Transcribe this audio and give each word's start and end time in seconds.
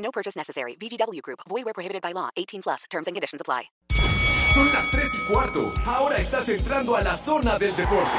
No 0.00 0.10
purchase 0.10 0.36
necessary. 0.36 0.76
VGW 0.76 1.22
Group. 1.22 1.40
Void 1.48 1.64
where 1.64 1.74
prohibited 1.74 2.02
by 2.02 2.12
law. 2.12 2.28
18 2.36 2.62
plus. 2.62 2.84
Terms 2.90 3.06
and 3.06 3.14
conditions 3.16 3.40
apply. 3.40 3.70
Son 4.54 4.72
las 4.72 4.90
3 4.90 5.14
y 5.14 5.32
cuarto. 5.32 5.72
Ahora 5.86 6.16
estás 6.16 6.48
entrando 6.48 6.96
a 6.96 7.02
la 7.02 7.16
zona 7.16 7.56
del 7.56 7.74
deporte. 7.76 8.18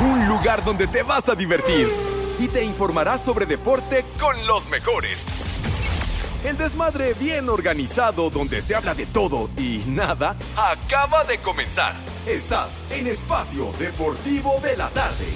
Un 0.00 0.28
lugar 0.28 0.62
donde 0.62 0.86
te 0.86 1.02
vas 1.02 1.30
a 1.30 1.34
divertir 1.34 1.88
y 2.38 2.48
te 2.48 2.62
informarás 2.62 3.22
sobre 3.22 3.46
deporte 3.46 4.04
con 4.18 4.34
los 4.46 4.68
mejores. 4.68 5.26
El 6.44 6.56
desmadre 6.56 7.14
bien 7.14 7.48
organizado 7.48 8.30
donde 8.30 8.62
se 8.62 8.74
habla 8.74 8.94
de 8.94 9.06
todo 9.06 9.50
y 9.56 9.82
nada 9.86 10.36
acaba 10.56 11.24
de 11.24 11.38
comenzar. 11.38 11.94
Estás 12.26 12.82
en 12.90 13.06
Espacio 13.06 13.72
Deportivo 13.78 14.58
de 14.62 14.76
la 14.76 14.90
Tarde. 14.90 15.26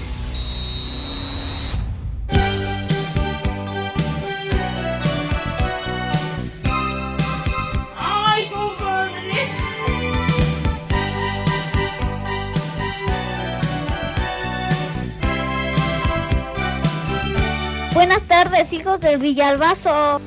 Buenas 17.95 18.23
tardes, 18.23 18.73
hijos 18.73 18.99
de 18.99 19.15
Villalbazo. 19.15 20.19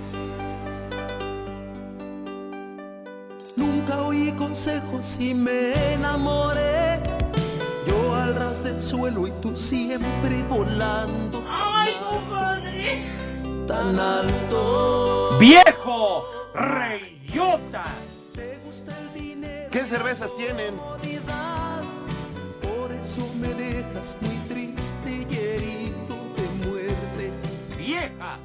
Nunca 3.57 4.01
oí 4.05 4.33
consejos 4.33 5.19
y 5.21 5.35
me 5.35 5.93
enamoré. 5.93 6.99
Yo 7.87 8.15
al 8.15 8.37
ras 8.37 8.65
del 8.65 8.81
suelo 8.81 9.27
y 9.27 9.33
tú 9.43 9.55
siempre 9.55 10.43
volando 10.45 11.45
¡Ay, 11.47 11.95
compadre! 12.03 13.05
tan 13.67 14.01
alto. 14.01 15.37
¡Viejo! 15.39 16.25
¡Reyota! 16.55 17.85
Te 18.35 18.59
gusta 18.65 18.97
el 18.99 19.13
dinero. 19.13 19.69
¿Qué 19.71 19.85
cervezas 19.85 20.35
tienen? 20.35 20.75
comodidad. 20.75 21.83
Por 22.63 22.93
eso 22.93 23.29
me 23.39 23.49
dejas 23.49 24.17
muy 24.23 24.37
triste 24.49 25.27
y 25.31 25.37
herido 25.37 25.78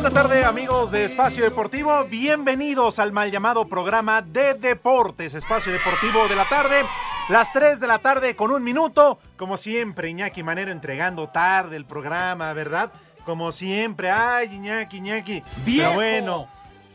buena 0.00 0.10
tarde 0.10 0.44
amigos 0.44 0.92
de 0.92 1.04
Espacio 1.04 1.42
Deportivo, 1.42 2.04
bienvenidos 2.04 3.00
al 3.00 3.10
mal 3.10 3.32
llamado 3.32 3.66
programa 3.66 4.22
de 4.22 4.54
deportes, 4.54 5.34
Espacio 5.34 5.72
Deportivo 5.72 6.28
de 6.28 6.36
la 6.36 6.48
tarde, 6.48 6.84
las 7.28 7.52
3 7.52 7.80
de 7.80 7.88
la 7.88 7.98
tarde 7.98 8.36
con 8.36 8.52
un 8.52 8.62
minuto, 8.62 9.18
como 9.36 9.56
siempre 9.56 10.08
Iñaki 10.08 10.44
Manero 10.44 10.70
entregando 10.70 11.28
tarde 11.30 11.74
el 11.76 11.84
programa, 11.84 12.52
¿verdad? 12.52 12.92
Como 13.24 13.50
siempre, 13.50 14.08
ay 14.08 14.54
Iñaki, 14.54 14.98
Iñaki, 14.98 15.42
pero 15.66 15.94
bueno, 15.94 16.48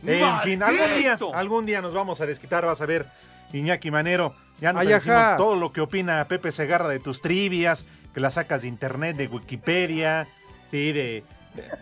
en 0.05 0.39
fin, 0.39 0.63
algún 0.63 0.97
día, 0.97 1.17
algún 1.33 1.65
día 1.65 1.81
nos 1.81 1.93
vamos 1.93 2.21
a 2.21 2.25
desquitar, 2.25 2.65
vas 2.65 2.79
a 2.79 2.85
ver 2.85 3.05
Iñaki 3.51 3.91
Manero, 3.91 4.33
ya 4.61 4.71
nos 4.71 4.87
decimos 4.87 5.35
todo 5.35 5.55
lo 5.55 5.73
que 5.73 5.81
opina 5.81 6.25
Pepe 6.29 6.53
Segarra 6.53 6.87
de 6.87 6.99
tus 6.99 7.21
trivias, 7.21 7.85
que 8.13 8.21
las 8.21 8.35
sacas 8.35 8.61
de 8.61 8.69
internet, 8.69 9.17
de 9.17 9.27
Wikipedia, 9.27 10.29
sí, 10.71 10.93
de- 10.93 11.25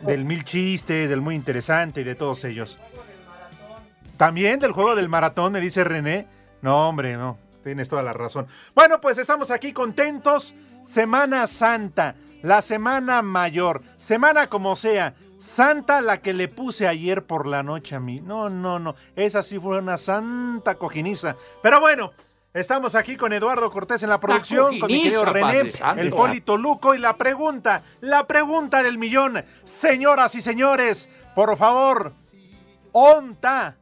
del 0.02 0.26
mil 0.26 0.44
chistes, 0.44 1.10
del 1.10 1.22
muy 1.22 1.36
interesante 1.36 2.02
y 2.02 2.04
de 2.04 2.16
todos 2.16 2.44
ellos. 2.44 2.80
También 4.18 4.60
del 4.60 4.72
juego 4.72 4.96
del 4.96 5.10
maratón, 5.10 5.54
me 5.54 5.60
dice 5.60 5.84
René. 5.84 6.28
No, 6.62 6.90
hombre, 6.90 7.18
no, 7.18 7.38
tienes 7.64 7.90
toda 7.90 8.04
la 8.04 8.14
razón. 8.14 8.48
Bueno, 8.76 9.02
pues 9.02 9.18
estamos 9.18 9.50
aquí 9.52 9.74
contentos. 9.74 10.54
Semana 10.88 11.48
Santa, 11.48 12.16
la 12.44 12.62
semana 12.62 13.22
mayor, 13.22 13.82
semana 13.98 14.48
como 14.48 14.76
sea. 14.76 15.16
Santa 15.40 16.02
la 16.02 16.22
que 16.22 16.34
le 16.34 16.48
puse 16.48 16.88
ayer 16.88 17.26
por 17.26 17.48
la 17.48 17.64
noche 17.64 17.96
a 17.96 18.00
mí. 18.00 18.22
No, 18.22 18.50
no, 18.50 18.78
no. 18.78 18.96
Esa 19.16 19.42
sí 19.42 19.58
fue 19.58 19.80
una 19.80 19.98
santa 19.98 20.76
cojiniza. 20.76 21.36
Pero 21.64 21.80
bueno, 21.80 22.12
estamos 22.54 22.96
aquí 22.96 23.16
con 23.16 23.34
Eduardo 23.34 23.70
Cortés 23.72 24.04
en 24.04 24.10
la 24.10 24.20
producción, 24.20 24.80
con 24.80 24.92
mi 24.92 25.04
querido 25.04 25.26
René, 25.26 25.72
Santo. 25.72 26.02
el 26.02 26.10
Polito 26.12 26.58
Luco 26.58 26.94
y 26.94 27.00
la 27.00 27.18
pregunta, 27.18 27.84
la 28.02 28.28
pregunta 28.28 28.84
del 28.84 28.98
millón. 28.98 29.44
Señoras 29.64 30.36
y 30.36 30.42
señores, 30.42 31.10
por 31.36 31.56
favor, 31.58 32.14
onta, 32.92 33.78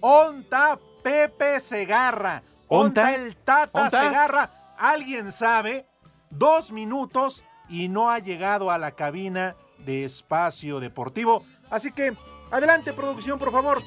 onta 0.00 0.78
Pepe 1.02 1.60
Segarra, 1.60 2.42
onta, 2.68 3.02
¿Onta? 3.02 3.14
el 3.14 3.36
Tata 3.36 3.82
¿Onta? 3.84 4.02
Segarra. 4.04 4.50
¿Alguien 4.78 5.32
sabe? 5.32 5.86
Dos 6.30 6.72
minutos 6.72 7.44
y 7.68 7.88
no 7.88 8.10
ha 8.10 8.18
llegado 8.18 8.70
a 8.70 8.78
la 8.78 8.92
cabina 8.92 9.56
de 9.78 10.04
espacio 10.04 10.80
deportivo. 10.80 11.44
Así 11.70 11.92
que, 11.92 12.14
adelante 12.50 12.92
producción, 12.92 13.38
por 13.38 13.52
favor. 13.52 13.82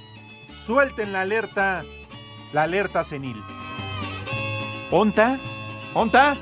Suelten 0.65 1.13
la 1.13 1.21
alerta, 1.21 1.83
la 2.53 2.63
alerta 2.63 3.03
senil. 3.03 3.37
¿Onta? 4.91 5.37
¿Onta? 5.93 6.35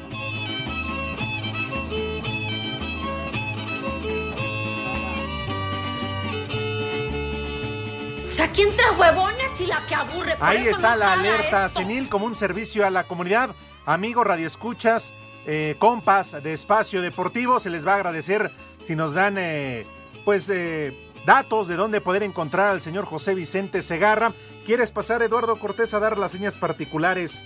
O 8.26 8.30
sea, 8.30 8.52
¿quién 8.52 8.70
trae 8.76 8.92
huevones 8.92 9.60
y 9.62 9.66
la 9.66 9.82
que 9.88 9.96
aburre? 9.96 10.36
Por 10.36 10.48
Ahí 10.48 10.62
eso 10.62 10.72
está 10.72 10.92
no 10.92 10.98
la 10.98 11.14
alerta 11.14 11.66
esto. 11.66 11.80
senil 11.80 12.08
como 12.10 12.26
un 12.26 12.36
servicio 12.36 12.86
a 12.86 12.90
la 12.90 13.04
comunidad. 13.04 13.50
Amigos 13.86 14.28
radioescuchas, 14.28 15.14
eh, 15.48 15.76
compas 15.80 16.44
de 16.44 16.54
Espacio 16.54 17.02
Deportivo, 17.02 17.60
se 17.60 17.70
les 17.70 17.88
va 17.88 17.94
a 17.94 17.96
agradecer 17.96 18.52
si 18.86 18.96
nos 18.96 19.14
dan 19.14 19.36
eh, 19.38 19.86
pues 20.24 20.50
eh, 20.50 20.94
datos 21.26 21.68
de 21.68 21.78
dónde 21.78 22.02
poder 22.02 22.22
encontrar 22.22 22.70
al 22.72 22.82
señor 22.82 23.06
José 23.06 23.34
Vicente 23.34 23.82
Segarra. 23.82 24.34
¿Quieres 24.66 24.92
pasar, 24.92 25.22
Eduardo 25.24 25.56
Cortés, 25.58 25.94
a 25.94 26.00
dar 26.00 26.18
las 26.18 26.32
señas 26.32 26.58
particulares? 26.58 27.44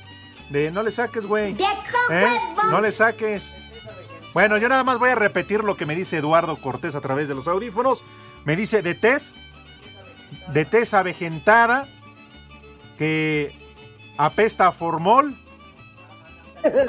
De 0.52 0.70
no 0.70 0.84
le 0.84 0.92
saques, 0.92 1.26
güey. 1.26 1.56
¿Eh? 2.12 2.26
No 2.70 2.82
le 2.82 2.92
saques. 2.92 3.54
Bueno, 4.34 4.58
yo 4.58 4.68
nada 4.68 4.84
más 4.84 5.00
voy 5.00 5.10
a 5.10 5.16
repetir 5.16 5.64
lo 5.64 5.78
que 5.78 5.86
me 5.86 5.96
dice 5.96 6.18
Eduardo 6.18 6.58
Cortés 6.58 6.96
a 6.96 7.02
través 7.02 7.28
de 7.28 7.36
los 7.36 7.48
audífonos. 7.48 8.04
Me 8.44 8.56
dice 8.56 8.82
de 8.82 8.94
tez, 8.94 9.34
de 10.48 10.66
tez 10.66 10.94
avejentada, 10.94 11.88
que 12.98 13.54
apesta 14.18 14.68
a 14.68 14.72
formol. 14.72 15.34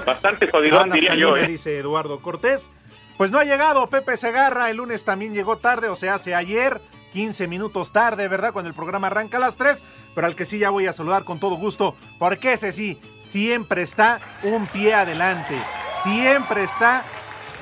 Bastante 0.04 0.50
jodidón, 0.50 0.90
diría 0.90 1.14
yo, 1.14 1.37
¿eh? 1.37 1.46
dice 1.46 1.78
Eduardo 1.78 2.20
Cortés. 2.20 2.69
Pues 3.16 3.31
no 3.31 3.38
ha 3.38 3.44
llegado 3.44 3.87
Pepe 3.87 4.16
Segarra, 4.16 4.70
el 4.70 4.78
lunes 4.78 5.04
también 5.04 5.34
llegó 5.34 5.58
tarde, 5.58 5.88
o 5.88 5.96
sea, 5.96 6.14
hace 6.14 6.34
ayer, 6.34 6.81
15 7.12 7.46
minutos 7.46 7.92
tarde, 7.92 8.26
¿verdad? 8.26 8.52
Cuando 8.52 8.69
el 8.69 8.75
programa 8.75 9.08
arranca 9.08 9.37
a 9.37 9.40
las 9.40 9.56
3, 9.56 9.84
pero 10.14 10.26
al 10.26 10.34
que 10.34 10.44
sí 10.44 10.58
ya 10.58 10.70
voy 10.70 10.87
a 10.87 10.92
saludar 10.92 11.25
con 11.25 11.38
todo 11.38 11.56
gusto, 11.56 11.94
porque 12.19 12.54
ese 12.54 12.72
sí, 12.72 12.98
siempre 13.32 13.82
está 13.82 14.20
un 14.43 14.67
pie 14.67 14.93
adelante, 14.93 15.55
siempre 16.02 16.64
está 16.64 17.02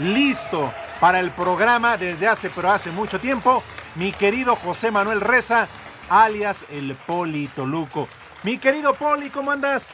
listo 0.00 0.72
para 0.98 1.20
el 1.20 1.30
programa 1.30 1.96
desde 1.96 2.26
hace, 2.26 2.50
pero 2.50 2.72
hace 2.72 2.90
mucho 2.90 3.20
tiempo, 3.20 3.62
mi 3.94 4.10
querido 4.10 4.56
José 4.56 4.90
Manuel 4.90 5.20
Reza, 5.20 5.68
alias 6.08 6.64
el 6.70 6.96
Poli 6.96 7.46
Toluco. 7.46 8.08
Mi 8.42 8.58
querido 8.58 8.94
Poli, 8.94 9.30
¿cómo 9.30 9.52
andas? 9.52 9.90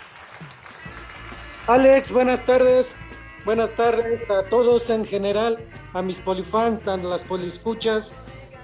Alex, 1.66 2.10
buenas 2.10 2.44
tardes. 2.46 2.96
Buenas 3.44 3.72
tardes 3.72 4.28
a 4.30 4.48
todos 4.48 4.88
en 4.88 5.04
general, 5.04 5.58
a 5.92 6.00
mis 6.00 6.18
polifans, 6.18 6.88
a 6.88 6.96
las 6.96 7.22
poliscuchas, 7.22 8.12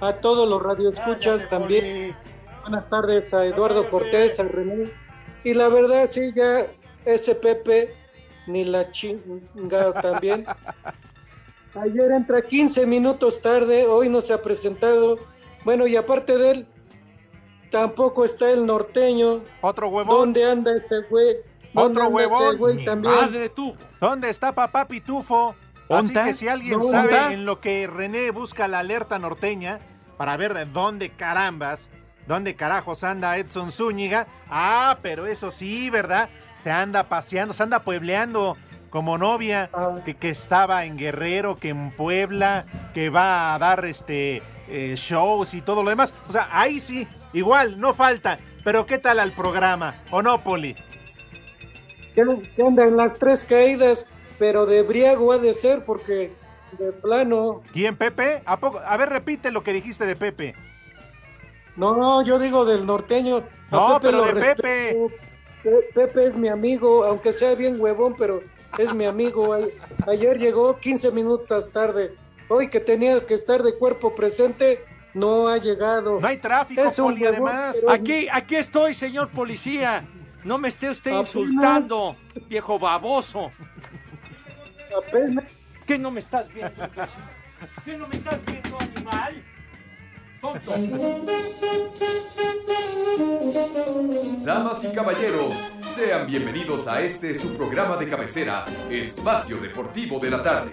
a 0.00 0.14
todos 0.14 0.48
los 0.48 0.62
radioescuchas 0.62 1.48
también. 1.48 2.16
Buenas 2.62 2.88
tardes 2.88 3.34
a 3.34 3.44
Eduardo 3.44 3.88
Cortés, 3.90 4.40
a 4.40 4.44
René. 4.44 4.90
Y 5.44 5.54
la 5.54 5.68
verdad, 5.68 6.06
sí, 6.06 6.32
ya 6.34 6.66
ese 7.04 7.34
Pepe, 7.34 7.94
ni 8.46 8.64
la 8.64 8.90
chinga 8.90 9.92
también. 10.00 10.46
Ayer 11.74 12.12
entra 12.12 12.42
15 12.42 12.86
minutos 12.86 13.40
tarde, 13.40 13.86
hoy 13.86 14.08
no 14.08 14.20
se 14.20 14.32
ha 14.32 14.42
presentado. 14.42 15.18
Bueno, 15.64 15.86
y 15.86 15.96
aparte 15.96 16.36
de 16.36 16.50
él, 16.50 16.66
tampoco 17.70 18.24
está 18.24 18.50
el 18.50 18.66
norteño. 18.66 19.42
Otro 19.62 19.88
huevón. 19.88 20.16
¿Dónde 20.16 20.44
anda 20.44 20.76
ese 20.76 21.00
güey? 21.08 21.36
¿Dónde 21.72 22.00
Otro 22.00 22.08
huevón. 22.14 22.58
güey 22.58 22.84
también? 22.84 23.14
Madre 23.14 23.48
tú. 23.48 23.74
¿Dónde 24.00 24.28
está 24.28 24.52
papá 24.54 24.86
Pitufo? 24.86 25.54
Así 25.88 26.08
¿Onta? 26.08 26.24
que 26.24 26.34
si 26.34 26.48
alguien 26.48 26.78
No, 26.78 26.84
sabe 26.84 27.14
¿onta? 27.14 27.32
en 27.32 27.44
lo 27.46 27.60
que 27.60 27.86
René 27.86 28.30
busca 28.30 28.68
la 28.68 28.80
alerta 28.80 29.18
norteña 29.18 29.80
para 30.18 30.36
ver 30.36 30.70
dónde 30.72 31.10
carambas, 31.10 31.88
dónde 32.26 32.54
carajos 32.54 33.02
anda 33.04 33.36
Edson 33.38 33.72
Zúñiga, 33.72 34.26
ah, 34.50 34.98
pero 35.02 35.26
eso 35.26 35.50
sí, 35.50 35.88
¿verdad? 35.90 36.28
Se 36.62 36.70
anda 36.70 37.08
paseando, 37.08 37.52
se 37.54 37.62
anda 37.62 37.80
puebleando 37.80 38.56
como 38.90 39.18
novia, 39.18 39.68
Ah. 39.72 40.00
que, 40.04 40.14
que 40.14 40.28
estaba 40.28 40.84
en 40.84 40.96
Guerrero, 40.98 41.56
que 41.56 41.70
en 41.70 41.90
Puebla, 41.92 42.66
que 42.94 43.08
va 43.10 43.54
a 43.54 43.58
dar 43.58 43.84
este 43.84 44.42
eh, 44.68 44.94
shows 44.96 45.54
y 45.54 45.60
todo 45.62 45.82
lo 45.82 45.90
demás. 45.90 46.14
O 46.28 46.32
sea, 46.32 46.48
ahí 46.52 46.78
sí, 46.78 47.08
igual, 47.32 47.80
no 47.80 47.94
falta. 47.94 48.38
Pero 48.64 48.86
¿qué 48.86 48.98
tal 48.98 49.18
al 49.18 49.32
programa? 49.32 49.96
¿O 50.10 50.22
no, 50.22 50.42
Poli? 50.44 50.76
que 52.14 52.62
anda 52.62 52.84
en 52.84 52.96
las 52.96 53.18
tres 53.18 53.42
caídas, 53.42 54.06
pero 54.38 54.66
de 54.66 54.82
briago 54.82 55.32
ha 55.32 55.38
de 55.38 55.54
ser 55.54 55.84
porque 55.84 56.30
de 56.78 56.92
plano. 56.92 57.62
¿Quién, 57.72 57.96
Pepe? 57.96 58.42
¿A, 58.44 58.58
poco? 58.58 58.80
a 58.86 58.96
ver, 58.98 59.08
repite 59.08 59.50
lo 59.50 59.62
que 59.62 59.72
dijiste 59.72 60.04
de 60.06 60.14
Pepe. 60.16 60.54
No, 61.76 62.22
yo 62.22 62.38
digo 62.38 62.64
del 62.66 62.84
norteño. 62.84 63.38
A 63.38 63.42
No, 63.70 63.98
pero 64.00 64.22
de 64.26 64.32
respeto. 64.32 64.62
Pepe. 64.62 65.31
Pe- 65.62 65.88
Pepe 65.94 66.26
es 66.26 66.36
mi 66.36 66.48
amigo, 66.48 67.04
aunque 67.04 67.32
sea 67.32 67.54
bien 67.54 67.80
huevón, 67.80 68.14
pero 68.16 68.42
es 68.78 68.92
mi 68.94 69.04
amigo. 69.04 69.54
Ayer 70.06 70.38
llegó 70.38 70.78
15 70.78 71.10
minutos 71.12 71.70
tarde. 71.70 72.14
Hoy 72.48 72.68
que 72.68 72.80
tenía 72.80 73.24
que 73.24 73.34
estar 73.34 73.62
de 73.62 73.74
cuerpo 73.78 74.14
presente, 74.14 74.84
no 75.14 75.48
ha 75.48 75.58
llegado. 75.58 76.20
No 76.20 76.26
hay 76.26 76.38
tráfico, 76.38 76.82
Es 76.82 76.98
un 76.98 77.12
Poli, 77.12 77.22
huevón, 77.24 77.48
además. 77.48 77.76
pero- 77.80 77.92
Aquí, 77.92 78.28
aquí 78.32 78.56
estoy, 78.56 78.94
señor 78.94 79.30
policía. 79.30 80.04
No 80.44 80.58
me 80.58 80.68
esté 80.68 80.90
usted 80.90 81.12
Apenas. 81.12 81.34
insultando, 81.36 82.16
viejo 82.48 82.78
baboso. 82.78 83.50
Apenas- 84.96 85.44
¿Qué 85.86 85.98
no 85.98 86.10
me 86.10 86.20
estás 86.20 86.52
viendo? 86.52 86.82
¿Qué 87.84 87.96
no 87.96 88.06
me 88.08 88.16
estás 88.16 88.38
viendo, 88.44 88.78
animal? 88.78 89.42
Damas 94.44 94.82
y 94.82 94.88
caballeros, 94.92 95.54
sean 95.94 96.26
bienvenidos 96.26 96.88
a 96.88 97.00
este 97.00 97.32
su 97.32 97.54
programa 97.56 97.96
de 97.96 98.08
cabecera, 98.08 98.66
Espacio 98.90 99.58
Deportivo 99.58 100.18
de 100.18 100.30
la 100.30 100.42
Tarde. 100.42 100.72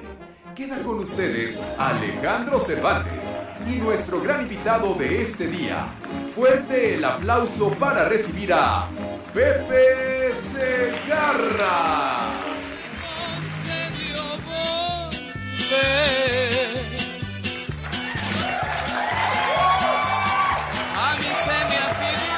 Queda 0.56 0.82
con 0.82 0.98
ustedes 0.98 1.62
Alejandro 1.78 2.60
Cervantes 2.60 3.24
y 3.68 3.76
nuestro 3.76 4.20
gran 4.22 4.42
invitado 4.42 4.96
de 4.96 5.22
este 5.22 5.46
día. 5.46 5.94
Fuerte 6.34 6.96
el 6.96 7.06
aplauso 7.06 7.70
para 7.74 8.10
recibir 8.10 8.52
a 8.52 8.88
Pepe 9.32 10.34
Segarra. 10.52 12.10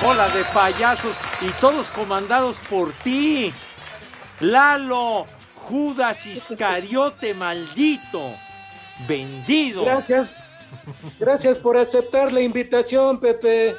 Hola 0.03 0.27
de 0.29 0.43
payasos 0.45 1.15
y 1.41 1.49
todos 1.61 1.91
comandados 1.91 2.57
por 2.67 2.91
ti. 2.91 3.53
Lalo, 4.39 5.27
Judas 5.53 6.25
Iscariote 6.25 7.35
maldito. 7.35 8.33
Vendido. 9.07 9.85
Gracias. 9.85 10.33
Gracias 11.19 11.57
por 11.57 11.77
aceptar 11.77 12.33
la 12.33 12.41
invitación, 12.41 13.19
Pepe. 13.19 13.75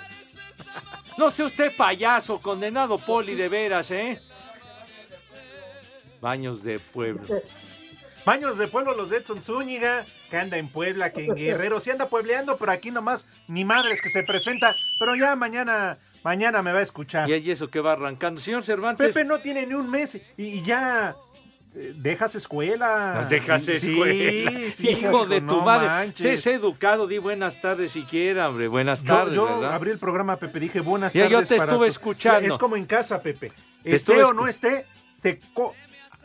No 1.19 1.29
sea 1.31 1.47
usted 1.47 1.77
payaso, 1.77 2.41
condenado 2.41 2.99
poli 2.99 3.35
de 3.35 3.49
veras, 3.49 3.91
¿eh? 3.91 4.23
Baños 6.21 6.63
de 6.63 6.79
pueblo. 6.79 7.23
Baños 8.25 8.57
de 8.57 8.69
pueblo 8.69 8.95
los 8.95 9.11
de 9.11 9.17
Edson 9.19 9.43
Zúñiga, 9.43 10.05
que 10.31 10.37
anda 10.37 10.57
en 10.57 10.69
Puebla, 10.69 11.13
que 11.13 11.25
en 11.25 11.35
Guerrero, 11.35 11.81
sí 11.81 11.91
anda 11.91 12.07
puebleando, 12.07 12.57
pero 12.57 12.71
aquí 12.71 12.93
nomás 12.93 13.27
ni 13.49 13.65
madres 13.65 14.01
que 14.01 14.11
se 14.11 14.23
presenta. 14.23 14.77
Pero 15.01 15.17
ya 15.17 15.35
mañana, 15.35 15.99
mañana 16.23 16.63
me 16.63 16.73
va 16.73 16.79
a 16.79 16.83
escuchar. 16.83 17.29
Y 17.29 17.33
hay 17.33 17.51
eso 17.51 17.69
que 17.69 17.81
va 17.81 17.95
arrancando. 17.95 18.41
Señor 18.41 18.63
Cervantes. 18.63 19.09
Pepe 19.13 19.25
no 19.25 19.41
tiene 19.41 19.67
ni 19.67 19.75
un 19.75 19.91
mes 19.91 20.15
y, 20.37 20.45
y 20.45 20.63
ya 20.63 21.17
eh, 21.75 21.95
dejas 21.97 22.37
escuela. 22.37 23.15
Nos 23.23 23.29
dejas 23.29 23.65
Sí, 23.65 23.73
escuela. 23.73 24.73
sí, 24.73 24.89
Hijo 24.91 25.27
de 25.27 25.41
tu 25.41 25.57
no 25.57 25.63
madre. 25.63 25.89
manches. 25.89 26.43
Sé 26.43 26.53
educado, 26.55 27.09
di 27.09 27.19
buenas 27.19 27.61
tardes 27.61 27.91
siquiera, 27.91 28.49
hombre. 28.51 28.69
Buenas 28.69 29.03
tardes, 29.03 29.35
yo 29.35 29.47
¿verdad? 29.47 29.75
abrí 29.75 29.91
el 29.91 29.99
programa, 29.99 30.37
Pepe, 30.37 30.61
dije 30.61 30.79
buenas 30.79 31.13
Ya, 31.13 31.25
yo 31.27 31.39
tardes. 31.39 31.49
te 31.49 31.57
para 31.57 31.73
estuve 31.73 31.87
tu- 31.87 31.91
escuchando. 31.93 32.49
Es 32.49 32.57
como 32.57 32.77
en 32.77 32.85
casa, 32.87 33.21
Pepe. 33.21 33.51
Te 33.83 33.97
Esté 33.97 34.23
o 34.23 34.33
no 34.33 34.47
esté, 34.47 34.87
se, 35.21 35.41
co- 35.53 35.75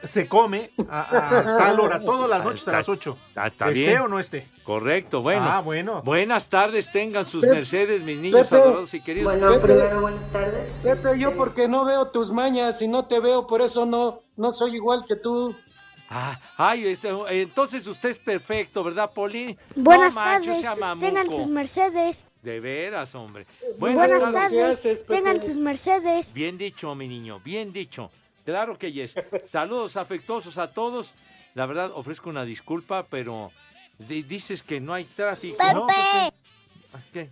se 0.03 0.27
come 0.27 0.69
a, 0.89 1.01
a 1.01 1.43
tal 1.57 1.79
hora, 1.79 1.99
todas 1.99 2.29
las 2.29 2.41
Ah, 2.41 2.43
noches 2.43 2.59
está- 2.61 2.71
a 2.71 2.75
las 2.75 2.89
8. 2.89 3.17
está- 3.29 3.47
está 3.47 3.67
esté 3.69 3.79
bien. 3.81 3.97
o 4.01 4.07
no 4.07 4.19
esté. 4.19 4.47
Correcto, 4.63 5.21
bueno. 5.21 5.45
Ah, 5.45 5.61
bueno. 5.61 6.01
Buenas 6.03 6.47
tardes, 6.47 6.91
tengan 6.91 7.25
sus 7.25 7.41
Pepe, 7.41 7.55
mercedes, 7.55 8.03
mis 8.03 8.17
niños 8.19 8.49
Pepe. 8.49 8.61
adorados 8.61 8.93
y 8.93 9.01
queridos. 9.01 9.33
Pepe, 9.33 9.93
buenas 9.95 10.31
tardes. 10.31 10.71
Pepe, 10.83 11.19
yo 11.19 11.35
porque 11.35 11.67
no 11.67 11.85
veo 11.85 12.07
tus 12.09 12.31
mañas 12.31 12.81
y 12.81 12.87
no 12.87 13.05
te 13.05 13.19
veo, 13.19 13.47
por 13.47 13.61
eso 13.61 13.85
no, 13.85 14.21
no 14.35 14.53
soy 14.53 14.75
igual 14.75 15.05
que 15.07 15.15
tú. 15.15 15.55
Ah, 16.09 16.39
ay, 16.57 16.87
este, 16.87 17.09
entonces 17.31 17.85
usted 17.85 18.09
es 18.11 18.19
perfecto, 18.19 18.81
¿verdad, 18.81 19.11
Poli? 19.13 19.57
Buenas 19.75 20.15
no 20.15 20.21
manches, 20.21 20.61
tardes, 20.61 20.99
tengan 21.01 21.29
sus 21.29 21.47
mercedes. 21.47 22.25
De 22.41 22.61
veras, 22.61 23.13
hombre. 23.13 23.45
Buenas, 23.77 24.07
Buenas, 24.09 24.21
tardes. 24.31 24.49
¿Qué 24.51 24.57
tardes, 24.57 24.77
haces, 24.79 25.05
tengan 25.05 25.41
sus 25.41 25.57
mercedes. 25.57 26.31
Bien 26.31 26.57
dicho, 26.57 26.95
mi 26.95 27.09
niño, 27.09 27.41
bien 27.43 27.73
dicho. 27.73 28.09
Claro 28.47 28.77
que 28.77 28.93
yes. 28.93 29.13
Saludos 29.51 29.97
afectuosos 29.97 30.57
a 30.57 30.71
todos. 30.71 31.11
La 31.53 31.65
verdad, 31.65 31.91
ofrezco 31.93 32.29
una 32.29 32.45
disculpa, 32.45 33.03
pero 33.09 33.51
di- 33.99 34.23
dices 34.23 34.63
que 34.63 34.79
no 34.79 34.93
hay 34.93 35.03
tráfico. 35.03 35.57
Pepe. 35.57 35.73
¿no? 35.73 35.87
¿Por 36.91 37.01
qué? 37.11 37.29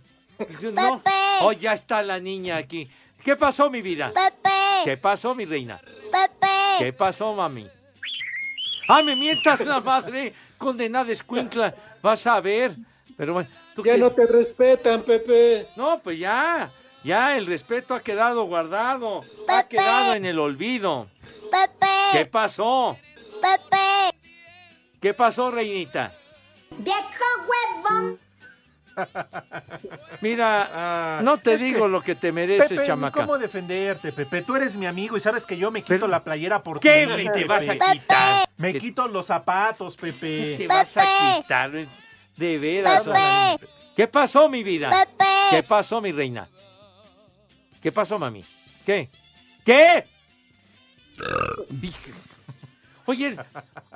¿Qué? 0.60 0.72
No. 0.72 0.98
Pepe. 0.98 1.10
Oh, 1.40 1.52
ya 1.52 1.72
está 1.72 2.02
la 2.02 2.20
niña 2.20 2.58
aquí. 2.58 2.86
¿Qué 3.24 3.34
pasó, 3.34 3.70
mi 3.70 3.80
vida? 3.80 4.12
Pepe, 4.12 4.50
¿Qué 4.84 4.96
pasó, 4.98 5.34
mi 5.34 5.46
reina? 5.46 5.80
Pepe. 5.80 6.46
¿Qué 6.80 6.92
pasó, 6.92 7.32
mami? 7.32 7.66
¡Ah, 8.88 9.02
me 9.02 9.16
mientas 9.16 9.60
la 9.64 9.80
madre! 9.80 10.34
Condenada 10.58 11.10
escuincla. 11.10 11.74
Vas 12.02 12.26
a 12.26 12.38
ver. 12.42 12.76
Pero 13.16 13.32
bueno, 13.32 13.48
¿tú 13.74 13.82
Ya 13.82 13.92
qué? 13.94 13.98
no 13.98 14.10
te 14.12 14.26
respetan, 14.26 15.02
Pepe. 15.02 15.66
No, 15.76 15.98
pues 16.00 16.18
ya. 16.18 16.70
Ya, 17.02 17.36
el 17.36 17.46
respeto 17.46 17.94
ha 17.94 18.00
quedado 18.02 18.44
guardado. 18.44 19.24
Ha 19.48 19.62
Pepe. 19.62 19.76
quedado 19.76 20.14
en 20.14 20.24
el 20.26 20.38
olvido. 20.38 21.08
Pepe, 21.60 21.86
¿Qué 22.12 22.26
pasó? 22.26 22.96
Pepe. 23.40 24.18
¿Qué 25.00 25.14
pasó, 25.14 25.50
reinita? 25.50 26.12
¡Viejo 26.78 26.98
huevón! 27.48 28.18
Mira, 30.22 30.70
Ah, 30.72 31.20
no 31.22 31.36
te 31.38 31.58
digo 31.58 31.84
que, 31.84 31.88
lo 31.90 32.02
que 32.02 32.14
te 32.14 32.32
mereces, 32.32 32.68
Pepe, 32.70 32.86
chamaca. 32.86 33.20
¿cómo 33.20 33.36
defenderte, 33.38 34.12
Pepe? 34.12 34.42
Tú 34.42 34.56
eres 34.56 34.76
mi 34.76 34.86
amigo 34.86 35.16
y 35.16 35.20
sabes 35.20 35.44
que 35.44 35.56
yo 35.56 35.70
me 35.70 35.80
quito 35.82 35.94
Pero- 35.94 36.08
la 36.08 36.24
playera 36.24 36.62
por 36.62 36.80
¿Qué 36.80 37.04
ti, 37.06 37.12
güey, 37.12 37.24
te 37.26 37.30
Pepe. 37.32 37.44
vas 37.44 37.68
a 37.68 37.72
quitar? 37.92 38.48
Me 38.56 38.72
¿Qué 38.72 38.78
quito 38.78 39.06
los 39.08 39.26
zapatos, 39.26 39.96
te 39.96 40.12
Pepe. 40.12 40.66
vas 40.66 40.96
a 40.96 41.04
quitar? 41.36 41.70
De 42.36 42.58
veras. 42.58 43.04
Pepe. 43.04 43.68
¿Qué 43.94 44.08
pasó, 44.08 44.48
mi 44.48 44.62
vida? 44.62 44.88
Pepe. 44.90 45.24
¿Qué 45.50 45.62
pasó, 45.62 46.00
mi 46.00 46.12
reina? 46.12 46.48
¿Qué 47.82 47.92
pasó, 47.92 48.18
mami? 48.18 48.44
¿Qué? 48.84 49.08
¿Qué? 49.64 50.06
Dije- 51.70 52.12
Oye, 53.08 53.36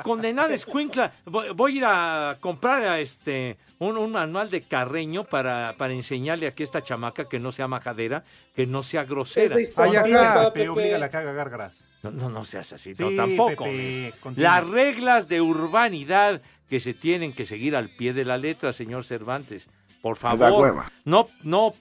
condenada 0.04 0.54
escuincla, 0.54 1.12
voy, 1.24 1.48
voy 1.50 1.72
a 1.72 1.76
ir 1.78 1.84
a 1.84 2.36
comprar 2.38 2.82
a 2.84 3.00
este 3.00 3.56
un, 3.80 3.96
un 3.98 4.12
manual 4.12 4.48
de 4.50 4.62
Carreño 4.62 5.24
para, 5.24 5.74
para 5.76 5.92
enseñarle 5.92 6.46
aquí 6.46 6.62
a 6.62 6.64
esta 6.66 6.84
chamaca 6.84 7.24
que 7.28 7.40
no 7.40 7.50
sea 7.50 7.66
majadera, 7.66 8.22
que 8.54 8.68
no 8.68 8.84
sea 8.84 9.02
grosera. 9.04 9.56
Ay, 9.56 9.96
acá, 9.96 10.52
oblígala 10.70 11.06
a 11.06 11.10
cagar 11.10 11.34
gárgaras. 11.34 11.84
No, 12.04 12.12
no, 12.12 12.28
no 12.30 12.44
seas 12.44 12.72
así, 12.72 12.94
Sí, 12.94 13.02
no, 13.02 13.10
tampoco. 13.16 13.64
Pepe. 13.64 14.14
Las 14.36 14.64
reglas 14.68 15.26
de 15.26 15.40
urbanidad 15.40 16.40
que 16.68 16.78
se 16.78 16.94
tienen 16.94 17.32
que 17.32 17.46
seguir 17.46 17.74
al 17.74 17.88
pie 17.90 18.12
de 18.12 18.24
la 18.24 18.38
letra, 18.38 18.72
señor 18.72 19.02
Cervantes. 19.04 19.68
Por 20.02 20.16
favor, 20.16 20.84
no, 21.04 21.26
no 21.42 21.74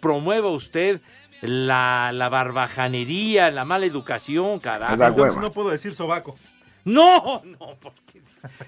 promueva 0.00 0.48
usted 0.48 1.00
la, 1.40 2.10
la 2.12 2.28
barbajanería, 2.28 3.50
la 3.50 3.64
mala 3.64 3.86
educación, 3.86 4.60
carajo. 4.60 4.94
Entonces 5.02 5.36
no 5.40 5.50
puedo 5.50 5.70
decir 5.70 5.94
sobaco. 5.94 6.36
No, 6.84 7.42
no, 7.44 7.74
porque 7.80 8.22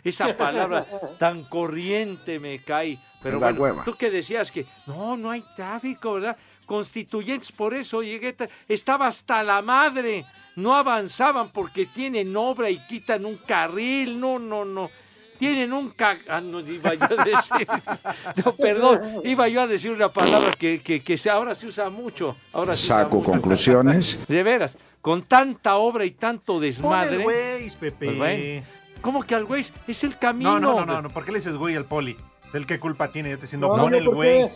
esa 0.05 0.37
palabra 0.37 0.87
tan 1.19 1.45
corriente 1.45 2.39
me 2.39 2.63
cae. 2.63 2.99
Pero 3.23 3.41
La 3.41 3.47
bueno, 3.47 3.61
hueva. 3.63 3.85
tú 3.85 3.95
que 3.97 4.11
decías 4.11 4.51
que 4.53 4.67
no, 4.87 5.17
no 5.17 5.31
hay 5.31 5.45
tráfico, 5.57 6.15
¿verdad? 6.15 6.37
constituyentes, 6.67 7.53
por 7.53 7.75
eso 7.75 8.03
llegué. 8.03 8.33
ta- 8.33 8.49
Estaba 8.69 9.07
hasta 9.07 9.43
la 9.43 9.61
madre. 9.63 10.25
No 10.57 10.75
avanzaban 10.75 11.51
porque 11.51 11.87
tienen 11.87 12.35
obra 12.37 12.71
y 12.71 12.79
quitan 12.87 13.25
un 13.27 13.37
carril. 13.37 14.19
No, 14.19 14.39
no, 14.39 14.65
no. 14.65 14.91
Tienen 15.39 15.73
un 15.73 15.91
ca... 15.91 16.17
ah, 16.29 16.41
no, 16.41 16.61
iba 16.61 16.95
yo 16.95 17.05
a 17.05 17.25
decir... 17.25 17.67
No, 18.45 18.53
perdón, 18.55 19.01
iba 19.25 19.49
yo 19.49 19.63
a 19.63 19.67
decir 19.67 19.91
una 19.91 20.09
palabra 20.09 20.55
que, 20.59 20.81
que, 20.81 21.01
que 21.03 21.17
se- 21.17 21.31
ahora 21.31 21.55
se 21.55 21.67
usa 21.67 21.91
mucho. 21.91 22.37
Ahora 22.53 22.75
se 22.77 22.85
usa 22.87 23.03
Saco 23.05 23.19
mucho. 23.19 23.31
conclusiones. 23.33 24.19
De 24.29 24.43
veras, 24.43 24.77
con 25.01 25.23
tanta 25.23 25.77
obra 25.77 26.05
y 26.05 26.13
tanto 26.13 26.61
desmadre. 26.61 27.23
Pon 27.25 27.33
el 27.35 27.61
Waze, 27.63 27.77
Pepe. 27.79 28.07
Pues 28.07 28.19
bueno, 28.19 28.67
¿Cómo 29.01 29.23
que 29.23 29.35
al 29.35 29.45
güey? 29.45 29.65
Es 29.87 30.03
el 30.05 30.17
camino. 30.19 30.59
No, 30.59 30.75
no, 30.77 30.87
no, 30.87 31.03
no, 31.03 31.11
¿por 31.11 31.25
qué 31.25 31.33
le 31.33 31.39
dices 31.39 31.57
güey 31.57 31.77
al 31.77 31.85
poli? 31.85 32.17
¿El 32.55 32.65
qué 32.67 32.79
culpa 32.79 33.11
tiene? 33.11 33.31
Yo 33.31 33.37
te 33.37 33.43
diciendo, 33.43 33.69
No, 33.69 33.83
pon 33.83 33.91
no, 33.93 33.99
el 33.99 34.05
¿por 34.05 34.15
güey. 34.15 34.47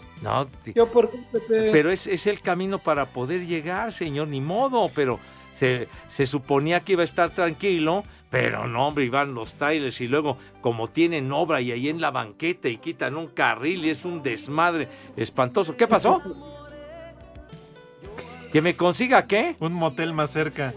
Yo 0.75 0.91
por 0.91 1.11
qué, 1.11 1.19
Pepe? 1.33 1.69
pero 1.73 1.91
es, 1.91 2.07
es 2.07 2.27
el 2.27 2.41
camino 2.41 2.79
para 2.79 3.07
poder 3.07 3.45
llegar, 3.47 3.93
señor, 3.93 4.29
ni 4.29 4.41
modo, 4.41 4.91
pero 4.95 5.19
se, 5.59 5.89
se 6.15 6.25
suponía 6.25 6.81
que 6.81 6.93
iba 6.93 7.03
a 7.03 7.05
estar 7.05 7.31
tranquilo, 7.31 8.05
pero 8.31 8.67
no, 8.67 8.89
hombre, 8.89 9.05
iban 9.05 9.35
los 9.35 9.55
trailers 9.55 10.01
y 10.01 10.09
luego 10.09 10.37
como 10.61 10.89
tienen 10.89 11.33
obra 11.33 11.61
y 11.61 11.73
ahí 11.73 11.89
en 11.89 12.01
la 12.01 12.11
banqueta 12.11 12.69
y 12.69 12.77
quitan 12.79 13.17
un 13.17 13.29
carril 13.29 13.85
y 13.85 13.91
es 13.91 14.05
un 14.05 14.23
desmadre 14.23 14.89
espantoso. 15.17 15.77
¿Qué 15.77 15.89
pasó? 15.89 16.21
¿Que 18.53 18.63
me 18.63 18.77
consiga 18.77 19.27
qué? 19.27 19.57
Un 19.61 19.73
motel 19.73 20.13
más 20.13 20.31
cerca. 20.31 20.75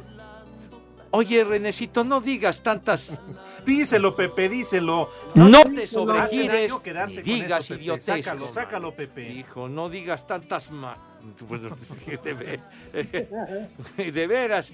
Oye, 1.13 1.43
Renecito, 1.43 2.03
no 2.05 2.21
digas 2.21 2.63
tantas... 2.63 3.19
Díselo, 3.65 4.15
Pepe, 4.15 4.49
díselo. 4.49 5.09
No 5.35 5.61
te 5.63 5.83
Hace 5.83 5.87
sobregires 5.87 6.71
ni 6.71 6.79
con 6.79 7.23
digas 7.23 7.69
idioteces. 7.69 8.25
Sácalo, 8.25 8.49
sácalo, 8.49 8.95
Pepe. 8.95 9.29
Hijo, 9.29 9.67
no 9.69 9.89
digas 9.89 10.25
tantas 10.25 10.71
ma... 10.71 10.97
Bueno, 11.47 11.69
de, 12.23 12.33
ve- 12.33 14.11
de 14.11 14.27
veras. 14.27 14.73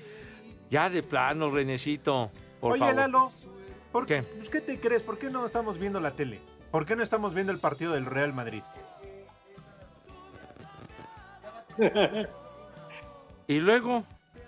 Ya 0.69 0.89
de 0.89 1.03
plano, 1.03 1.49
Renecito, 1.51 2.31
por 2.59 2.73
Oye, 2.73 2.79
favor. 2.79 2.95
Lalo, 2.95 3.27
¿por 3.91 4.05
¿Qué? 4.05 4.23
pues, 4.23 4.49
¿qué 4.49 4.61
te 4.61 4.79
crees? 4.79 5.01
¿Por 5.01 5.17
qué 5.17 5.29
no 5.29 5.45
estamos 5.45 5.77
viendo 5.77 5.99
la 5.99 6.11
tele? 6.11 6.39
¿Por 6.71 6.85
qué 6.85 6.95
no 6.95 7.03
estamos 7.03 7.33
viendo 7.33 7.51
el 7.51 7.59
partido 7.59 7.93
del 7.93 8.05
Real 8.05 8.33
Madrid? 8.33 8.63
Y 13.49 13.59
luego, 13.59 14.03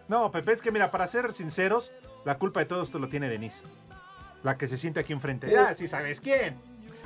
No, 0.10 0.30
Pepe, 0.32 0.52
es 0.54 0.62
que 0.62 0.72
mira, 0.72 0.92
para 0.92 1.08
ser 1.08 1.32
sinceros, 1.32 1.94
la 2.26 2.38
culpa 2.38 2.60
de 2.60 2.66
todo 2.66 2.82
esto 2.82 3.00
lo 3.00 3.08
tiene 3.08 3.30
Denise. 3.30 3.64
La 4.44 4.58
que 4.58 4.68
se 4.68 4.78
siente 4.78 5.00
aquí 5.00 5.14
enfrente. 5.14 5.56
Ah, 5.58 5.74
sí 5.76 5.88
sabes 5.88 6.20
quién. 6.20 6.60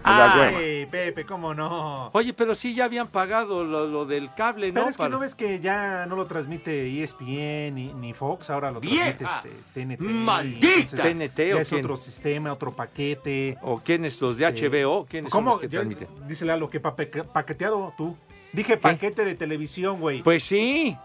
Ay, 0.03 0.85
Pepe, 0.85 1.25
¿cómo 1.25 1.53
no? 1.53 2.09
oye, 2.13 2.33
pero 2.33 2.55
sí 2.55 2.75
ya 2.75 2.85
habían 2.85 3.07
pagado 3.07 3.63
lo, 3.63 3.87
lo 3.87 4.05
del 4.05 4.33
cable, 4.33 4.67
¿no? 4.67 4.73
Pero 4.81 4.89
es 4.89 4.95
que 4.97 5.03
Para- 5.03 5.09
no 5.09 5.19
ves 5.19 5.35
que 5.35 5.59
ya 5.59 6.05
no 6.05 6.15
lo 6.15 6.25
transmite 6.25 7.01
ESPN 7.03 7.73
ni, 7.75 7.93
ni 7.93 8.13
Fox, 8.13 8.49
ahora 8.49 8.71
lo 8.71 8.79
¡Vieja! 8.79 9.17
transmite 9.17 9.57
este, 9.57 9.85
TNT. 9.85 10.01
¡Maldita! 10.01 10.67
Entonces, 10.67 11.01
¿TNT 11.17 11.39
o 11.39 11.55
ya 11.55 11.61
es 11.61 11.69
quién? 11.69 11.85
otro 11.85 11.97
sistema, 11.97 12.53
otro 12.53 12.71
paquete. 12.71 13.57
¿O 13.61 13.79
quiénes 13.79 14.19
los 14.21 14.37
de 14.37 14.45
HBO? 14.45 15.05
¿Quiénes 15.05 15.31
son 15.31 15.39
¿Cómo? 15.39 15.51
los 15.51 15.61
que 15.61 15.67
Ya- 15.69 15.79
transmiten? 15.79 16.07
Dice 16.27 16.45
Lalo 16.45 16.69
que 16.69 16.81
pape- 16.81 17.23
paqueteado 17.23 17.93
tú. 17.97 18.15
Dije 18.51 18.77
paquete 18.77 19.25
de 19.25 19.35
televisión, 19.35 19.99
güey. 19.99 20.21
Pues 20.21 20.43
sí, 20.43 20.95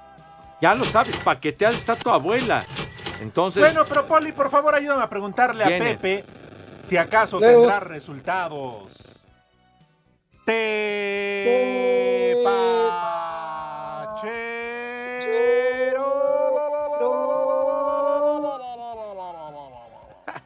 ya 0.61 0.75
lo 0.75 0.85
sabes, 0.85 1.17
paqueteada 1.19 1.75
está 1.75 1.97
tu 1.99 2.11
abuela. 2.11 2.67
Entonces, 3.21 3.63
Bueno, 3.63 3.85
pero 3.89 4.07
Poli, 4.07 4.33
por 4.33 4.51
favor, 4.51 4.75
ayúdame 4.75 5.03
a 5.03 5.09
preguntarle 5.09 5.65
a. 5.65 5.67
Pepe 5.69 6.25
si 6.89 6.97
acaso 6.97 7.39
Leo. 7.39 7.61
tendrá 7.61 7.81
resultados. 7.81 8.97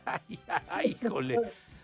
Ay, 0.04 0.38
ay, 0.68 0.96
híjole. 1.00 1.38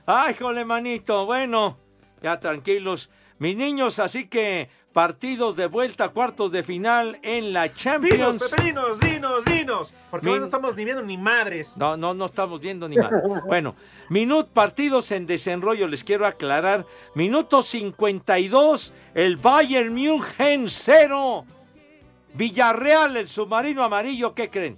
Ay, 0.06 0.34
híjole, 0.34 0.64
manito. 0.64 1.24
Bueno, 1.26 1.78
ya 2.22 2.40
tranquilos. 2.40 3.10
Mis 3.38 3.56
niños, 3.56 4.00
así 4.00 4.26
que 4.28 4.68
partidos 4.98 5.54
de 5.54 5.68
vuelta, 5.68 6.08
cuartos 6.08 6.50
de 6.50 6.64
final 6.64 7.20
en 7.22 7.52
la 7.52 7.68
Dinos, 7.68 7.76
Champions. 7.80 8.42
Pepe, 8.50 8.62
dinos, 8.64 8.98
dinos, 8.98 9.44
dinos. 9.44 9.94
Porque 10.10 10.26
Mi- 10.26 10.32
hoy 10.32 10.38
no 10.40 10.46
estamos 10.46 10.74
ni 10.74 10.84
viendo 10.84 11.04
ni 11.04 11.16
madres. 11.16 11.76
No, 11.76 11.96
no, 11.96 12.14
no 12.14 12.24
estamos 12.26 12.60
viendo 12.60 12.88
ni 12.88 12.96
más. 12.96 13.12
Bueno, 13.46 13.76
minut 14.08 14.48
partidos 14.48 15.12
en 15.12 15.28
desenrollo, 15.28 15.86
les 15.86 16.02
quiero 16.02 16.26
aclarar. 16.26 16.84
Minuto 17.14 17.62
52, 17.62 18.92
el 19.14 19.36
Bayern 19.36 19.94
München 19.94 20.68
0. 20.68 21.44
Villarreal, 22.34 23.16
el 23.18 23.28
submarino 23.28 23.84
amarillo, 23.84 24.34
¿qué 24.34 24.50
creen? 24.50 24.76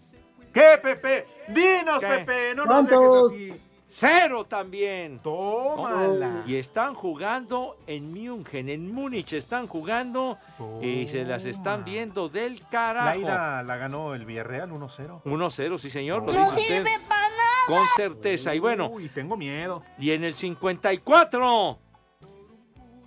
¿Qué, 0.53 0.79
Pepe? 0.83 1.25
Dinos, 1.49 2.01
¿Qué? 2.01 2.07
Pepe, 2.07 2.55
no 2.55 2.67
nos 2.67 2.87
¿Cuántos? 2.87 3.33
dejes 3.33 3.55
así. 3.57 3.70
Cero 4.01 4.47
también. 4.47 5.19
Tómala. 5.19 6.43
Y 6.47 6.57
están 6.57 6.95
jugando 6.95 7.77
en 7.87 8.13
München, 8.15 8.71
en 8.71 8.91
Múnich 8.95 9.35
están 9.35 9.67
jugando 9.67 10.39
y 10.81 11.07
se 11.07 11.23
las 11.25 11.45
están 11.45 11.85
viendo 11.85 12.31
del 12.31 12.59
La 12.61 12.69
carajo. 12.71 13.19
ida 13.21 13.63
la 13.63 13.77
ganó 13.77 14.15
el 14.15 14.25
Villarreal 14.25 14.71
1-0. 14.73 15.23
1-0, 15.25 15.79
sí 15.79 15.91
señor, 15.91 16.23
lo 16.23 16.33
No 16.33 16.39
dice 16.41 16.49
usted 16.63 16.67
sirve 16.79 16.99
para 17.07 17.29
nada. 17.29 17.67
con 17.67 17.87
certeza. 17.95 18.55
Y 18.55 18.59
bueno, 18.59 18.87
Uy, 18.89 19.11
tengo 19.11 19.37
miedo. 19.37 19.83
y 19.99 20.13
en 20.13 20.25
el 20.25 20.35
54, 20.35 21.79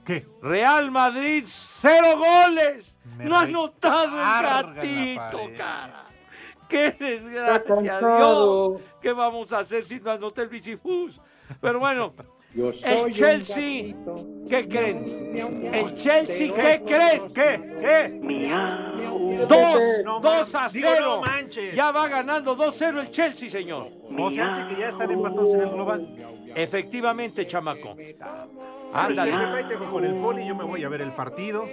¿Qué? 0.05 0.27
Real 0.41 0.91
Madrid, 0.91 1.43
cero 1.47 2.17
goles. 2.17 2.95
Me 3.17 3.25
no 3.25 3.39
ha 3.39 3.43
re- 3.45 3.49
anotado 3.49 4.05
el 4.05 4.17
la 4.17 4.63
gatito, 4.75 5.39
cara. 5.57 6.05
¡Qué 6.73 6.91
desgracia. 6.99 7.99
Dios! 7.99 8.81
¿Qué 8.99 9.13
vamos 9.13 9.53
a 9.53 9.59
hacer 9.59 9.83
si 9.83 9.99
no 9.99 10.09
anoté 10.09 10.41
el 10.41 10.49
bicifus? 10.49 11.21
Pero 11.61 11.79
bueno, 11.79 12.13
el 12.55 13.13
Chelsea, 13.13 13.93
¿qué 14.49 14.67
creen? 14.67 15.71
El 15.71 15.93
Chelsea, 15.93 16.51
¿qué 16.51 16.81
creen? 16.83 17.31
¿Qué? 17.31 17.77
¿Qué? 17.79 19.45
Dos, 19.47 19.81
No 20.03 20.19
dos 20.19 20.55
a 20.55 20.61
manches. 20.61 20.73
Digo, 20.73 20.89
cero. 20.95 21.21
no 21.21 21.21
manches. 21.21 21.75
Ya 21.75 21.91
va 21.91 22.07
ganando 22.07 22.55
2-0 22.55 23.01
el 23.01 23.11
Chelsea, 23.11 23.49
señor. 23.49 23.89
O 24.17 24.31
se 24.31 24.41
hace 24.41 24.73
que 24.73 24.81
ya 24.81 24.89
están 24.89 25.11
empatados 25.11 25.53
en 25.53 25.61
el 25.61 25.69
global. 25.69 26.07
Efectivamente, 26.55 27.45
chamaco. 27.45 27.95
Ándale. 28.93 29.63
Te 29.63 29.69
dejo 29.69 29.91
con 29.91 30.05
el 30.05 30.15
poli, 30.15 30.47
yo 30.47 30.55
me 30.55 30.63
voy 30.63 30.83
a 30.83 30.89
ver 30.89 31.01
el 31.01 31.13
partido. 31.13 31.67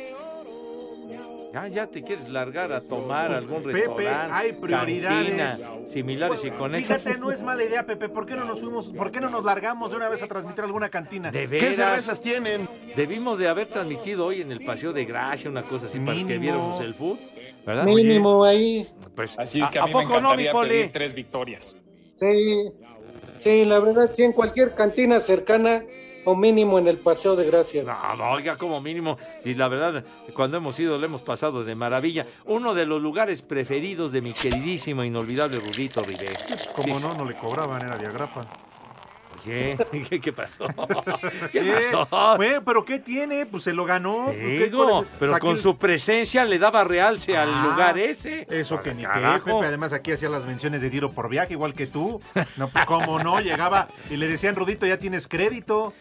Ya, 1.53 1.67
ya 1.67 1.87
te 1.89 2.03
quieres 2.03 2.29
largar 2.29 2.73
a 2.73 2.81
tomar 2.81 3.33
algún 3.33 3.65
Pepe, 3.65 3.73
restaurante, 3.87 4.33
hay 4.33 4.53
prioridades. 4.53 5.27
cantina, 5.29 5.59
similares 5.93 6.45
y 6.45 6.51
conexos. 6.53 6.99
Fíjate, 6.99 7.19
no 7.19 7.33
es 7.33 7.43
mala 7.43 7.65
idea, 7.65 7.85
Pepe. 7.85 8.09
¿Por 8.09 8.25
qué 8.25 8.37
no 8.37 8.45
nos 8.45 8.61
fuimos, 8.61 8.91
por 8.91 9.11
qué 9.11 9.21
no 9.21 9.31
nos 9.31 9.45
largamos 9.45 9.91
de 9.91 9.97
una 9.97 10.09
vez 10.09 10.23
a 10.23 10.29
transmitir 10.29 10.63
alguna 10.63 10.89
cantina? 10.89 11.31
De 11.33 11.47
veras. 11.49 12.21
tienen? 12.21 12.69
Debimos 12.95 13.39
de 13.39 13.49
haber 13.49 13.67
transmitido 13.67 14.27
hoy 14.27 14.43
en 14.43 14.53
el 14.53 14.65
Paseo 14.65 14.93
de 14.93 15.05
Gracia 15.05 15.51
una 15.51 15.65
cosa 15.65 15.87
así 15.87 15.99
para 15.99 16.17
que 16.19 16.25
Mínimo. 16.25 16.41
viéramos 16.41 16.81
el 16.83 16.95
fútbol, 16.95 17.19
¿verdad? 17.67 17.85
Mínimo 17.85 18.45
ahí. 18.45 18.89
Pues, 19.17 19.37
Así 19.39 19.61
es 19.61 19.71
que 19.71 19.81
a, 19.81 19.83
¿a 19.83 19.87
mí 19.87 19.95
me 19.95 20.03
poco 20.05 20.21
no, 20.21 20.37
mi 20.37 20.45
pedir 20.49 20.93
tres 20.93 21.15
victorias. 21.15 21.77
Sí. 22.17 22.71
Sí, 23.37 23.65
la 23.65 23.81
verdad, 23.81 24.11
sí, 24.15 24.23
en 24.23 24.33
cualquier 24.33 24.75
cantina 24.75 25.19
cercana 25.19 25.83
mínimo 26.35 26.79
en 26.79 26.89
el 26.89 26.99
Paseo 26.99 27.37
de 27.37 27.45
Gracia. 27.45 27.83
No, 27.83 28.17
no, 28.17 28.31
oiga, 28.33 28.57
como 28.57 28.81
mínimo, 28.81 29.19
si 29.43 29.55
la 29.55 29.69
verdad, 29.69 30.05
cuando 30.35 30.57
hemos 30.57 30.79
ido 30.81 30.99
lo 30.99 31.05
hemos 31.07 31.23
pasado 31.23 31.65
de 31.65 31.75
maravilla. 31.75 32.27
Uno 32.45 32.75
de 32.75 32.87
los 32.87 33.01
lugares 33.03 33.43
preferidos 33.43 34.13
de 34.13 34.21
mi 34.23 34.33
queridísimo, 34.33 35.05
inolvidable 35.05 35.59
Rudito 35.61 36.03
Rivera. 36.03 36.39
Como 36.75 36.99
no, 37.01 37.15
no 37.15 37.25
le 37.25 37.37
cobraban, 37.37 37.83
era 37.83 37.97
de 37.97 38.07
agrapa. 38.07 38.47
Oye, 39.43 39.79
¿qué, 40.11 40.21
qué 40.21 40.33
pasó? 40.35 40.67
¿Qué 41.53 41.61
¿Qué? 41.63 41.73
pasó? 41.91 42.37
Güey, 42.37 42.61
¿Pero 42.63 42.85
qué 42.85 42.99
tiene? 42.99 43.47
Pues 43.47 43.63
se 43.63 43.73
lo 43.73 43.87
ganó. 43.87 44.27
¿Qué- 44.31 44.65
Digo, 44.69 45.07
pero 45.19 45.35
aquí- 45.35 45.47
con 45.47 45.59
su 45.59 45.79
presencia 45.79 46.45
le 46.45 46.59
daba 46.59 46.85
realce 46.85 47.39
al 47.39 47.49
Ah, 47.51 47.65
lugar 47.71 47.97
ese. 47.99 48.47
Eso 48.51 48.83
que 48.83 48.93
ni 48.95 49.03
qué. 49.03 49.09
Pepe. 49.43 49.67
Además, 49.67 49.95
aquí 49.95 50.13
hacía 50.13 50.29
las 50.29 50.45
menciones 50.45 50.83
de 50.83 50.91
Diro 50.91 51.11
por 51.11 51.31
viaje, 51.31 51.55
igual 51.55 51.73
que 51.73 51.87
tú. 51.87 52.21
No, 52.59 52.69
pues, 52.69 52.85
cómo 52.85 53.19
no, 53.23 53.41
llegaba 53.41 53.89
y 54.11 54.17
le 54.19 54.29
decían, 54.29 54.57
Rudito, 54.57 54.85
ya 54.85 54.99
tienes 54.99 55.27
crédito. 55.27 55.95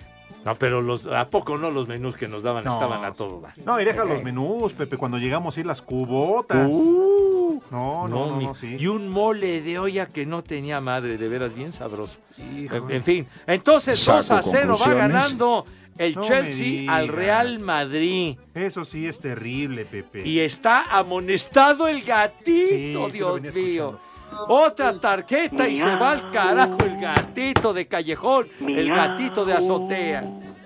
No, 0.46 0.56
pero 0.56 0.82
los, 0.82 1.06
¿a 1.06 1.30
poco 1.30 1.58
no 1.58 1.70
los 1.72 1.88
menús 1.88 2.16
que 2.16 2.28
nos 2.28 2.44
daban 2.44 2.64
No, 2.64 2.74
estaban 2.74 3.04
a 3.04 3.12
todo 3.14 3.42
dar? 3.42 3.54
No, 3.66 3.80
y 3.80 3.86
deja 3.86 4.06
los 4.06 4.24
menús, 4.24 4.74
Pepe, 4.74 4.96
cuando 4.98 5.18
llegamos 5.18 5.58
y 5.58 5.64
las 5.64 5.82
cubotas. 5.82 6.70
Uh, 6.72 7.62
no, 7.72 8.08
no, 8.08 8.28
no, 8.28 8.36
mi- 8.38 8.46
no, 8.46 8.54
sí. 8.54 8.78
Y 8.80 8.88
un 8.88 9.10
mole 9.10 9.62
de 9.62 9.80
olla 9.80 10.06
que 10.06 10.26
no 10.26 10.42
tenía 10.42 10.80
madre, 10.82 11.18
de 11.18 11.28
veras 11.28 11.56
bien 11.56 11.72
sabroso. 11.74 12.18
Sí, 12.32 12.68
En, 12.72 12.90
en 12.90 13.04
fin, 13.04 13.28
entonces 13.48 14.00
Saco 14.00 14.18
2 14.20 14.32
a 14.32 14.42
0 14.44 14.78
va 14.82 14.94
ganando 14.94 15.66
el 15.98 16.16
No 16.16 16.24
Chelsea 16.24 16.90
al. 16.94 17.10
Real 17.10 17.60
Madrid. 17.60 18.38
Eso 18.54 18.86
sí 18.86 19.06
es 19.06 19.20
terrible, 19.20 19.84
Pepe. 19.86 20.26
Y 20.26 20.40
está 20.40 20.86
amonestado 20.98 21.88
el 21.90 22.02
gatito, 22.04 23.10
Sí, 23.10 23.14
Dios 23.18 23.42
mío. 23.54 24.00
Otra 24.48 25.00
tarjeta 25.00 25.68
y 25.68 25.78
se 25.78 25.96
va 25.96 26.12
al 26.12 26.32
carajo 26.32 26.78
el 26.86 27.00
gatito 27.00 27.74
de 27.74 27.88
callejón, 27.88 28.48
el 28.60 28.90
gatito 28.90 29.46
de 29.46 29.54
azotea. 29.54 30.24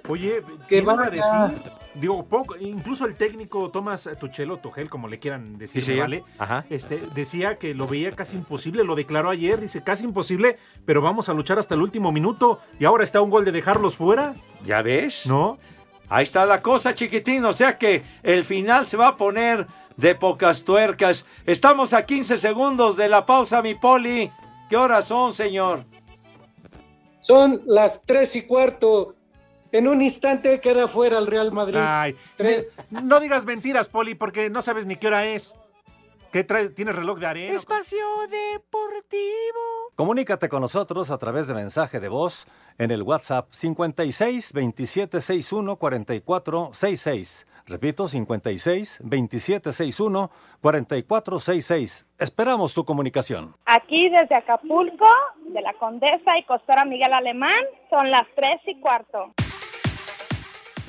Oye, 0.08 0.42
¿qué 0.68 0.78
iba 0.80 0.94
a 0.94 1.10
decir? 1.10 1.74
digo, 1.96 2.26
poco, 2.26 2.58
incluso 2.58 3.06
el 3.06 3.16
técnico 3.16 3.70
Tomás 3.70 4.10
Tuchelo, 4.20 4.58
Tugel, 4.58 4.90
como 4.90 5.08
le 5.08 5.20
quieran 5.20 5.58
decir, 5.58 5.84
Sí, 5.84 5.94
sí. 5.94 6.00
¿vale? 6.00 6.24
Ajá. 6.40 6.66
Este, 6.70 7.00
decía 7.14 7.58
que 7.60 7.76
lo 7.76 7.88
veía 7.88 8.12
casi 8.12 8.36
imposible, 8.36 8.84
lo 8.84 8.96
declaró 8.96 9.30
ayer, 9.30 9.60
dice 9.62 9.84
casi 9.84 10.04
imposible, 10.04 10.58
pero 10.86 11.02
vamos 11.02 11.30
a 11.30 11.34
luchar 11.34 11.60
hasta 11.60 11.76
el 11.76 11.82
último 11.82 12.12
minuto 12.12 12.60
y 12.80 12.86
ahora 12.86 13.04
está 13.04 13.22
un 13.22 13.30
gol 13.30 13.46
de 13.46 13.52
dejarlos 13.52 13.96
fuera, 13.96 14.34
¿Ya 14.66 14.82
ves? 14.82 15.26
¿no? 15.28 15.58
Ahí 16.10 16.24
está 16.24 16.46
la 16.46 16.62
cosa, 16.62 16.94
chiquitín. 16.94 17.44
O 17.46 17.54
sea 17.54 17.78
que 17.78 18.04
el 18.24 18.44
final 18.44 18.86
se 18.86 18.98
va 18.98 19.08
a 19.10 19.18
poner 19.18 19.66
de 19.98 20.16
pocas 20.16 20.64
tuercas. 20.64 21.26
Estamos 21.46 21.94
a 21.94 22.06
15 22.06 22.38
segundos 22.38 22.98
de 22.98 23.10
la 23.10 23.26
pausa, 23.26 23.62
mi 23.62 23.76
poli. 23.76 24.32
¿Qué 24.70 24.78
horas 24.78 25.06
son, 25.06 25.34
señor? 25.34 25.86
Son 27.20 27.62
las 27.66 28.04
tres 28.06 28.36
y 28.36 28.44
cuarto. 28.44 29.16
En 29.72 29.88
un 29.88 30.02
instante 30.02 30.60
queda 30.60 30.88
fuera 30.88 31.18
el 31.18 31.26
Real 31.28 31.52
Madrid. 31.52 31.80
Ay, 31.82 32.16
Tres. 32.36 32.68
ne- 32.92 33.02
no 33.02 33.20
digas 33.20 33.44
mentiras, 33.46 33.90
Poli, 33.90 34.14
porque 34.14 34.50
no 34.52 34.62
sabes 34.62 34.86
ni 34.86 34.98
qué 34.98 35.08
hora 35.08 35.26
es. 35.26 35.56
¿Qué 36.32 36.44
trae? 36.44 36.70
¿Tienes 36.70 36.96
reloj 36.96 37.18
de 37.20 37.26
arena? 37.28 37.54
Espacio 37.56 38.06
Deportivo. 38.30 39.92
Comunícate 39.96 40.50
con 40.50 40.62
nosotros 40.62 41.10
a 41.12 41.18
través 41.18 41.48
de 41.48 41.54
mensaje 41.54 42.00
de 42.00 42.08
voz 42.10 42.46
en 42.78 42.92
el 42.92 43.04
WhatsApp 43.04 43.48
56 43.52 44.54
27 44.54 45.22
61 45.22 45.76
44 45.78 46.70
66. 46.74 47.48
Repito, 47.66 48.08
56 48.08 49.00
27 49.04 49.72
61 49.72 50.32
44 50.62 51.40
66. 51.40 52.06
Esperamos 52.20 52.74
tu 52.74 52.84
comunicación. 52.86 53.56
Aquí 53.66 54.10
desde 54.10 54.36
Acapulco, 54.36 55.06
de 55.48 55.62
la 55.62 55.74
Condesa 55.74 56.38
y 56.40 56.44
Costora 56.46 56.84
Miguel 56.86 57.14
Alemán, 57.14 57.64
son 57.90 58.12
las 58.12 58.28
tres 58.36 58.60
y 58.68 58.80
cuarto. 58.82 59.34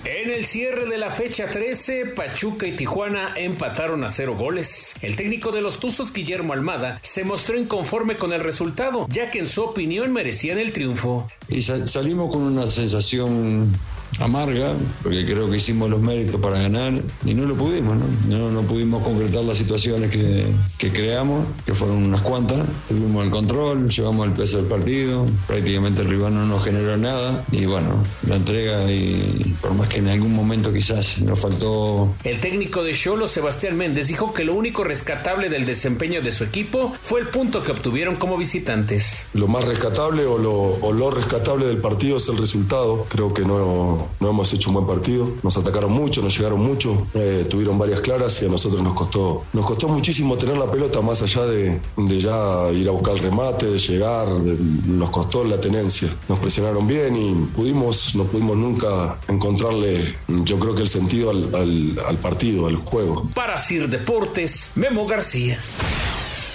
En 0.06 0.30
el 0.30 0.44
cierre 0.44 0.84
de 0.84 0.98
la 0.98 1.10
fecha 1.10 1.48
13, 1.48 2.08
Pachuca 2.14 2.66
y 2.66 2.72
Tijuana 2.76 3.30
empataron 3.36 4.04
a 4.04 4.10
cero 4.10 4.34
goles. 4.36 4.96
El 5.00 5.16
técnico 5.16 5.50
de 5.50 5.62
los 5.62 5.80
Tuzos, 5.80 6.12
Guillermo 6.12 6.52
Almada, 6.52 6.98
se 7.00 7.24
mostró 7.24 7.56
inconforme 7.56 8.16
con 8.16 8.34
el 8.34 8.42
resultado, 8.44 9.06
ya 9.08 9.30
que 9.30 9.38
en 9.38 9.46
su 9.46 9.62
opinión 9.64 10.12
merecían 10.12 10.58
el 10.58 10.74
triunfo. 10.74 11.26
Y 11.48 11.62
sa- 11.62 11.86
salimos 11.86 12.30
con 12.30 12.42
una 12.42 12.66
sensación 12.66 13.72
amarga, 14.20 14.74
porque 15.02 15.24
creo 15.24 15.50
que 15.50 15.56
hicimos 15.56 15.90
los 15.90 16.00
méritos 16.00 16.40
para 16.40 16.58
ganar 16.60 17.00
y 17.24 17.34
no 17.34 17.44
lo 17.44 17.54
pudimos, 17.54 17.96
¿no? 17.96 18.04
No, 18.28 18.50
no 18.50 18.62
pudimos 18.62 19.02
concretar 19.02 19.44
las 19.44 19.58
situaciones 19.58 20.10
que, 20.10 20.46
que 20.78 20.92
creamos, 20.92 21.46
que 21.64 21.74
fueron 21.74 22.04
unas 22.04 22.20
cuantas. 22.20 22.66
Tuvimos 22.88 23.24
el 23.24 23.30
control, 23.30 23.88
llevamos 23.88 24.26
el 24.26 24.32
peso 24.32 24.58
del 24.58 24.66
partido, 24.66 25.26
prácticamente 25.46 26.02
el 26.02 26.08
rival 26.08 26.34
no 26.34 26.46
nos 26.46 26.64
generó 26.64 26.96
nada 26.96 27.44
y 27.50 27.64
bueno, 27.66 28.02
la 28.28 28.36
entrega 28.36 28.90
y 28.90 29.54
por 29.60 29.74
más 29.74 29.88
que 29.88 29.98
en 29.98 30.08
algún 30.08 30.34
momento 30.34 30.72
quizás 30.72 31.22
nos 31.22 31.40
faltó 31.40 32.14
El 32.24 32.40
técnico 32.40 32.82
de 32.82 32.92
Cholo, 32.92 33.26
Sebastián 33.26 33.76
Méndez, 33.76 34.08
dijo 34.08 34.32
que 34.32 34.44
lo 34.44 34.54
único 34.54 34.84
rescatable 34.84 35.48
del 35.48 35.66
desempeño 35.66 36.22
de 36.22 36.32
su 36.32 36.44
equipo 36.44 36.92
fue 37.02 37.20
el 37.20 37.28
punto 37.28 37.62
que 37.62 37.72
obtuvieron 37.72 38.16
como 38.16 38.36
visitantes. 38.36 39.28
Lo 39.34 39.48
más 39.48 39.64
rescatable 39.64 40.24
o 40.24 40.38
lo, 40.38 40.52
o 40.52 40.92
lo 40.92 41.10
rescatable 41.10 41.66
del 41.66 41.78
partido 41.78 42.16
es 42.16 42.28
el 42.28 42.38
resultado. 42.38 43.06
Creo 43.08 43.32
que 43.32 43.42
no, 43.42 44.03
no 44.20 44.30
hemos 44.30 44.52
hecho 44.52 44.70
un 44.70 44.74
buen 44.74 44.86
partido. 44.86 45.28
Nos 45.42 45.56
atacaron 45.56 45.92
mucho, 45.92 46.22
nos 46.22 46.36
llegaron 46.36 46.62
mucho, 46.62 47.06
eh, 47.14 47.46
tuvieron 47.48 47.78
varias 47.78 48.00
claras 48.00 48.40
y 48.42 48.46
a 48.46 48.48
nosotros 48.48 48.82
nos 48.82 48.94
costó, 48.94 49.44
nos 49.52 49.64
costó 49.66 49.88
muchísimo 49.88 50.36
tener 50.36 50.56
la 50.58 50.70
pelota 50.70 51.00
más 51.00 51.22
allá 51.22 51.46
de, 51.46 51.80
de 51.96 52.20
ya 52.20 52.70
ir 52.72 52.88
a 52.88 52.92
buscar 52.92 53.14
el 53.16 53.22
remate, 53.22 53.66
de 53.66 53.78
llegar. 53.78 54.28
nos 54.28 55.10
costó 55.10 55.44
la 55.44 55.60
tenencia. 55.60 56.14
Nos 56.28 56.38
presionaron 56.38 56.86
bien 56.86 57.16
y 57.16 57.34
pudimos, 57.54 58.14
no 58.14 58.24
pudimos 58.24 58.56
nunca 58.56 59.18
encontrarle, 59.28 60.14
yo 60.28 60.58
creo 60.58 60.74
que 60.74 60.82
el 60.82 60.88
sentido 60.88 61.30
al, 61.30 61.54
al- 61.54 61.98
al 62.06 62.16
partido, 62.18 62.66
al 62.66 62.76
juego. 62.76 63.28
Para 63.34 63.58
Sir 63.58 63.88
Deportes, 63.88 64.72
Memo 64.74 65.06
García. 65.06 65.58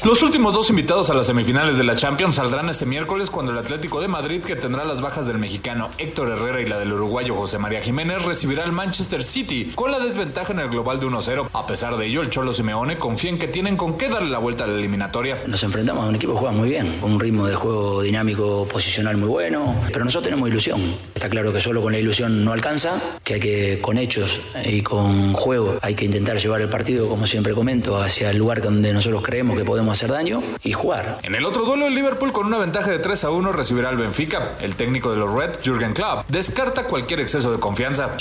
Los 0.05 0.23
últimos 0.23 0.53
dos 0.53 0.69
invitados 0.69 1.09
a 1.09 1.13
las 1.13 1.25
semifinales 1.25 1.77
de 1.77 1.83
la 1.83 1.93
Champions 1.93 2.35
saldrán 2.35 2.69
este 2.69 2.85
miércoles 2.85 3.29
cuando 3.29 3.51
el 3.51 3.57
Atlético 3.57 3.99
de 3.99 4.07
Madrid, 4.07 4.39
que 4.39 4.55
tendrá 4.55 4.85
las 4.85 5.01
bajas 5.01 5.27
del 5.27 5.39
mexicano 5.39 5.89
Héctor 5.97 6.29
Herrera 6.29 6.61
y 6.61 6.67
la 6.67 6.79
del 6.79 6.93
uruguayo 6.93 7.35
José 7.35 7.57
María 7.57 7.81
Jiménez, 7.81 8.23
recibirá 8.23 8.63
al 8.63 8.71
Manchester 8.71 9.21
City 9.25 9.73
con 9.75 9.91
la 9.91 9.99
desventaja 9.99 10.53
en 10.53 10.59
el 10.59 10.69
global 10.69 11.01
de 11.01 11.07
1-0. 11.07 11.49
A 11.51 11.67
pesar 11.67 11.97
de 11.97 12.05
ello, 12.05 12.21
el 12.21 12.29
Cholo 12.29 12.53
Simeone 12.53 12.95
confía 12.95 13.29
en 13.29 13.37
que 13.37 13.49
tienen 13.49 13.75
con 13.75 13.97
qué 13.97 14.07
darle 14.07 14.29
la 14.29 14.37
vuelta 14.37 14.63
a 14.63 14.67
la 14.67 14.77
eliminatoria. 14.77 15.43
Nos 15.47 15.63
enfrentamos 15.63 16.05
a 16.05 16.07
un 16.07 16.15
equipo 16.15 16.31
que 16.31 16.39
juega 16.39 16.55
muy 16.55 16.69
bien, 16.69 17.01
con 17.01 17.11
un 17.11 17.19
ritmo 17.19 17.45
de 17.45 17.55
juego 17.55 18.01
dinámico 18.01 18.65
posicional 18.71 19.17
muy 19.17 19.27
bueno, 19.27 19.75
pero 19.91 20.05
nosotros 20.05 20.29
tenemos 20.29 20.47
ilusión. 20.47 20.95
Está 21.13 21.27
claro 21.27 21.51
que 21.51 21.59
solo 21.59 21.81
con 21.81 21.91
la 21.91 21.99
ilusión 21.99 22.45
no 22.45 22.53
alcanza, 22.53 23.01
que 23.21 23.33
hay 23.33 23.39
que 23.41 23.79
con 23.81 23.97
hechos 23.97 24.39
y 24.63 24.81
con 24.81 25.33
juego 25.33 25.77
hay 25.81 25.93
que 25.93 26.05
intentar 26.05 26.37
llevar 26.37 26.61
el 26.61 26.69
partido, 26.69 27.09
como 27.09 27.27
siempre 27.27 27.53
comento, 27.53 28.01
hacia 28.01 28.31
el 28.31 28.37
lugar 28.37 28.61
donde 28.61 28.93
nosotros 28.93 29.21
creemos 29.23 29.57
que 29.57 29.65
podemos 29.65 29.88
hacer 29.91 30.11
daño 30.11 30.41
y 30.63 30.73
jugar. 30.73 31.19
En 31.23 31.35
el 31.35 31.45
otro 31.45 31.65
duelo, 31.65 31.87
el 31.87 31.95
Liverpool 31.95 32.31
con 32.31 32.47
una 32.47 32.57
ventaja 32.57 32.89
de 32.89 32.99
3 32.99 33.23
a 33.23 33.29
1 33.31 33.51
recibirá 33.51 33.89
al 33.89 33.97
Benfica. 33.97 34.53
El 34.61 34.75
técnico 34.75 35.11
de 35.11 35.17
los 35.17 35.31
Red, 35.31 35.59
Jürgen 35.63 35.93
Klopp, 35.93 36.29
descarta 36.29 36.83
cualquier 36.85 37.19
exceso 37.19 37.51
de 37.51 37.59
confianza. 37.59 38.15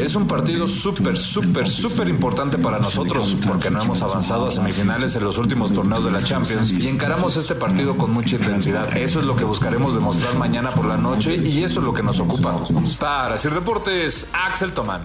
Es 0.00 0.14
un 0.14 0.26
partido 0.26 0.66
súper, 0.66 1.16
súper, 1.16 1.68
súper 1.68 2.08
importante 2.08 2.58
para 2.58 2.78
nosotros 2.78 3.36
porque 3.46 3.70
no 3.70 3.82
hemos 3.82 4.02
avanzado 4.02 4.46
a 4.46 4.50
semifinales 4.50 5.16
en 5.16 5.24
los 5.24 5.38
últimos 5.38 5.72
torneos 5.72 6.04
de 6.04 6.10
la 6.10 6.22
Champions 6.22 6.72
y 6.72 6.88
encaramos 6.88 7.36
este 7.36 7.54
partido 7.54 7.96
con 7.96 8.10
mucha 8.10 8.36
intensidad. 8.36 8.96
Eso 8.96 9.20
es 9.20 9.26
lo 9.26 9.36
que 9.36 9.44
buscaremos 9.44 9.94
demostrar 9.94 10.34
mañana 10.36 10.70
por 10.70 10.86
la 10.86 10.96
noche 10.96 11.36
y 11.36 11.62
eso 11.62 11.80
es 11.80 11.86
lo 11.86 11.92
que 11.92 12.02
nos 12.02 12.20
ocupa. 12.20 12.56
Para 12.98 13.36
Sir 13.36 13.52
Deportes, 13.52 14.28
Axel 14.32 14.72
Tomán. 14.72 15.04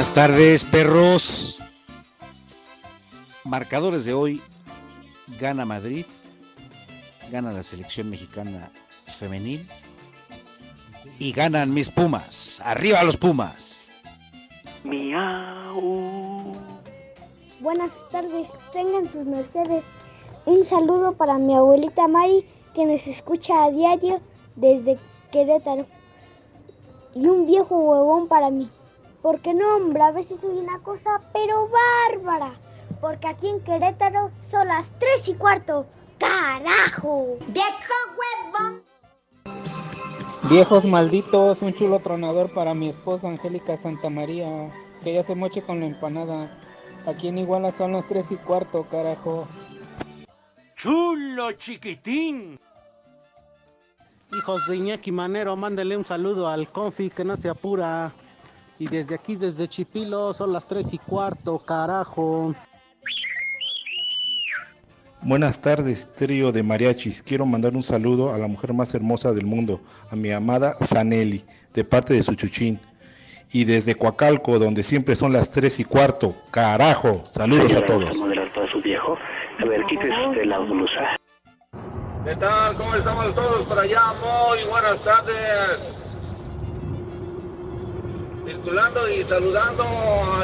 Buenas 0.00 0.14
tardes, 0.14 0.64
perros. 0.64 1.62
Marcadores 3.44 4.06
de 4.06 4.14
hoy. 4.14 4.40
Gana 5.38 5.66
Madrid. 5.66 6.06
Gana 7.30 7.52
la 7.52 7.62
selección 7.62 8.08
mexicana 8.08 8.72
femenil. 9.04 9.68
Y 11.18 11.32
ganan 11.32 11.74
mis 11.74 11.90
Pumas. 11.90 12.62
Arriba 12.64 13.02
los 13.02 13.18
Pumas. 13.18 13.90
Miau. 14.84 16.54
Buenas 17.60 18.08
tardes, 18.08 18.48
tengan 18.72 19.06
sus 19.06 19.26
mercedes. 19.26 19.84
Un 20.46 20.64
saludo 20.64 21.12
para 21.12 21.36
mi 21.36 21.54
abuelita 21.54 22.08
Mari, 22.08 22.46
que 22.74 22.86
nos 22.86 23.06
escucha 23.06 23.64
a 23.64 23.70
diario 23.70 24.22
desde 24.56 24.98
Querétaro. 25.30 25.84
Y 27.14 27.26
un 27.26 27.44
viejo 27.44 27.76
huevón 27.76 28.28
para 28.28 28.48
mí. 28.48 28.70
Porque 29.22 29.52
no, 29.54 29.76
hombre, 29.76 30.02
a 30.02 30.12
veces 30.12 30.40
soy 30.40 30.58
una 30.58 30.78
cosa, 30.80 31.20
pero 31.32 31.68
bárbara. 31.68 32.54
Porque 33.00 33.28
aquí 33.28 33.48
en 33.48 33.60
Querétaro 33.60 34.30
son 34.42 34.68
las 34.68 34.90
tres 34.98 35.28
y 35.28 35.34
cuarto. 35.34 35.86
¡Carajo! 36.18 37.36
¡Viejo 37.48 37.94
huevón! 38.18 38.82
Viejos 40.50 40.84
malditos, 40.86 41.60
un 41.62 41.74
chulo 41.74 41.98
tronador 42.00 42.52
para 42.52 42.74
mi 42.74 42.88
esposa 42.88 43.28
Angélica 43.28 43.76
Santamaría, 43.76 44.70
que 45.02 45.12
ya 45.12 45.22
se 45.22 45.34
moche 45.34 45.62
con 45.62 45.80
la 45.80 45.86
empanada. 45.86 46.50
Aquí 47.06 47.28
en 47.28 47.38
Iguala 47.38 47.70
son 47.72 47.92
las 47.92 48.08
tres 48.08 48.32
y 48.32 48.36
cuarto, 48.36 48.84
carajo. 48.84 49.46
Chulo 50.76 51.52
chiquitín. 51.52 52.58
Hijos 54.32 54.66
de 54.66 54.76
Iñaki 54.76 55.12
Manero, 55.12 55.56
mándale 55.56 55.96
un 55.96 56.04
saludo 56.04 56.48
al 56.48 56.68
Confi 56.68 57.10
que 57.10 57.24
no 57.24 57.36
se 57.36 57.48
apura. 57.50 58.14
Y 58.80 58.88
desde 58.88 59.14
aquí, 59.14 59.36
desde 59.36 59.68
Chipilo, 59.68 60.32
son 60.32 60.54
las 60.54 60.66
tres 60.66 60.94
y 60.94 60.98
cuarto, 60.98 61.58
carajo. 61.58 62.54
Buenas 65.20 65.60
tardes, 65.60 66.10
trío 66.14 66.50
de 66.50 66.62
mariachis. 66.62 67.22
Quiero 67.22 67.44
mandar 67.44 67.74
un 67.74 67.82
saludo 67.82 68.32
a 68.32 68.38
la 68.38 68.46
mujer 68.46 68.72
más 68.72 68.94
hermosa 68.94 69.32
del 69.32 69.44
mundo, 69.44 69.82
a 70.10 70.16
mi 70.16 70.32
amada 70.32 70.76
Zanelli, 70.82 71.44
de 71.74 71.84
parte 71.84 72.14
de 72.14 72.22
su 72.22 72.34
chuchín. 72.34 72.80
Y 73.52 73.64
desde 73.64 73.96
Coacalco, 73.96 74.58
donde 74.58 74.82
siempre 74.82 75.14
son 75.14 75.34
las 75.34 75.50
tres 75.50 75.78
y 75.78 75.84
cuarto. 75.84 76.34
Carajo, 76.50 77.20
saludos 77.26 77.74
a 77.74 77.84
todos. 77.84 78.16
A 78.18 79.64
ver, 79.66 79.84
quítese 79.90 80.26
usted 80.26 80.44
la 80.46 80.58
blusa. 80.58 81.18
¿Qué 82.24 82.34
tal? 82.36 82.78
¿Cómo 82.78 82.94
estamos 82.94 83.34
todos 83.34 83.66
por 83.66 83.78
allá? 83.78 84.14
Muy 84.22 84.64
buenas 84.70 85.02
tardes. 85.02 86.09
Circulando 88.62 89.08
y 89.08 89.24
saludando 89.24 89.84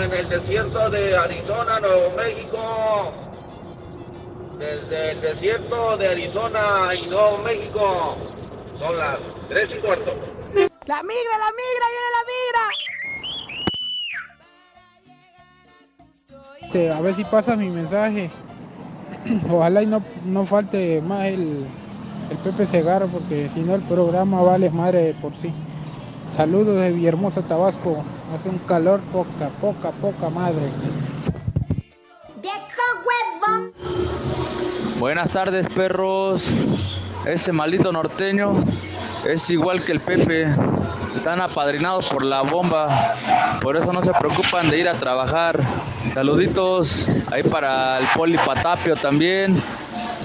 en 0.02 0.10
el 0.10 0.28
desierto 0.30 0.88
de 0.88 1.14
Arizona, 1.14 1.80
Nuevo 1.80 2.16
México. 2.16 3.12
Desde 4.58 5.10
el 5.10 5.20
desierto 5.20 5.98
de 5.98 6.08
Arizona 6.08 6.94
y 6.94 7.06
Nuevo 7.08 7.36
México. 7.42 8.16
Son 8.78 8.96
las 8.96 9.18
3 9.50 9.74
y 9.74 9.78
cuarto. 9.80 10.14
La 10.86 11.02
migra, 11.02 11.36
la 11.36 11.52
migra, 11.52 11.86
viene 11.92 12.10
la 12.16 12.24
migra. 12.32 12.68
Este, 16.62 16.90
a 16.90 17.00
ver 17.02 17.14
si 17.14 17.24
pasa 17.24 17.54
mi 17.54 17.68
mensaje. 17.68 18.30
Ojalá 19.50 19.82
y 19.82 19.86
no, 19.86 20.02
no 20.24 20.46
falte 20.46 21.02
más 21.02 21.26
el, 21.26 21.66
el 22.30 22.38
Pepe 22.38 22.66
Segarra, 22.66 23.04
porque 23.08 23.50
si 23.52 23.60
no 23.60 23.74
el 23.74 23.82
programa 23.82 24.40
vale 24.40 24.70
madre 24.70 25.14
por 25.20 25.36
sí. 25.36 25.52
Saludos 26.34 26.76
de 26.80 26.92
Villahermosa, 26.92 27.42
Tabasco. 27.42 28.02
Hace 28.34 28.48
un 28.48 28.58
calor 28.58 29.00
poca, 29.12 29.48
poca, 29.60 29.90
poca 29.90 30.28
madre. 30.28 30.70
Buenas 34.98 35.30
tardes, 35.30 35.68
perros. 35.68 36.50
Ese 37.24 37.52
maldito 37.52 37.92
norteño 37.92 38.54
es 39.26 39.48
igual 39.50 39.82
que 39.84 39.92
el 39.92 40.00
Pepe. 40.00 40.46
Están 41.14 41.40
apadrinados 41.40 42.08
por 42.08 42.24
la 42.24 42.42
bomba. 42.42 42.88
Por 43.62 43.76
eso 43.76 43.92
no 43.92 44.02
se 44.02 44.12
preocupan 44.12 44.68
de 44.68 44.78
ir 44.78 44.88
a 44.88 44.94
trabajar. 44.94 45.58
Saluditos 46.14 47.08
ahí 47.30 47.42
para 47.42 47.98
el 47.98 48.06
Poli 48.14 48.38
Patapio 48.38 48.96
también. 48.96 49.56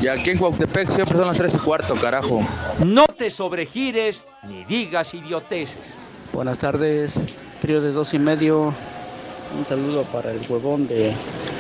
Y 0.01 0.07
aquí 0.07 0.31
en 0.31 0.39
Cuauhtepec 0.39 0.89
siempre 0.89 1.15
son 1.15 1.27
las 1.27 1.37
3 1.37 1.53
y 1.53 1.57
cuarto, 1.59 1.93
carajo. 1.93 2.41
No 2.83 3.05
te 3.05 3.29
sobregires 3.29 4.27
ni 4.47 4.63
digas 4.63 5.13
idioteces. 5.13 5.93
Buenas 6.33 6.57
tardes, 6.57 7.21
trío 7.61 7.81
de 7.81 7.91
dos 7.91 8.11
y 8.15 8.19
medio. 8.19 8.73
Un 9.55 9.65
saludo 9.69 10.01
para 10.05 10.31
el 10.31 10.39
huevón 10.49 10.87
de 10.87 11.13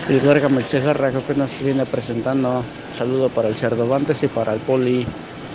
el 0.09 0.21
Gargamel 0.21 0.63
Cejarra 0.63 1.11
que 1.11 1.17
apenas 1.17 1.51
se 1.51 1.65
viene 1.65 1.85
presentando. 1.85 2.63
Saludo 2.97 3.29
para 3.29 3.47
el 3.47 3.55
Cerdovantes 3.55 4.23
y 4.23 4.27
para 4.27 4.53
el 4.53 4.59
Poli. 4.61 5.05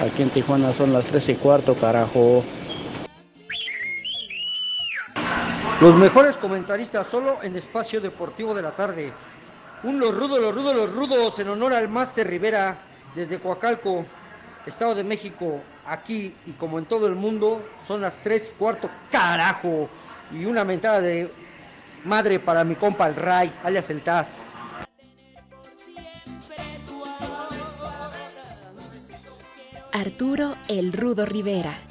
Aquí 0.01 0.23
en 0.23 0.31
Tijuana 0.31 0.73
son 0.73 0.93
las 0.93 1.07
3 1.07 1.31
y 1.31 1.35
cuarto, 1.35 1.75
carajo. 1.75 2.45
Los 5.81 5.95
mejores 5.97 6.37
comentaristas 6.37 7.09
solo 7.09 7.43
en 7.43 7.57
Espacio 7.57 8.01
Deportivo 8.01 8.55
de 8.55 8.63
la 8.63 8.71
Tarde. 8.71 9.13
Un 9.83 10.01
los 10.01 10.15
rudos, 10.15 10.41
los 10.41 10.55
rudos, 10.55 10.75
los 10.75 10.93
rudos 10.93 11.39
en 11.39 11.49
honor 11.49 11.75
al 11.75 11.89
Máster 11.89 12.27
Rivera 12.27 12.77
desde 13.15 13.39
Coacalco, 13.39 14.05
Estado 14.65 14.95
de 14.95 15.05
México. 15.05 15.61
Aquí 15.87 16.35
y 16.47 16.53
como 16.53 16.79
en 16.79 16.87
todo 16.87 17.07
el 17.07 17.15
mundo 17.15 17.63
son 17.87 18.01
las 18.01 18.17
3 18.17 18.53
y 18.55 18.59
cuarto, 18.59 18.91
carajo. 19.11 19.89
Y 20.33 20.45
una 20.45 20.65
mentada 20.65 21.01
de 21.01 21.31
madre 22.05 22.41
para 22.41 22.65
mi 22.65 22.75
compa 22.75 23.07
el 23.07 23.15
Ray, 23.15 23.53
alias 23.63 23.89
el 23.91 24.03
Taz. 24.03 24.39
Arturo 29.93 30.57
El 30.69 30.93
Rudo 30.93 31.25
Rivera. 31.25 31.86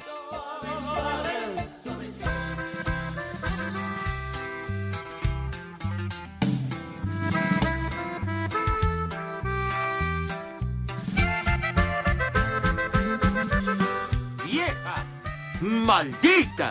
¡Maldita! 15.84 16.70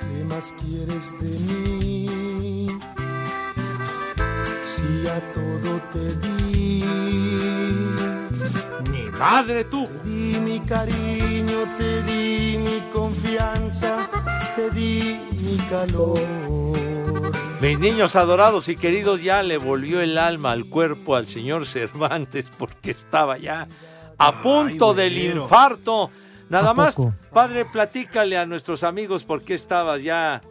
¿Qué 0.00 0.24
más 0.24 0.54
quieres 0.60 1.12
de 1.20 1.38
mí? 1.38 2.68
Si 4.74 5.08
a 5.08 5.20
todo 5.32 5.80
te 5.92 6.16
di. 6.26 6.84
¡Ni 8.90 9.04
madre 9.18 9.64
tú! 9.64 9.86
Te 9.86 10.08
di 10.08 10.40
mi 10.40 10.60
cariño, 10.60 11.58
te 11.78 12.02
di 12.02 12.58
mi 12.58 12.80
confianza, 12.92 14.08
te 14.56 14.70
di 14.70 15.18
mi 15.30 15.56
calor. 15.68 16.20
Mis 17.60 17.78
niños 17.78 18.16
adorados 18.16 18.68
y 18.68 18.76
queridos, 18.76 19.22
ya 19.22 19.42
le 19.42 19.58
volvió 19.58 20.00
el 20.00 20.18
alma 20.18 20.52
al 20.52 20.66
cuerpo 20.66 21.16
al 21.16 21.26
señor 21.26 21.66
Cervantes 21.66 22.50
porque 22.58 22.90
estaba 22.90 23.38
ya 23.38 23.68
a 24.18 24.32
punto 24.42 24.94
del 24.94 25.16
infarto. 25.16 26.10
Nada 26.48 26.70
¿A 26.70 26.74
más, 26.74 26.94
poco? 26.94 27.14
padre, 27.32 27.64
platícale 27.64 28.36
a 28.38 28.46
nuestros 28.46 28.84
amigos 28.84 29.24
por 29.24 29.42
qué 29.42 29.54
estabas 29.54 30.02
ya 30.02 30.42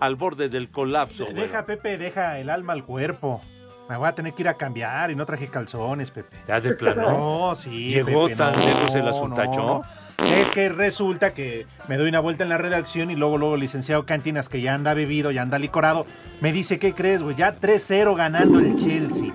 al 0.00 0.16
borde 0.16 0.48
del 0.48 0.70
colapso. 0.70 1.26
Deja, 1.32 1.66
Pepe, 1.66 1.98
deja 1.98 2.38
el 2.38 2.50
alma 2.50 2.72
al 2.72 2.84
cuerpo. 2.84 3.40
Me 3.88 3.96
voy 3.98 4.08
a 4.08 4.14
tener 4.14 4.32
que 4.32 4.42
ir 4.42 4.48
a 4.48 4.54
cambiar 4.54 5.10
y 5.10 5.14
no 5.14 5.26
traje 5.26 5.48
calzones, 5.48 6.10
Pepe. 6.10 6.36
¿Ya 6.48 6.58
de 6.60 6.72
plano? 6.74 7.02
No, 7.48 7.54
sí. 7.54 7.90
¿Llegó 7.90 8.24
Pepe, 8.24 8.36
tan 8.36 8.58
no, 8.58 8.64
lejos 8.64 8.94
el 8.94 9.04
no, 9.04 9.10
asuntacho? 9.10 9.82
no. 10.18 10.24
Es 10.24 10.50
que 10.52 10.68
resulta 10.68 11.34
que 11.34 11.66
me 11.88 11.96
doy 11.96 12.08
una 12.08 12.20
vuelta 12.20 12.44
en 12.44 12.48
la 12.48 12.56
redacción 12.56 13.10
y 13.10 13.16
luego, 13.16 13.36
luego, 13.36 13.56
el 13.56 13.60
licenciado 13.60 14.06
Cantinas, 14.06 14.48
que 14.48 14.60
ya 14.62 14.72
anda 14.74 14.94
bebido, 14.94 15.32
ya 15.32 15.42
anda 15.42 15.58
licorado, 15.58 16.06
me 16.40 16.52
dice, 16.52 16.78
¿qué 16.78 16.94
crees, 16.94 17.20
güey? 17.20 17.36
Ya 17.36 17.54
3-0 17.54 18.14
ganando 18.16 18.60
el 18.60 18.76
Chelsea. 18.76 19.32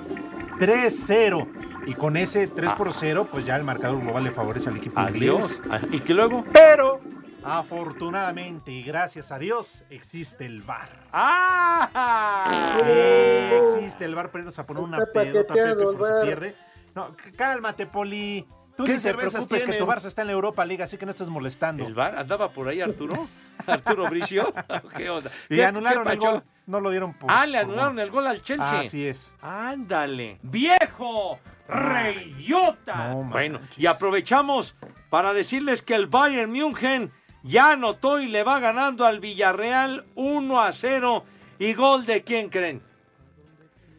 3-0. 0.59 1.47
Y 1.89 1.95
con 1.95 2.17
ese 2.17 2.47
3 2.47 2.73
por 2.73 2.93
0, 2.93 3.28
pues 3.32 3.45
ya 3.45 3.56
el 3.56 3.63
marcador 3.63 3.99
global 4.02 4.23
le 4.23 4.32
favorece 4.32 4.69
al 4.69 4.78
equipo 4.78 4.99
Adiós. 4.99 5.56
inglés. 5.60 5.62
Ah, 5.71 5.80
¿Y 5.91 5.99
qué 6.02 6.13
luego? 6.13 6.43
Pero, 6.54 7.02
afortunadamente 7.43 8.71
y 8.71 8.84
gracias 8.84 9.32
a 9.32 9.39
Dios, 9.39 9.86
existe 9.89 10.45
el 10.45 10.62
VAR. 10.62 10.89
¡Ah! 11.12 12.80
Eh, 12.86 13.60
existe 13.63 14.06
el 14.06 14.13
VAR 14.13 14.30
para 14.30 14.41
irnos 14.41 14.60
a 14.60 14.65
poner 14.67 14.84
una 14.84 14.99
pedota, 15.12 15.54
Pepe, 15.54 15.75
por 15.84 15.95
si 16.21 16.25
pierde. 16.28 16.56
No, 16.93 17.15
cálmate, 17.36 17.88
Poli. 17.88 18.45
Tú 18.78 18.84
¿Qué 18.86 18.91
ni 18.91 18.97
te 18.97 19.02
cervezas 19.04 19.45
preocupes 19.47 19.63
que 19.75 19.84
tu 19.84 19.88
Barça 19.88 20.06
está 20.06 20.21
en 20.21 20.28
la 20.28 20.34
Europa 20.34 20.63
League, 20.65 20.84
así 20.84 20.97
que 20.97 21.06
no 21.06 21.12
estés 21.12 21.28
molestando. 21.28 21.86
¿El 21.86 21.95
bar 21.95 22.15
andaba 22.17 22.49
por 22.49 22.67
ahí 22.69 22.80
Arturo? 22.82 23.28
¿Arturo 23.67 24.10
Bricio? 24.10 24.54
¿Qué 24.95 25.10
onda? 25.10 25.30
Y 25.49 25.56
¿Qué- 25.56 25.65
anularon 25.65 26.06
qué 26.06 26.13
el 26.13 26.19
gol. 26.19 26.43
No 26.67 26.80
lo 26.80 26.89
dieron 26.91 27.13
por. 27.13 27.30
Ah, 27.32 27.45
le 27.45 27.58
anularon 27.58 27.99
el 27.99 28.10
gol 28.12 28.28
al 28.28 28.41
Chelsea. 28.43 28.80
Así 28.82 29.06
es. 29.06 29.36
Ándale. 29.41 30.38
¡Viejo! 30.43 31.39
¡Reyota! 31.69 33.10
No 33.10 33.23
bueno, 33.25 33.60
y 33.77 33.86
aprovechamos 33.86 34.75
para 35.10 35.34
decirles 35.34 35.82
que 35.82 35.95
el 35.95 36.08
Bayern 36.08 36.51
München 36.51 37.12
ya 37.43 37.71
anotó 37.71 38.19
y 38.19 38.27
le 38.27 38.43
va 38.43 38.60
ganando 38.60 39.05
al 39.05 39.19
Villarreal 39.19 40.05
1 40.15 40.62
a 40.62 40.71
0. 40.71 41.23
¿Y 41.60 41.73
gol 41.73 42.05
de 42.05 42.23
quién 42.23 42.49
creen? 42.49 42.82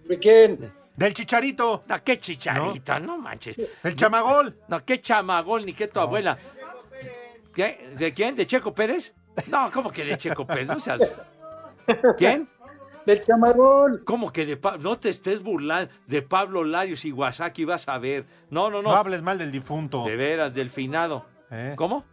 ¿De 0.06 0.18
quién? 0.18 0.72
Del 0.96 1.14
Chicharito. 1.14 1.84
No, 1.86 2.04
qué 2.04 2.18
chicharita, 2.18 2.98
no, 3.00 3.16
manches. 3.18 3.56
El 3.82 3.96
chamagol. 3.96 4.58
No, 4.68 4.84
qué 4.84 5.00
chamagol, 5.00 5.64
ni 5.64 5.72
qué 5.72 5.88
tu 5.88 6.00
abuela. 6.00 6.36
¿Qué? 7.54 7.94
¿De 7.96 8.12
quién? 8.12 8.36
¿De 8.36 8.46
Checo 8.46 8.74
Pérez? 8.74 9.14
No, 9.46 9.70
¿cómo 9.72 9.90
que 9.90 10.04
de 10.04 10.16
Checo 10.16 10.46
Pérez? 10.46 10.66
No 10.66 10.78
seas- 10.78 11.00
¿Quién? 12.18 12.48
Del 13.06 13.20
chamarrón. 13.20 14.02
¿Cómo 14.04 14.32
que 14.32 14.46
de 14.46 14.56
Pablo? 14.56 14.82
No 14.82 14.98
te 14.98 15.08
estés 15.08 15.42
burlando 15.42 15.92
de 16.06 16.22
Pablo 16.22 16.64
Larios 16.64 17.04
y 17.04 17.12
Wasaki, 17.12 17.64
vas 17.64 17.88
a 17.88 17.98
ver. 17.98 18.26
No, 18.50 18.70
no, 18.70 18.82
no. 18.82 18.90
No 18.90 18.96
hables 18.96 19.22
mal 19.22 19.38
del 19.38 19.50
difunto. 19.50 20.04
De 20.04 20.16
veras, 20.16 20.54
del 20.54 20.70
finado. 20.70 21.26
¿Eh? 21.50 21.74
¿Cómo? 21.76 22.04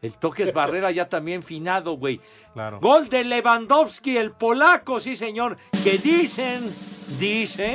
El 0.00 0.14
toque 0.14 0.44
es 0.44 0.52
barrera 0.52 0.90
ya 0.90 1.08
también 1.08 1.42
finado, 1.42 1.96
güey. 1.96 2.20
Claro. 2.52 2.78
Gol 2.80 3.08
de 3.08 3.24
Lewandowski, 3.24 4.16
el 4.16 4.30
polaco, 4.30 5.00
sí 5.00 5.16
señor. 5.16 5.56
Que 5.82 5.98
dicen, 5.98 6.72
dicen 7.18 7.74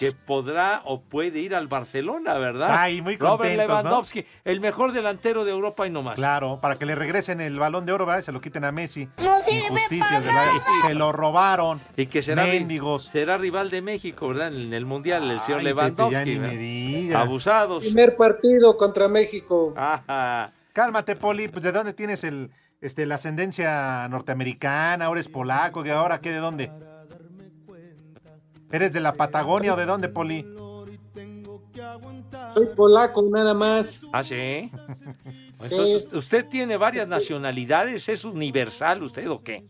que 0.00 0.12
podrá 0.12 0.80
o 0.84 1.02
puede 1.02 1.38
ir 1.40 1.54
al 1.54 1.68
Barcelona, 1.68 2.34
¿verdad? 2.38 2.74
Ay, 2.76 3.02
muy 3.02 3.16
Robert 3.16 3.38
contentos, 3.38 3.68
¿no? 3.68 3.74
Lewandowski, 3.82 4.24
el 4.44 4.60
mejor 4.60 4.92
delantero 4.92 5.44
de 5.44 5.52
Europa 5.52 5.86
y 5.86 5.90
no 5.90 6.02
más. 6.02 6.14
Claro, 6.16 6.58
para 6.60 6.76
que 6.76 6.86
le 6.86 6.94
regresen 6.94 7.40
el 7.40 7.58
balón 7.58 7.86
de 7.86 7.92
oro, 7.92 8.06
¿verdad? 8.06 8.22
Se 8.22 8.32
lo 8.32 8.40
quiten 8.40 8.64
a 8.64 8.72
Messi. 8.72 9.08
No 9.18 9.38
Injusticias 9.48 10.08
para 10.08 10.20
de 10.20 10.26
la 10.26 10.32
nada. 10.34 10.64
Se 10.86 10.94
lo 10.94 11.12
robaron. 11.12 11.80
Y 11.96 12.06
que 12.06 12.22
será, 12.22 12.44
Mendigos. 12.46 13.04
será 13.04 13.36
rival 13.38 13.70
de 13.70 13.82
México, 13.82 14.28
¿verdad? 14.28 14.48
En 14.54 14.72
el 14.72 14.86
Mundial, 14.86 15.30
el 15.30 15.40
señor 15.40 15.60
Ay, 15.60 15.66
Pepe, 15.66 15.74
Lewandowski. 15.76 16.12
ya 16.14 16.24
ni 16.24 16.38
¿verdad? 16.38 16.52
me 16.54 16.58
digas. 16.58 17.20
Abusados. 17.22 17.82
Primer 17.84 18.16
partido 18.16 18.76
contra 18.76 19.08
México. 19.08 19.74
Ajá. 19.76 20.50
Cálmate, 20.72 21.16
Poli. 21.16 21.48
Pues, 21.48 21.62
¿de 21.64 21.72
dónde 21.72 21.92
tienes 21.92 22.24
el, 22.24 22.50
este, 22.80 23.06
la 23.06 23.16
ascendencia 23.16 24.08
norteamericana? 24.08 25.06
¿Ahora 25.06 25.20
es 25.20 25.28
polaco? 25.28 25.84
¿Y 25.84 25.90
ahora 25.90 26.20
qué? 26.20 26.30
¿De 26.30 26.38
dónde? 26.38 26.70
¿Eres 28.72 28.92
de 28.92 29.00
la 29.00 29.12
Patagonia 29.12 29.74
o 29.74 29.76
de 29.76 29.86
dónde, 29.86 30.08
Poli? 30.08 30.46
Soy 32.54 32.66
polaco, 32.76 33.22
nada 33.22 33.54
más. 33.54 34.00
Ah, 34.12 34.22
sí. 34.22 34.70
Entonces, 35.62 36.06
¿usted 36.12 36.46
tiene 36.46 36.76
varias 36.76 37.06
nacionalidades? 37.06 38.08
¿Es 38.08 38.24
universal 38.24 39.02
usted 39.02 39.28
o 39.30 39.42
qué? 39.42 39.66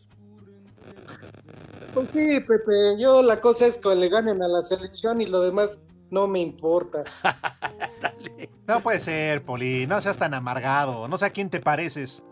Pues 1.95 2.11
sí, 2.11 2.41
Pepe. 2.41 2.97
Yo 2.99 3.23
la 3.23 3.41
cosa 3.41 3.67
es 3.67 3.79
que 3.79 3.95
le 3.95 4.09
ganen 4.09 4.43
a 4.43 4.49
la 4.49 4.63
selección 4.63 5.21
y 5.21 5.27
lo 5.27 5.41
demás 5.41 5.79
no 6.11 6.27
me 6.27 6.41
importa. 6.41 7.05
No 8.67 8.81
puede 8.85 9.01
ser, 9.01 9.43
Poli. 9.43 9.89
No 9.89 10.01
seas 10.01 10.17
tan 10.17 10.33
amargado. 10.33 11.09
No 11.09 11.19
sé 11.19 11.27
a 11.27 11.31
quién 11.31 11.51
te 11.51 11.59
pareces. 11.59 12.23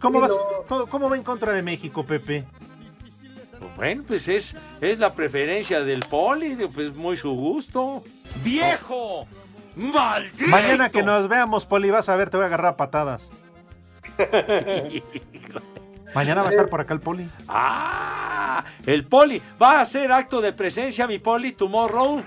¿Cómo, 0.00 0.20
vas, 0.20 0.30
cómo, 0.68 0.86
cómo 0.86 1.10
va 1.10 1.16
en 1.16 1.24
contra 1.24 1.52
de 1.52 1.60
México, 1.60 2.06
Pepe? 2.06 2.44
Pues 3.58 3.76
bueno, 3.76 4.04
pues 4.06 4.28
es, 4.28 4.54
es 4.80 4.98
la 4.98 5.12
preferencia 5.14 5.80
del 5.82 6.00
poli, 6.00 6.54
pues 6.74 6.94
muy 6.96 7.16
su 7.16 7.30
gusto. 7.32 8.02
¡Viejo! 8.42 9.26
¡Maldito! 9.76 10.48
Mañana 10.48 10.90
que 10.90 11.02
nos 11.02 11.28
veamos, 11.28 11.66
Poli, 11.66 11.90
vas 11.90 12.08
a 12.08 12.16
ver, 12.16 12.30
te 12.30 12.36
voy 12.36 12.44
a 12.44 12.46
agarrar 12.46 12.72
a 12.72 12.76
patadas. 12.76 13.30
Mañana 16.14 16.40
va 16.42 16.48
a 16.48 16.50
estar 16.50 16.68
por 16.68 16.80
acá 16.80 16.94
el 16.94 17.00
poli. 17.00 17.28
Ah, 17.48 18.64
el 18.86 19.04
poli. 19.06 19.42
¿Va 19.60 19.78
a 19.78 19.80
hacer 19.82 20.10
acto 20.12 20.40
de 20.40 20.52
presencia 20.52 21.06
mi 21.06 21.18
poli 21.18 21.52
tomorrow? 21.52 22.22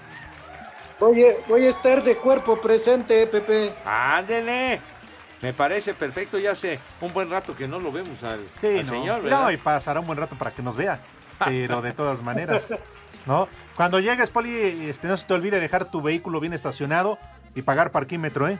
Oye, 0.99 1.37
voy 1.47 1.65
a 1.65 1.69
estar 1.69 2.03
de 2.03 2.15
cuerpo 2.17 2.59
presente, 2.61 3.25
Pepe. 3.25 3.73
Ándele. 3.85 4.79
Me 5.41 5.53
parece 5.53 5.93
perfecto, 5.93 6.37
ya 6.37 6.51
hace 6.51 6.77
un 7.01 7.13
buen 7.13 7.29
rato 7.31 7.55
que 7.55 7.67
no 7.67 7.79
lo 7.79 7.91
vemos 7.91 8.21
al, 8.23 8.41
Sí, 8.59 8.67
al 8.79 8.85
no. 8.85 8.91
señor, 8.91 9.21
¿verdad? 9.23 9.43
No, 9.43 9.51
y 9.51 9.57
pasará 9.57 10.01
un 10.01 10.05
buen 10.05 10.19
rato 10.19 10.35
para 10.35 10.51
que 10.51 10.61
nos 10.61 10.75
vea. 10.75 10.99
Pero 11.45 11.82
de 11.82 11.91
todas 11.93 12.21
maneras, 12.21 12.73
¿no? 13.25 13.47
Cuando 13.75 13.99
llegues, 13.99 14.30
Poli, 14.30 14.89
este, 14.89 15.08
no 15.08 15.15
se 15.17 15.25
te 15.25 15.34
olvide 15.34 15.60
dejar 15.60 15.89
tu 15.89 16.02
vehículo 16.02 16.39
bien 16.39 16.54
estacionado 16.54 17.17
y 17.56 17.62
pagar 17.62 17.91
parquímetro, 17.91 18.47
¿eh? 18.49 18.60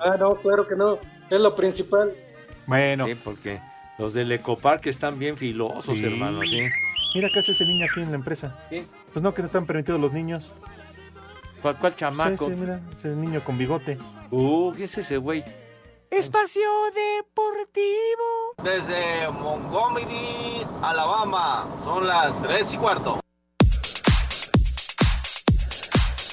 Ah, 0.00 0.16
no, 0.18 0.36
claro 0.36 0.66
que 0.66 0.76
no. 0.76 0.98
Es 1.30 1.40
lo 1.40 1.54
principal. 1.56 2.12
Bueno. 2.66 3.06
Sí, 3.06 3.14
porque 3.16 3.60
los 3.98 4.14
del 4.14 4.30
Ecopark 4.32 4.86
están 4.86 5.18
bien 5.18 5.36
filosos, 5.36 5.98
Sí. 5.98 6.04
hermano. 6.04 6.40
¿sí? 6.42 6.58
Mira 7.14 7.28
qué 7.32 7.40
hace 7.40 7.52
ese 7.52 7.64
niño 7.64 7.86
aquí 7.90 8.00
en 8.00 8.10
la 8.10 8.16
empresa. 8.16 8.54
Pues 8.68 9.22
no, 9.22 9.34
que 9.34 9.42
no 9.42 9.46
están 9.46 9.66
permitidos 9.66 10.00
los 10.00 10.12
niños. 10.12 10.54
¿Cuál, 11.62 11.76
cuál 11.76 11.96
chamaco? 11.96 12.46
Sí, 12.46 12.54
sí, 12.54 12.60
mira, 12.60 12.80
ese 12.92 13.08
niño 13.08 13.40
con 13.42 13.58
bigote. 13.58 13.98
Uh, 14.30 14.72
¿qué 14.74 14.84
es 14.84 14.96
ese 14.98 15.16
güey? 15.16 15.42
Espacio 16.10 16.68
Deportivo. 16.94 18.54
Desde 18.62 19.30
Montgomery, 19.30 20.66
Alabama, 20.82 21.66
son 21.84 22.06
las 22.06 22.40
3 22.42 22.72
y 22.72 22.76
cuarto. 22.78 23.20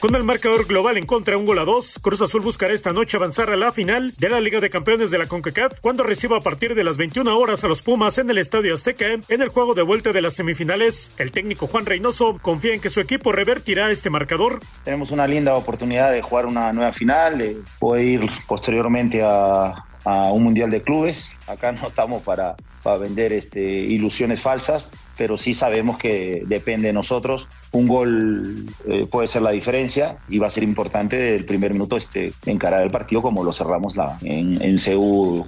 Con 0.06 0.14
el 0.14 0.24
marcador 0.24 0.68
global 0.68 0.98
en 0.98 1.08
contra, 1.08 1.36
un 1.36 1.46
gol 1.46 1.58
a 1.58 1.66
dos, 1.66 1.98
Cruz 2.00 2.22
Azul 2.22 2.42
buscará 2.42 2.76
esta 2.76 2.94
noche 2.94 3.18
avanzar 3.18 3.50
a 3.50 3.56
la 3.56 3.72
final 3.72 4.14
de 4.20 4.30
la 4.30 4.40
Liga 4.40 4.60
de 4.60 4.70
Campeones 4.70 5.10
de 5.10 5.18
la 5.18 5.26
CONCACAF 5.26 5.80
cuando 5.80 6.04
reciba 6.04 6.38
a 6.38 6.42
partir 6.42 6.76
de 6.76 6.84
las 6.84 6.96
21 6.96 7.36
horas 7.36 7.64
a 7.64 7.68
los 7.68 7.82
Pumas 7.82 8.20
en 8.20 8.30
el 8.30 8.38
Estadio 8.38 8.76
Azteca 8.76 9.08
en 9.28 9.42
el 9.42 9.50
juego 9.50 9.74
de 9.74 9.82
vuelta 9.82 10.12
de 10.12 10.22
las 10.22 10.36
semifinales. 10.36 11.12
El 11.18 11.32
técnico 11.32 11.66
Juan 11.66 11.88
Reynoso 11.88 12.38
confía 12.40 12.76
en 12.76 12.82
que 12.82 12.92
su 12.92 13.00
equipo 13.00 13.32
revertirá 13.32 13.90
este 13.90 14.12
marcador. 14.12 14.60
Tenemos 14.84 15.10
una 15.10 15.26
linda 15.26 15.56
oportunidad 15.56 16.12
de 16.12 16.22
jugar 16.22 16.46
una 16.46 16.72
nueva 16.72 16.94
final, 16.94 17.40
de 17.40 17.58
ir 18.04 18.30
posteriormente 18.46 19.24
a, 19.24 19.86
a 20.04 20.32
un 20.32 20.44
Mundial 20.44 20.70
de 20.70 20.84
Clubes. 20.84 21.36
Acá 21.48 21.72
no 21.72 21.88
estamos 21.88 22.22
para, 22.22 22.56
para 22.84 22.98
vender 22.98 23.34
este, 23.34 23.60
ilusiones 23.60 24.40
falsas, 24.40 24.88
pero 25.18 25.38
sí 25.38 25.54
sabemos 25.54 25.98
que 25.98 26.44
depende 26.46 26.88
de 26.88 26.94
nosotros. 26.94 27.48
Un 27.72 27.88
gol 27.88 28.66
eh, 28.88 29.06
puede 29.10 29.28
ser 29.28 29.42
la 29.42 29.52
diferencia 29.52 30.18
y 30.30 30.40
va 30.40 30.48
a 30.48 30.50
ser 30.50 30.64
importante 30.64 31.18
desde 31.18 31.36
el 31.36 31.46
primer 31.46 31.74
minuto 31.74 31.98
este, 31.98 32.34
encarar 32.46 32.84
el 32.84 32.92
partido 32.92 33.22
como 33.22 33.44
lo 33.44 33.54
cerramos 33.54 33.96
en, 34.22 34.62
en 34.62 34.78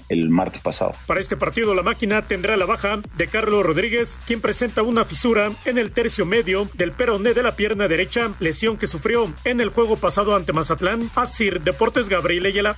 el 0.10 0.30
martes 0.30 0.62
pasado. 0.62 0.92
Para 1.06 1.20
este 1.20 1.38
partido, 1.38 1.74
la 1.74 1.84
máquina 1.84 2.22
tendrá 2.22 2.58
la 2.58 2.66
baja 2.66 3.00
de 3.18 3.28
Carlos 3.28 3.66
Rodríguez, 3.66 4.20
quien 4.26 4.42
presenta 4.42 4.82
una 4.84 5.06
fisura 5.06 5.52
en 5.66 5.78
el 5.78 5.92
tercio 5.92 6.26
medio 6.26 6.68
del 6.74 6.92
peroné 6.92 7.34
de 7.34 7.44
la 7.44 7.56
pierna 7.56 7.88
derecha, 7.88 8.32
lesión 8.40 8.78
que 8.78 8.88
sufrió 8.88 9.32
en 9.44 9.62
el 9.62 9.70
juego 9.70 9.96
pasado 9.98 10.36
ante 10.36 10.54
Mazatlán. 10.54 11.10
Asir 11.16 11.62
Deportes 11.62 12.10
Gabriel 12.10 12.46
Ayala. 12.46 12.76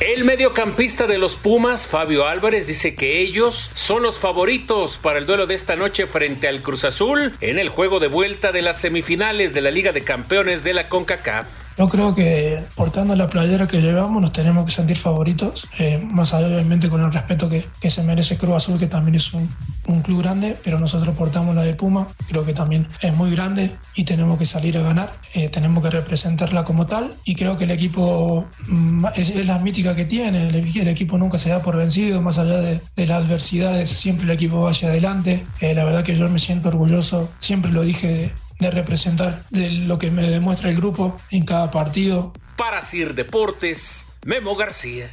El 0.00 0.24
mediocampista 0.24 1.06
de 1.06 1.18
los 1.18 1.36
Pumas, 1.36 1.86
Fabio 1.86 2.26
Álvarez, 2.26 2.66
dice 2.66 2.96
que 2.96 3.20
ellos 3.20 3.70
son 3.74 4.02
los 4.02 4.18
favoritos 4.18 4.98
para 4.98 5.20
el 5.20 5.26
duelo 5.26 5.46
de 5.46 5.54
esta 5.54 5.76
noche 5.76 6.08
frente 6.08 6.48
al 6.48 6.62
Cruz 6.62 6.84
Azul 6.84 7.32
en 7.40 7.60
el 7.60 7.68
juego 7.68 8.00
de 8.00 8.08
vuelta 8.08 8.50
de 8.50 8.62
las 8.62 8.80
semifinales 8.80 9.54
de 9.54 9.60
la 9.60 9.70
Liga 9.70 9.92
de 9.92 10.02
Campeones 10.02 10.64
de 10.64 10.74
la 10.74 10.88
CONCACAF. 10.88 11.63
Yo 11.76 11.88
creo 11.88 12.14
que 12.14 12.60
portando 12.76 13.16
la 13.16 13.28
playera 13.28 13.66
que 13.66 13.80
llevamos 13.80 14.22
nos 14.22 14.32
tenemos 14.32 14.64
que 14.64 14.70
sentir 14.70 14.96
favoritos, 14.96 15.66
eh, 15.78 15.98
más 15.98 16.32
allá 16.32 16.46
obviamente 16.46 16.88
con 16.88 17.02
el 17.02 17.12
respeto 17.12 17.48
que, 17.48 17.66
que 17.80 17.90
se 17.90 18.02
merece 18.02 18.38
Cruz 18.38 18.54
Azul, 18.54 18.78
que 18.78 18.86
también 18.86 19.16
es 19.16 19.32
un, 19.34 19.50
un 19.86 20.02
club 20.02 20.22
grande, 20.22 20.56
pero 20.62 20.78
nosotros 20.78 21.16
portamos 21.16 21.54
la 21.54 21.62
de 21.62 21.74
Puma, 21.74 22.06
creo 22.28 22.44
que 22.44 22.54
también 22.54 22.86
es 23.00 23.12
muy 23.12 23.30
grande 23.32 23.72
y 23.94 24.04
tenemos 24.04 24.38
que 24.38 24.46
salir 24.46 24.78
a 24.78 24.82
ganar, 24.82 25.12
eh, 25.34 25.48
tenemos 25.48 25.82
que 25.82 25.90
representarla 25.90 26.62
como 26.62 26.86
tal 26.86 27.14
y 27.24 27.34
creo 27.34 27.56
que 27.56 27.64
el 27.64 27.72
equipo 27.72 28.46
mm, 28.68 29.06
es, 29.16 29.30
es 29.30 29.46
la 29.46 29.58
mítica 29.58 29.96
que 29.96 30.04
tiene, 30.04 30.48
el, 30.48 30.54
el 30.54 30.88
equipo 30.88 31.18
nunca 31.18 31.38
se 31.38 31.50
da 31.50 31.60
por 31.60 31.76
vencido, 31.76 32.22
más 32.22 32.38
allá 32.38 32.58
de, 32.58 32.80
las 32.96 33.24
adversidades, 33.24 33.90
siempre 33.90 34.24
el 34.24 34.30
equipo 34.30 34.60
va 34.60 34.70
hacia 34.70 34.88
adelante, 34.88 35.44
Eh, 35.60 35.74
la 35.74 35.84
verdad 35.84 36.04
que 36.04 36.16
yo 36.16 36.28
me 36.30 36.38
siento 36.38 36.68
orgulloso, 36.68 37.30
siempre 37.40 37.70
lo 37.70 37.82
dije 37.82 38.32
de, 38.64 38.70
representar 38.70 39.42
de 39.50 39.70
lo 39.70 39.98
que 39.98 40.10
me 40.10 40.28
demuestra 40.28 40.70
el 40.70 40.76
grupo 40.76 41.16
en 41.30 41.44
cada 41.44 41.70
partido. 41.70 42.32
Para 42.56 42.82
Sir 42.82 43.14
Deportes, 43.14 44.06
Memo 44.24 44.54
García. 44.56 45.10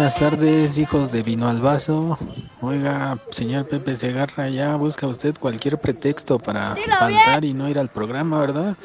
Buenas 0.00 0.18
tardes, 0.18 0.78
hijos 0.78 1.12
de 1.12 1.22
vino 1.22 1.46
al 1.46 1.60
vaso. 1.60 2.18
Oiga, 2.62 3.18
señor 3.32 3.68
Pepe 3.68 3.94
Segarra, 3.94 4.48
ya 4.48 4.74
busca 4.76 5.06
usted 5.06 5.34
cualquier 5.38 5.78
pretexto 5.78 6.38
para 6.38 6.72
Dilo 6.72 6.96
faltar 6.96 7.44
y 7.44 7.52
no 7.52 7.68
ir 7.68 7.78
al 7.78 7.90
programa, 7.90 8.40
¿verdad? 8.40 8.78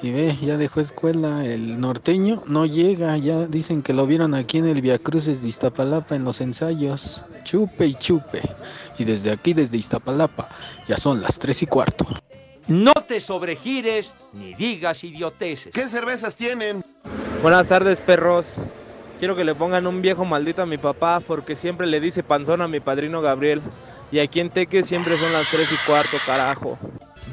Y 0.00 0.10
ve, 0.10 0.38
ya 0.40 0.56
dejó 0.56 0.80
escuela 0.80 1.44
el 1.44 1.78
norteño, 1.78 2.42
no 2.46 2.64
llega, 2.64 3.14
ya 3.18 3.44
dicen 3.44 3.82
que 3.82 3.92
lo 3.92 4.06
vieron 4.06 4.34
aquí 4.34 4.56
en 4.56 4.64
el 4.64 4.80
Via 4.80 4.98
Cruces 4.98 5.42
de 5.42 5.48
Iztapalapa 5.48 6.16
en 6.16 6.24
los 6.24 6.40
ensayos. 6.40 7.20
Chupe 7.44 7.84
y 7.84 7.94
chupe. 7.94 8.40
Y 8.96 9.04
desde 9.04 9.32
aquí, 9.32 9.52
desde 9.52 9.76
Iztapalapa, 9.76 10.48
ya 10.88 10.96
son 10.96 11.20
las 11.20 11.38
tres 11.38 11.62
y 11.62 11.66
cuarto. 11.66 12.06
No 12.68 12.94
te 13.06 13.20
sobregires 13.20 14.14
ni 14.32 14.54
digas 14.54 15.04
idioteces. 15.04 15.74
¿Qué 15.74 15.86
cervezas 15.88 16.34
tienen? 16.36 16.82
Buenas 17.42 17.68
tardes, 17.68 18.00
perros. 18.00 18.46
Quiero 19.24 19.36
que 19.36 19.44
le 19.44 19.54
pongan 19.54 19.86
un 19.86 20.02
viejo 20.02 20.26
maldito 20.26 20.60
a 20.60 20.66
mi 20.66 20.76
papá 20.76 21.18
porque 21.18 21.56
siempre 21.56 21.86
le 21.86 21.98
dice 21.98 22.22
panzón 22.22 22.60
a 22.60 22.68
mi 22.68 22.80
padrino 22.80 23.22
Gabriel. 23.22 23.62
Y 24.12 24.18
aquí 24.18 24.38
en 24.38 24.50
Teque 24.50 24.82
siempre 24.82 25.18
son 25.18 25.32
las 25.32 25.48
3 25.48 25.66
y 25.72 25.86
cuarto, 25.86 26.18
carajo. 26.26 26.76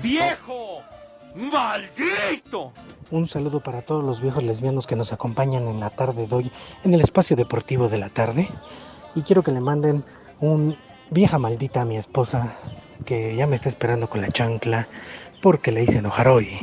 ¡Viejo! 0.02 0.84
¡Maldito! 1.36 2.72
Un 3.10 3.28
saludo 3.28 3.60
para 3.60 3.82
todos 3.82 4.06
los 4.06 4.22
viejos 4.22 4.42
lesbianos 4.42 4.88
que 4.88 4.96
nos 4.96 5.12
acompañan 5.12 5.68
en 5.68 5.82
la 5.82 5.90
tarde 5.90 6.28
de 6.28 6.34
hoy 6.34 6.52
en 6.86 6.94
el 6.94 7.02
espacio 7.02 7.36
deportivo 7.36 7.90
de 7.90 7.98
la 7.98 8.08
tarde. 8.08 8.48
Y 9.14 9.24
quiero 9.24 9.44
que 9.44 9.52
le 9.52 9.60
manden 9.60 10.06
un 10.40 10.78
vieja 11.10 11.40
maldita 11.40 11.82
a 11.82 11.86
mi 11.86 11.98
esposa 11.98 12.58
que 13.04 13.36
ya 13.36 13.48
me 13.48 13.56
está 13.56 13.68
esperando 13.68 14.08
con 14.08 14.22
la 14.22 14.30
chancla 14.30 14.88
porque 15.42 15.74
le 15.74 15.84
hice 15.84 15.98
enojar 15.98 16.30
hoy. 16.30 16.58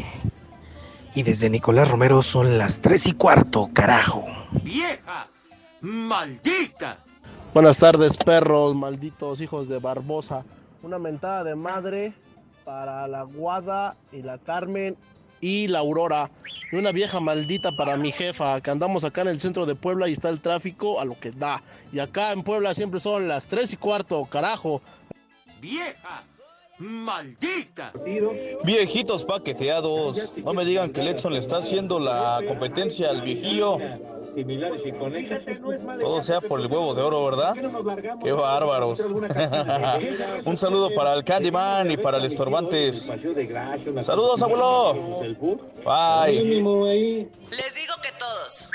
Y 1.14 1.22
desde 1.22 1.50
Nicolás 1.50 1.90
Romero 1.90 2.22
son 2.22 2.58
las 2.58 2.80
tres 2.80 3.06
y 3.06 3.12
cuarto, 3.12 3.70
carajo. 3.72 4.24
¡Vieja! 4.62 5.28
¡Maldita! 5.80 6.98
Buenas 7.54 7.78
tardes, 7.78 8.16
perros, 8.16 8.74
malditos 8.74 9.40
hijos 9.40 9.68
de 9.68 9.78
Barbosa. 9.78 10.44
Una 10.82 10.98
mentada 10.98 11.44
de 11.44 11.54
madre 11.54 12.12
para 12.64 13.08
la 13.08 13.22
Guada 13.22 13.96
y 14.12 14.22
la 14.22 14.38
Carmen 14.38 14.96
y 15.40 15.68
la 15.68 15.78
Aurora. 15.78 16.30
Y 16.70 16.76
una 16.76 16.92
vieja 16.92 17.20
maldita 17.20 17.72
para 17.72 17.96
mi 17.96 18.12
jefa, 18.12 18.60
que 18.60 18.70
andamos 18.70 19.02
acá 19.04 19.22
en 19.22 19.28
el 19.28 19.40
centro 19.40 19.64
de 19.64 19.74
Puebla 19.74 20.08
y 20.08 20.12
está 20.12 20.28
el 20.28 20.40
tráfico 20.40 21.00
a 21.00 21.06
lo 21.06 21.18
que 21.18 21.30
da. 21.30 21.62
Y 21.90 21.98
acá 21.98 22.32
en 22.32 22.42
Puebla 22.42 22.74
siempre 22.74 23.00
son 23.00 23.26
las 23.26 23.46
tres 23.46 23.72
y 23.72 23.76
cuarto, 23.76 24.24
carajo. 24.26 24.82
¡Vieja! 25.60 26.24
¡Maldita! 26.78 27.92
Viejitos 28.64 29.24
paqueteados, 29.24 30.32
no 30.36 30.52
me 30.52 30.64
digan 30.64 30.92
que 30.92 31.02
Letson 31.02 31.32
le 31.32 31.40
está 31.40 31.58
haciendo 31.58 31.98
la 31.98 32.40
competencia 32.46 33.10
al 33.10 33.22
viejillo. 33.22 33.78
Todo 36.00 36.22
sea 36.22 36.40
por 36.40 36.60
el 36.60 36.66
huevo 36.66 36.94
de 36.94 37.02
oro, 37.02 37.24
¿verdad? 37.24 37.54
Qué 38.22 38.30
bárbaros. 38.30 39.00
Un 40.44 40.56
saludo 40.56 40.94
para 40.94 41.14
el 41.14 41.24
Candyman 41.24 41.90
y 41.90 41.96
para 41.96 42.18
el 42.18 42.24
Estorbantes. 42.26 43.10
Saludos, 44.02 44.40
abuelo. 44.42 44.94
Bye. 45.84 47.28
Les 47.50 47.74
digo 47.74 47.94
que 48.00 48.10
todos. 48.18 48.70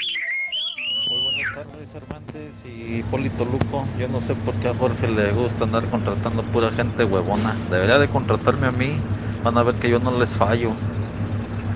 Muy 1.14 1.22
buenas 1.22 1.54
tardes, 1.54 1.92
Cervantes 1.92 2.64
y 2.66 3.04
Polito 3.04 3.46
Luco. 3.46 3.88
Yo 4.00 4.08
no 4.08 4.20
sé 4.20 4.34
por 4.34 4.56
qué 4.56 4.70
a 4.70 4.74
Jorge 4.74 5.08
le 5.08 5.32
gusta 5.32 5.66
andar 5.66 5.88
contratando 5.88 6.42
pura 6.42 6.72
gente 6.72 7.06
huevona. 7.06 7.56
Debería 7.70 8.00
de 8.00 8.08
contratarme 8.08 8.66
a 8.66 8.72
mí. 8.72 9.00
Van 9.44 9.56
a 9.60 9.62
ver 9.62 9.76
que 9.76 9.92
yo 9.92 10.00
no 10.00 10.18
les 10.18 10.32
fallo. 10.32 10.72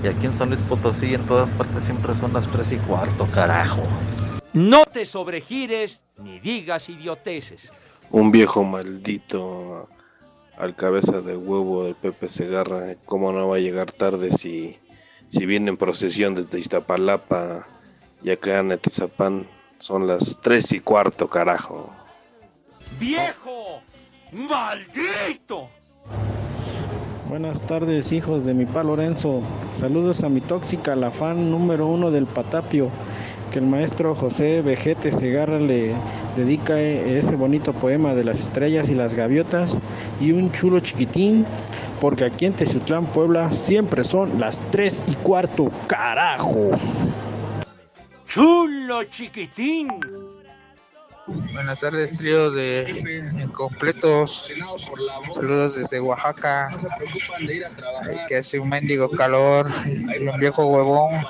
Y 0.04 0.08
aquí 0.08 0.26
en 0.26 0.34
San 0.34 0.50
Luis 0.50 0.62
Potosí, 0.62 1.14
en 1.14 1.24
todas 1.28 1.52
partes, 1.52 1.84
siempre 1.84 2.16
son 2.16 2.34
las 2.34 2.48
3 2.48 2.72
y 2.72 2.78
cuarto, 2.78 3.28
carajo. 3.32 3.84
No 4.54 4.86
te 4.86 5.06
sobregires 5.06 6.02
ni 6.18 6.40
digas 6.40 6.90
idioteces. 6.90 7.72
Un 8.10 8.32
viejo 8.32 8.64
maldito 8.64 9.88
al 10.58 10.76
cabeza 10.76 11.22
de 11.22 11.38
huevo 11.38 11.84
del 11.84 11.94
Pepe 11.94 12.28
Segarra. 12.28 12.96
¿Cómo 13.06 13.32
no 13.32 13.50
va 13.50 13.58
a 13.58 13.60
llegar 13.60 13.92
tarde 13.92 14.32
si 14.32 14.80
si 15.30 15.46
viene 15.46 15.70
en 15.70 15.78
procesión 15.78 16.34
desde 16.34 16.58
Iztapalapa 16.58 17.68
y 18.24 18.32
acá 18.32 18.60
en 18.60 18.72
Etizapán 18.72 19.48
son 19.80 20.08
las 20.08 20.40
tres 20.42 20.72
y 20.74 20.80
cuarto, 20.80 21.28
carajo. 21.28 21.90
¡Viejo! 23.00 23.82
¡Maldito! 24.32 25.70
Buenas 27.30 27.62
tardes, 27.62 28.12
hijos 28.14 28.46
de 28.46 28.54
mi 28.54 28.66
pa 28.66 28.84
Lorenzo. 28.84 29.42
Saludos 29.74 30.24
a 30.24 30.30
mi 30.30 30.40
tóxica, 30.40 30.96
la 30.96 31.12
fan 31.12 31.52
número 31.52 31.86
uno 31.86 32.10
del 32.10 32.26
Patapio. 32.26 32.90
Que 33.52 33.60
el 33.60 33.66
maestro 33.66 34.16
José 34.16 34.62
Vejete 34.62 35.12
Segarra 35.12 35.60
le 35.60 35.94
dedica 36.36 36.80
ese 36.80 37.36
bonito 37.36 37.74
poema 37.74 38.14
de 38.14 38.24
las 38.24 38.40
estrellas 38.40 38.90
y 38.90 38.96
las 38.96 39.14
gaviotas 39.14 39.78
y 40.20 40.32
un 40.32 40.52
chulo 40.52 40.80
chiquitín, 40.80 41.46
porque 42.02 42.26
aquí 42.26 42.46
en 42.46 42.54
Teciutlán, 42.54 43.06
Puebla, 43.08 43.52
siempre 43.52 44.04
son 44.04 44.40
las 44.40 44.60
tres 44.72 45.02
y 45.08 45.16
cuarto, 45.16 45.72
carajo. 45.88 46.72
¡Chulo 48.38 49.04
chiquitín! 49.06 50.00
Buenas 51.26 51.80
tardes, 51.80 52.16
trío 52.16 52.52
de 52.52 53.24
incompletos. 53.42 54.54
Saludos 55.32 55.76
desde 55.76 56.00
Oaxaca. 56.00 56.70
Que 58.28 58.36
hace 58.38 58.60
un 58.60 58.70
mendigo 58.70 59.10
calor. 59.10 59.66
Y 59.88 60.28
un 60.28 60.40
viejo 60.40 60.68
huevón 60.68 61.26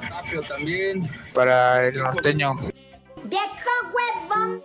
para 1.34 1.88
el 1.88 1.98
norteño. 1.98 2.56
¡Viejo 3.24 3.72
huevón! 3.96 4.62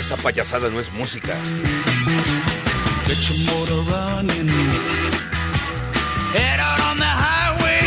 Esa 0.00 0.16
payasada 0.16 0.70
no 0.70 0.80
es 0.80 0.90
música. 0.92 1.36
Get 3.06 3.18
your 3.28 3.38
motor 3.50 3.82
running. 3.92 4.48
Head 6.32 6.58
out 6.58 6.80
on 6.88 6.96
the 6.98 7.04
highway. 7.04 7.82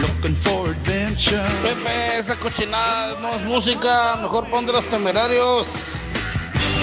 Looking 0.00 0.36
for 0.36 0.70
adventure. 0.70 1.44
Pepe, 1.64 2.18
esa 2.18 2.36
cochinada 2.36 3.20
no 3.20 3.34
es 3.34 3.42
música. 3.46 4.16
Mejor 4.22 4.48
pon 4.48 4.64
de 4.64 4.74
los 4.74 4.88
temerarios. 4.88 6.06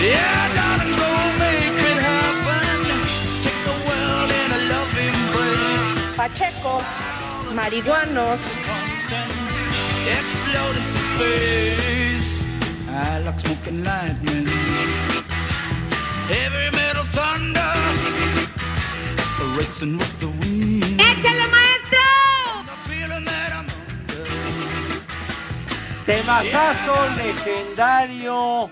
Yeah, 0.01 0.53
darling, 0.53 0.97
go 0.97 1.09
make 1.39 1.79
it 1.91 1.99
happen. 2.09 2.91
Take 3.41 3.61
the 3.63 3.75
world 3.87 4.31
in 4.41 4.51
a 4.51 4.59
loving 4.67 5.15
embrace. 5.15 6.17
Pachecos, 6.17 6.87
marihuanos. 7.55 8.41
I 12.95 13.19
like 13.19 13.39
smoking 13.39 13.83
lightning. 13.83 14.47
Heavy 16.31 16.71
metal 16.77 17.03
thunder. 17.11 17.73
Racing 19.57 19.97
with 19.97 20.19
the 20.21 20.27
wind. 20.27 21.01
¡Échale, 21.01 21.47
maestro! 21.51 21.99
Temazazo 26.05 26.95
legendario 27.17 28.69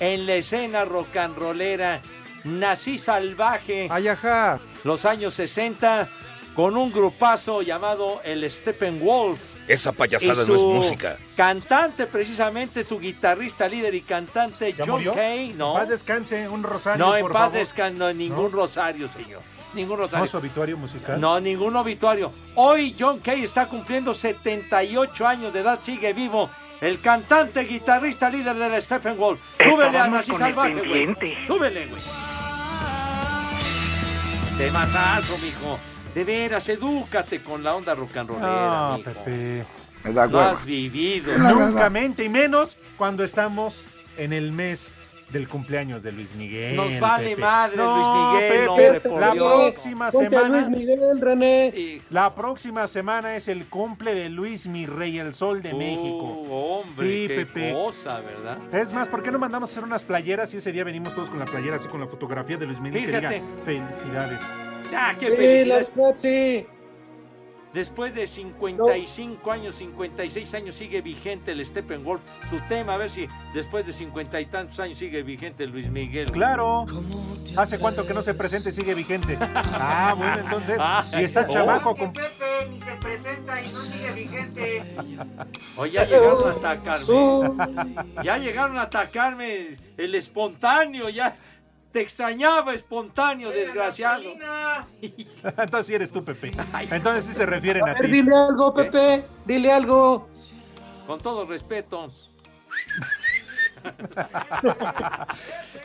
en 0.00 0.26
la 0.26 0.34
escena 0.36 0.86
rock 0.86 1.16
and 1.16 1.36
rollera. 1.36 2.00
Nací 2.44 2.96
salvaje. 2.96 3.88
Ayajá. 3.90 4.60
Los 4.84 5.04
años 5.04 5.34
60 5.34 6.08
con 6.54 6.78
un 6.78 6.90
grupazo 6.90 7.60
llamado 7.60 8.22
el 8.24 8.48
Steppenwolf. 8.48 9.57
Esa 9.68 9.92
payasada 9.92 10.44
no 10.46 10.54
es 10.54 10.62
música. 10.62 11.16
Cantante, 11.36 12.06
precisamente, 12.06 12.82
su 12.84 12.98
guitarrista, 12.98 13.68
líder 13.68 13.94
y 13.94 14.00
cantante, 14.00 14.72
¿Ya 14.72 14.84
John 14.84 14.96
murió? 14.96 15.14
Kay. 15.14 15.52
No, 15.56 15.72
En 15.72 15.80
paz 15.80 15.88
descanse, 15.90 16.48
un 16.48 16.62
rosario, 16.62 17.04
no 17.04 17.14
en 17.14 17.22
por 17.22 17.32
paz 17.32 17.52
descanse, 17.52 17.98
no, 17.98 18.12
ningún 18.12 18.50
rosario, 18.50 19.08
señor. 19.08 19.42
Ningún 19.74 19.98
rosario. 19.98 20.20
¿No 20.20 20.24
es 20.24 20.34
obituario 20.34 20.78
musical? 20.78 21.20
No, 21.20 21.38
ningún 21.38 21.76
obituario. 21.76 22.32
Hoy 22.54 22.96
John 22.98 23.18
Kay 23.20 23.44
está 23.44 23.66
cumpliendo 23.66 24.14
78 24.14 25.26
años 25.26 25.52
de 25.52 25.60
edad, 25.60 25.78
sigue 25.82 26.14
vivo. 26.14 26.48
El 26.80 27.00
cantante, 27.00 27.60
guitarrista, 27.64 28.30
líder 28.30 28.56
del 28.56 28.80
Steppenwolf. 28.80 29.38
Súbele 29.62 29.98
a 29.98 30.06
Nací 30.08 30.32
Salvaje, 30.32 30.74
güey. 30.74 31.46
Súbele, 31.46 31.86
güey. 31.86 32.02
Temazazo, 34.56 35.36
mijo. 35.38 35.78
De 36.18 36.24
veras, 36.24 36.68
edúcate 36.68 37.40
con 37.42 37.62
la 37.62 37.76
onda 37.76 37.94
rock 37.94 38.16
and 38.16 38.28
rollera, 38.30 38.88
No, 38.90 38.98
mijo. 38.98 39.10
Pepe. 39.24 39.64
Lo 40.32 40.40
has 40.40 40.64
vivido. 40.64 41.38
Nunca 41.38 41.88
mente, 41.90 42.24
y 42.24 42.28
menos 42.28 42.76
cuando 42.96 43.22
estamos 43.22 43.86
en 44.16 44.32
el 44.32 44.50
mes 44.50 44.96
del 45.30 45.46
cumpleaños 45.46 46.02
de 46.02 46.10
Luis 46.10 46.34
Miguel. 46.34 46.74
Nos 46.74 46.98
vale 46.98 47.30
Pepe. 47.30 47.40
madre 47.40 47.76
No, 47.76 47.94
Luis 47.94 48.08
Miguel, 48.08 48.50
Pepe, 48.50 48.68
hombre, 48.68 49.00
por 49.00 49.20
la 49.20 49.30
Dios. 49.32 49.54
próxima 49.62 50.10
Ponte 50.10 50.30
semana. 50.30 50.48
Luis 50.48 50.68
Miguel, 50.70 51.20
René. 51.20 52.00
La 52.10 52.34
próxima 52.34 52.88
semana 52.88 53.36
es 53.36 53.46
el 53.46 53.66
cumple 53.66 54.14
de 54.16 54.28
Luis 54.28 54.66
Mi 54.66 54.86
Rey, 54.86 55.20
el 55.20 55.34
sol 55.34 55.62
de 55.62 55.72
Uh, 55.72 55.78
México. 55.78 56.42
hombre, 56.50 57.06
Sí, 57.06 57.28
qué 57.28 57.46
Pepe. 57.46 57.72
cosa, 57.74 58.20
¿verdad? 58.22 58.58
Es 58.74 58.92
más, 58.92 59.08
¿por 59.08 59.22
qué 59.22 59.30
no 59.30 59.38
mandamos 59.38 59.70
a 59.70 59.72
hacer 59.72 59.84
unas 59.84 60.02
playeras 60.04 60.52
y 60.52 60.56
ese 60.56 60.72
día 60.72 60.82
venimos 60.82 61.14
todos 61.14 61.30
con 61.30 61.38
la 61.38 61.44
playera 61.44 61.76
así 61.76 61.86
con 61.86 62.00
la 62.00 62.08
fotografía 62.08 62.56
de 62.56 62.66
Luis 62.66 62.80
Miguel 62.80 63.02
que 63.02 63.06
diga 63.06 63.20
Fíjate. 63.28 63.42
felicidades? 63.64 64.40
Ah, 64.94 65.14
qué 65.18 65.30
Sí, 65.30 65.36
felicidades. 65.36 65.92
las 65.96 66.20
sí. 66.20 66.66
Después 67.72 68.14
de 68.14 68.26
55 68.26 69.52
años, 69.52 69.74
56 69.74 70.54
años 70.54 70.74
sigue 70.74 71.02
vigente 71.02 71.52
el 71.52 71.64
Steppenwolf. 71.64 72.22
Su 72.48 72.58
tema, 72.66 72.94
a 72.94 72.96
ver 72.96 73.10
si 73.10 73.28
después 73.52 73.86
de 73.86 73.92
cincuenta 73.92 74.40
y 74.40 74.46
tantos 74.46 74.80
años 74.80 74.96
sigue 74.98 75.22
vigente 75.22 75.66
Luis 75.66 75.90
Miguel. 75.90 76.30
Claro. 76.32 76.86
¿Hace 77.56 77.78
cuánto 77.78 78.06
que 78.06 78.14
no 78.14 78.22
se 78.22 78.32
presente 78.32 78.70
y 78.70 78.72
sigue 78.72 78.94
vigente? 78.94 79.38
Ah, 79.40 80.14
bueno, 80.16 80.38
entonces, 80.38 80.78
Ah, 80.80 81.04
y 81.12 81.24
está 81.24 81.46
oh. 81.48 81.52
chamaco 81.52 81.94
con... 81.94 82.12
Pepe 82.12 82.68
ni 82.70 82.80
se 82.80 82.92
presenta 82.92 83.60
y 83.60 83.66
no 83.66 83.72
sigue 83.72 84.12
vigente. 84.12 84.82
Oye, 85.76 85.92
ya 85.92 86.04
llegaron 86.04 86.48
a 86.48 86.50
atacarme. 86.52 88.24
Ya 88.24 88.38
llegaron 88.38 88.78
a 88.78 88.82
atacarme 88.82 89.76
el 89.98 90.14
espontáneo, 90.14 91.10
ya. 91.10 91.36
Te 91.92 92.00
extrañaba 92.02 92.74
espontáneo, 92.74 93.50
desgraciado. 93.50 94.22
Entonces 95.42 95.86
sí 95.86 95.94
eres 95.94 96.12
tú, 96.12 96.22
Pepe. 96.24 96.52
Entonces 96.90 97.24
sí 97.24 97.32
se 97.34 97.46
refieren 97.46 97.82
A 97.88 97.92
a 97.92 97.94
ver, 97.94 98.02
ti. 98.04 98.12
dile 98.12 98.36
algo, 98.36 98.74
Pepe. 98.74 99.24
Dile 99.46 99.72
algo. 99.72 100.28
Con 101.06 101.18
todo 101.20 101.46
respeto. 101.46 102.10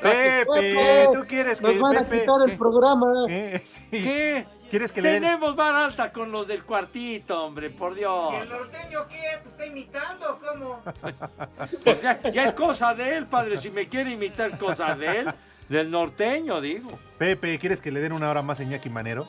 Pepe, 0.01 1.07
tú 1.13 1.25
quieres 1.27 1.59
que 1.61 1.67
Nos 1.67 1.79
van 1.79 1.97
a 1.97 2.03
quitar 2.03 2.41
el 2.49 2.57
programa. 2.57 3.07
¿Qué? 3.27 3.61
Sí. 3.65 3.87
¿Qué? 3.91 4.45
¿Quieres 4.69 4.91
que 4.91 5.01
Tenemos 5.03 5.55
vara 5.55 5.85
alta 5.85 6.11
con 6.11 6.31
los 6.31 6.47
del 6.47 6.63
cuartito, 6.63 7.45
hombre, 7.45 7.69
por 7.69 7.93
Dios. 7.93 8.33
¿Y 8.33 8.35
el 8.37 8.49
norteño 8.49 9.07
qué? 9.07 9.39
¿Te 9.43 9.49
está 9.49 9.65
imitando 9.65 10.39
cómo? 10.39 10.81
Pues 11.83 12.01
ya, 12.01 12.19
ya 12.23 12.43
es 12.43 12.51
cosa 12.53 12.93
de 12.95 13.17
él, 13.17 13.27
padre. 13.27 13.57
Si 13.57 13.69
me 13.69 13.87
quiere 13.87 14.11
imitar 14.11 14.57
cosa 14.57 14.95
de 14.95 15.19
él, 15.19 15.33
del 15.69 15.89
norteño, 15.91 16.61
digo. 16.61 16.97
Pepe, 17.17 17.57
¿quieres 17.59 17.81
que 17.81 17.91
le 17.91 17.99
den 17.99 18.11
una 18.13 18.29
hora 18.29 18.41
más 18.41 18.59
a 18.59 18.63
Iñaki 18.63 18.89
Manero? 18.89 19.27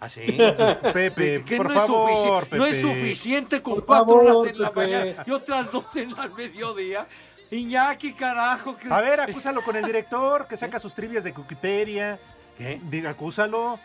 ¿Así? 0.00 0.20
Pepe, 0.92 1.44
Que 1.44 1.56
por 1.56 1.66
no 1.68 1.72
es 1.74 1.80
favor, 1.80 2.44
sufici- 2.46 2.56
No 2.56 2.66
es 2.66 2.76
Pepe. 2.76 2.82
suficiente 2.82 3.62
con 3.62 3.74
Por 3.76 3.84
cuatro 3.86 4.16
favor, 4.16 4.36
horas 4.36 4.52
en 4.52 4.60
la 4.60 4.68
Pepe. 4.72 4.80
mañana 4.80 5.24
y 5.26 5.30
otras 5.30 5.70
dos 5.72 5.96
en 5.96 6.12
la 6.14 6.28
mediodía. 6.28 7.06
Iñaki, 7.50 8.12
carajo. 8.14 8.76
que- 8.76 8.92
A 8.92 9.00
ver, 9.00 9.20
acúsalo 9.20 9.62
con 9.62 9.76
el 9.76 9.84
director, 9.84 10.46
que 10.46 10.56
saca 10.56 10.78
sus 10.78 10.94
trivias 10.94 11.24
de 11.24 11.32
Wikipedia. 11.32 12.18
¿Qué? 12.56 12.80
Diga, 12.84 13.10
acúsalo. 13.10 13.78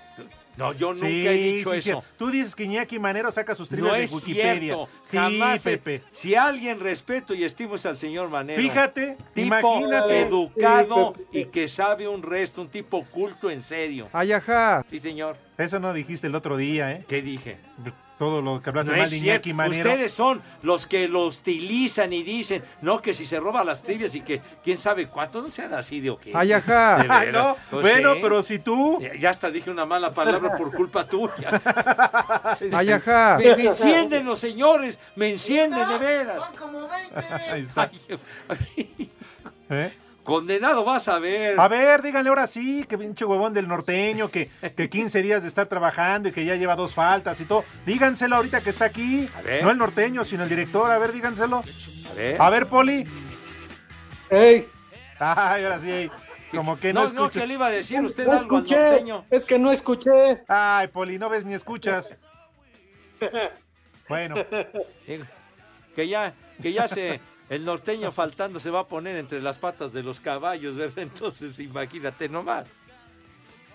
No, 0.58 0.74
yo 0.74 0.94
nunca 0.94 1.06
Sí, 1.08 1.28
he 1.28 1.34
dicho 1.34 1.72
sí, 1.72 1.78
eso. 1.89 2.02
sí. 2.02 2.08
Tú 2.18 2.30
dices 2.32 2.56
que 2.56 2.63
Iñaki 2.63 2.98
Manero 3.00 3.32
saca 3.32 3.54
sus 3.56 3.68
trivias 3.68 3.91
No 3.94 3.98
de 3.98 4.04
es 4.06 4.13
Wikipedia. 4.13 4.76
cierto. 4.76 4.89
Jamás. 5.12 5.62
Pepe. 5.62 6.02
Si 6.13 6.34
alguien 6.36 6.80
respeto 6.80 7.34
y 7.34 7.44
estimo 7.44 7.76
es 7.76 7.86
al 7.86 7.98
señor 7.98 8.30
Manero. 8.30 8.62
Fíjate, 8.62 9.18
tipo 9.34 9.47
imagínate. 9.47 10.22
educado 10.22 11.14
y 11.32 11.45
que 11.45 11.68
sabe 11.68 12.08
un 12.08 12.24
resto, 12.24 12.62
un 12.62 12.70
tipo 12.70 13.03
culto 13.06 13.49
en 13.49 13.62
serio. 13.64 14.08
Ay, 14.14 14.32
ajá. 14.32 14.86
Sí, 14.89 14.99
señor. 14.99 15.38
Eso 15.58 15.80
no 15.80 15.93
dijiste 15.93 16.28
el 16.28 16.36
otro 16.36 16.58
día, 16.58 16.91
¿eh? 16.91 17.06
¿Qué 17.08 17.22
dije? 17.22 17.58
Todo 18.18 18.41
lo 18.41 18.61
que 18.61 18.70
hablaste 18.70 18.91
No 18.93 18.97
mal 18.97 19.09
de 19.09 19.18
Iñaki. 19.18 19.53
Manero. 19.53 19.89
Ustedes 19.89 20.13
son 20.13 20.41
los 20.61 20.88
que 20.88 21.07
lo 21.09 21.24
hostilizan 21.26 22.13
y 22.13 22.24
dicen, 22.24 22.63
no, 22.82 23.01
que 23.01 23.13
si 23.13 23.26
se 23.26 23.39
roba 23.41 23.63
las 23.66 23.84
trivias 23.84 24.16
y 24.16 24.22
que 24.22 24.41
quién 24.63 24.78
sabe 24.78 25.07
cuánto, 25.07 25.41
no 25.41 25.49
sean 25.49 25.74
así 25.74 25.99
de. 25.99 26.16
Ay, 26.34 26.53
ajá. 26.53 26.97
De 27.03 27.07
Ay, 27.09 27.26
veras. 27.28 27.43
no. 27.43 27.57
Pues 27.70 27.82
bueno, 27.84 28.13
pero 28.22 28.41
si 28.41 28.59
tú. 28.59 28.99
Ya- 29.20 29.30
hasta 29.30 29.51
dije 29.51 29.70
una 29.70 29.86
mala 29.86 30.11
palabra 30.11 30.55
por 30.55 30.72
culpa 30.74 31.05
tuya. 31.05 31.61
Ay, 32.74 32.91
ajá. 32.91 33.38
Me, 33.38 33.55
me 33.57 33.63
encienden 33.66 34.26
los 34.26 34.39
señores, 34.39 34.97
me 35.18 35.32
encienden 35.32 35.88
de 35.89 35.97
veras. 35.97 36.41
Ahí 37.51 37.61
está. 37.63 37.91
¿Eh? 39.70 39.93
Condenado 40.26 40.84
vas 40.84 41.07
a 41.07 41.19
ver. 41.19 41.57
A 41.59 41.67
ver, 41.69 42.01
díganle 42.01 42.30
ahora 42.30 42.47
sí, 42.47 42.84
que 42.89 42.97
pinche 42.97 43.23
huevón 43.23 43.53
del 43.53 43.67
norteño, 43.67 44.30
que, 44.30 44.49
que 44.76 44.89
15 44.89 45.21
días 45.21 45.43
de 45.43 45.47
estar 45.49 45.67
trabajando 45.67 46.28
y 46.28 46.32
que 46.34 46.43
ya 46.43 46.55
lleva 46.55 46.76
dos 46.76 46.93
faltas 46.93 47.39
y 47.39 47.45
todo. 47.45 47.63
Díganselo 47.86 48.36
ahorita 48.36 48.59
que 48.61 48.71
está 48.71 48.86
aquí. 48.86 49.30
ver. 49.43 49.63
No 49.63 49.69
el 49.71 49.78
norteño, 49.78 50.23
sino 50.23 50.43
el 50.43 50.49
director. 50.49 50.91
A 50.91 50.97
ver, 50.97 51.13
díganselo. 51.13 51.63
A 52.11 52.13
ver. 52.15 52.41
A 52.41 52.49
ver, 52.49 52.65
Poli. 52.67 53.05
¡Ey! 54.32 54.67
Ay, 55.19 55.63
ahora 55.63 55.80
sí. 55.80 56.09
Como 56.51 56.80
que 56.80 56.91
no, 56.91 57.01
No, 57.05 57.13
no, 57.13 57.26
escucha. 57.26 57.41
que 57.41 57.47
le 57.47 57.53
iba 57.53 57.67
a 57.67 57.71
decir 57.71 58.01
usted 58.01 58.26
No 58.26 58.32
algo 58.34 58.57
al 58.57 58.63
escuché, 58.63 58.82
norteño. 58.82 59.26
es 59.30 59.45
que 59.45 59.59
no 59.59 59.71
escuché. 59.71 60.43
Ay, 60.47 60.88
Poli, 60.88 61.17
no 61.19 61.30
ves 61.30 61.45
ni 61.45 61.53
escuchas. 61.53 62.17
Bueno, 64.07 64.36
Que 65.95 66.07
ya, 66.07 66.34
que 66.61 66.71
ya 66.73 66.88
se, 66.88 67.19
el 67.50 67.64
norteño 67.66 68.12
faltando 68.12 68.60
se 68.60 68.70
va 68.70 68.82
a 68.82 68.88
poner 68.88 69.16
entre 69.18 69.41
las 69.41 69.60
patas 69.60 69.93
de 69.93 70.04
los 70.04 70.20
caballos, 70.20 70.76
¿verdad? 70.76 71.00
Entonces, 71.04 71.60
imagínate 71.60 72.28
nomás. 72.30 72.66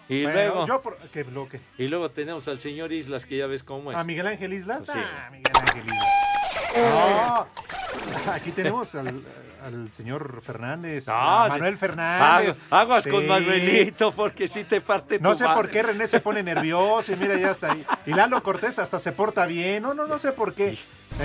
Y 0.08 0.22
bueno, 0.24 0.34
luego, 0.38 0.66
yo 0.66 0.82
por- 0.82 0.98
¿qué 1.12 1.22
bloque? 1.22 1.60
y 1.78 1.86
luego 1.86 2.10
tenemos 2.10 2.48
al 2.48 2.58
señor 2.58 2.92
Islas, 2.92 3.24
que 3.26 3.36
ya 3.36 3.46
ves 3.46 3.62
cómo 3.62 3.92
es. 3.92 3.96
¿A 3.96 4.02
Miguel 4.02 4.26
Ángel 4.26 4.52
Islas? 4.52 4.82
Pues 4.84 4.98
sí. 4.98 5.04
Ah, 5.04 5.28
Miguel 5.30 5.52
Ángel 5.60 5.84
Islas. 5.84 6.08
No. 6.76 7.46
Aquí 8.32 8.52
tenemos 8.52 8.94
al, 8.94 9.22
al 9.64 9.92
señor 9.92 10.40
Fernández, 10.42 11.06
No, 11.06 11.14
a 11.14 11.44
sí. 11.46 11.50
Manuel 11.52 11.78
Fernández. 11.78 12.58
Aguas, 12.58 12.58
aguas 12.70 13.06
con 13.06 13.22
Sí. 13.22 13.26
Manuelito, 13.28 14.12
porque 14.12 14.48
si 14.48 14.64
te 14.64 14.80
parte 14.80 15.18
tu 15.18 15.22
No 15.24 15.34
sé 15.34 15.44
por 15.44 15.70
qué 15.70 15.82
René 15.82 16.06
se 16.06 16.20
pone 16.20 16.42
nervioso 16.42 17.12
y 17.12 17.16
mira, 17.16 17.36
ya 17.36 17.50
está 17.52 17.72
ahí. 17.72 17.84
Y 18.06 18.12
Lalo 18.12 18.42
Cortés 18.42 18.78
hasta 18.78 18.98
se 18.98 19.12
porta 19.12 19.46
bien. 19.46 19.82
No, 19.82 19.94
no, 19.94 20.06
no 20.06 20.18
sé 20.18 20.32
por 20.32 20.54
qué. 20.54 20.76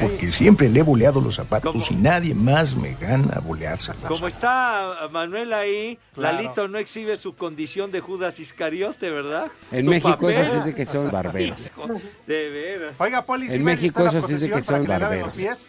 Porque 0.02 0.32
siempre 0.32 0.70
le 0.70 0.80
he 0.80 0.84
boleado 0.84 1.22
los 1.22 1.36
zapatos 1.36 1.90
y 1.92 1.96
nadie 1.96 2.34
más 2.36 2.76
me 2.76 2.94
gana 2.96 3.40
boleárselos. 3.40 4.04
Como 4.04 4.28
está 4.28 5.08
Manuel 5.12 5.54
ahí, 5.54 5.98
Claro. 6.14 6.38
Lalito 6.38 6.68
no 6.68 6.78
exhibe 6.78 7.18
su 7.18 7.36
condición 7.36 7.92
de 7.92 8.00
Judas 8.00 8.40
Iscariote, 8.40 9.10
¿verdad? 9.10 9.52
En 9.72 9.86
México 9.88 10.12
papel. 10.12 10.32
eso 10.32 10.52
sí 10.52 10.58
es 10.60 10.66
de 10.66 10.76
que 10.76 10.86
son 10.86 11.12
barberos. 11.12 11.66
Hijo, 11.68 11.88
de 12.28 12.50
veras. 12.50 12.94
Oiga, 13.00 13.26
Poli, 13.26 13.46
En 13.48 13.52
¿sí 13.52 13.58
va 13.58 13.62
a 13.62 13.66
México 13.66 14.04
necesitar 14.04 14.14
la 14.14 14.20
eso 14.20 14.28
sí 14.28 14.34
es 14.36 14.42
de 14.42 14.50
que 14.52 14.62
son 14.62 14.80
los 14.80 14.88
barberos. 14.88 15.34
pies? 15.34 15.68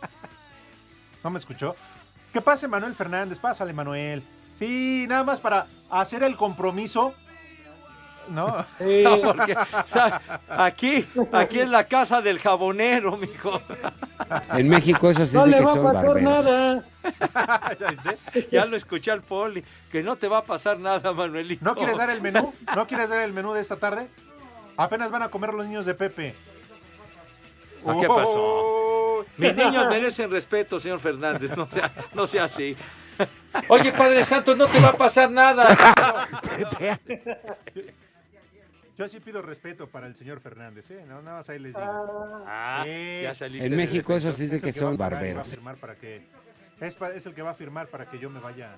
¿No 1.24 1.30
me 1.30 1.38
escuchó? 1.38 1.76
Que 2.32 2.40
pase 2.40 2.66
Manuel 2.68 2.94
Fernández, 2.94 3.38
pásale 3.38 3.72
Manuel. 3.72 4.22
Sí, 4.58 5.06
nada 5.08 5.24
más 5.24 5.40
para 5.40 5.66
hacer 5.90 6.22
el 6.22 6.36
compromiso. 6.36 7.14
¿No? 8.32 8.64
No, 8.80 9.20
porque, 9.20 9.52
o 9.54 9.86
sea, 9.86 10.20
aquí, 10.48 11.06
aquí 11.32 11.60
es 11.60 11.68
la 11.68 11.84
casa 11.86 12.20
del 12.22 12.38
jabonero, 12.38 13.16
mijo. 13.16 13.60
En 14.54 14.68
México 14.68 15.10
eso 15.10 15.26
sí 15.26 15.36
No 15.36 15.46
le 15.46 15.58
que 15.58 15.64
va 15.64 15.70
a 15.70 15.74
son 15.74 15.84
pasar 15.84 16.06
barberos. 16.06 16.44
nada. 16.44 16.84
Ya 18.50 18.64
lo 18.64 18.76
escuché 18.76 19.10
al 19.10 19.22
poli, 19.22 19.62
que 19.90 20.02
no 20.02 20.16
te 20.16 20.28
va 20.28 20.38
a 20.38 20.44
pasar 20.44 20.78
nada, 20.78 21.12
Manuelito. 21.12 21.64
¿No 21.64 21.74
quieres 21.74 21.98
dar 21.98 22.10
el 22.10 22.22
menú? 22.22 22.54
¿No 22.74 22.86
quieres 22.86 23.10
dar 23.10 23.22
el 23.22 23.32
menú 23.32 23.52
de 23.52 23.60
esta 23.60 23.76
tarde? 23.76 24.08
Apenas 24.76 25.10
van 25.10 25.22
a 25.22 25.28
comer 25.28 25.52
los 25.52 25.66
niños 25.66 25.84
de 25.84 25.94
Pepe. 25.94 26.34
¿Ah, 27.86 27.94
¿Qué 28.00 28.06
pasó? 28.06 29.26
Mis 29.36 29.54
niños 29.54 29.88
merecen 29.88 30.30
respeto, 30.30 30.80
señor 30.80 31.00
Fernández, 31.00 31.54
no 31.56 31.68
sea, 31.68 31.90
no 32.14 32.26
sea 32.26 32.44
así. 32.44 32.76
Oye, 33.68 33.92
Padre 33.92 34.24
Santo, 34.24 34.54
no 34.54 34.66
te 34.66 34.80
va 34.80 34.88
a 34.88 34.92
pasar 34.94 35.30
nada. 35.30 35.66
Yo 38.98 39.08
sí 39.08 39.20
pido 39.20 39.40
respeto 39.42 39.88
para 39.88 40.06
el 40.06 40.14
señor 40.14 40.40
Fernández, 40.40 40.90
¿eh? 40.90 41.04
No, 41.08 41.22
nada 41.22 41.38
más 41.38 41.48
ahí 41.48 41.58
les 41.58 41.74
digo. 41.74 42.44
Ah, 42.46 42.84
Eh, 42.86 43.20
ya 43.22 43.34
saliste 43.34 43.66
En 43.66 43.74
México 43.76 44.14
eso 44.14 44.32
sí 44.32 44.44
es 44.44 44.50
de 44.50 44.56
es 44.58 44.62
que 44.62 44.72
son 44.72 44.96
barberos. 44.96 45.48
firmar 45.48 45.76
para 45.76 45.96
que 45.96 46.26
es, 46.80 46.98
es 47.14 47.26
el 47.26 47.34
que 47.34 47.42
va 47.42 47.50
a 47.50 47.54
firmar 47.54 47.88
para 47.88 48.06
que 48.08 48.18
yo 48.18 48.28
me 48.28 48.40
vaya. 48.40 48.76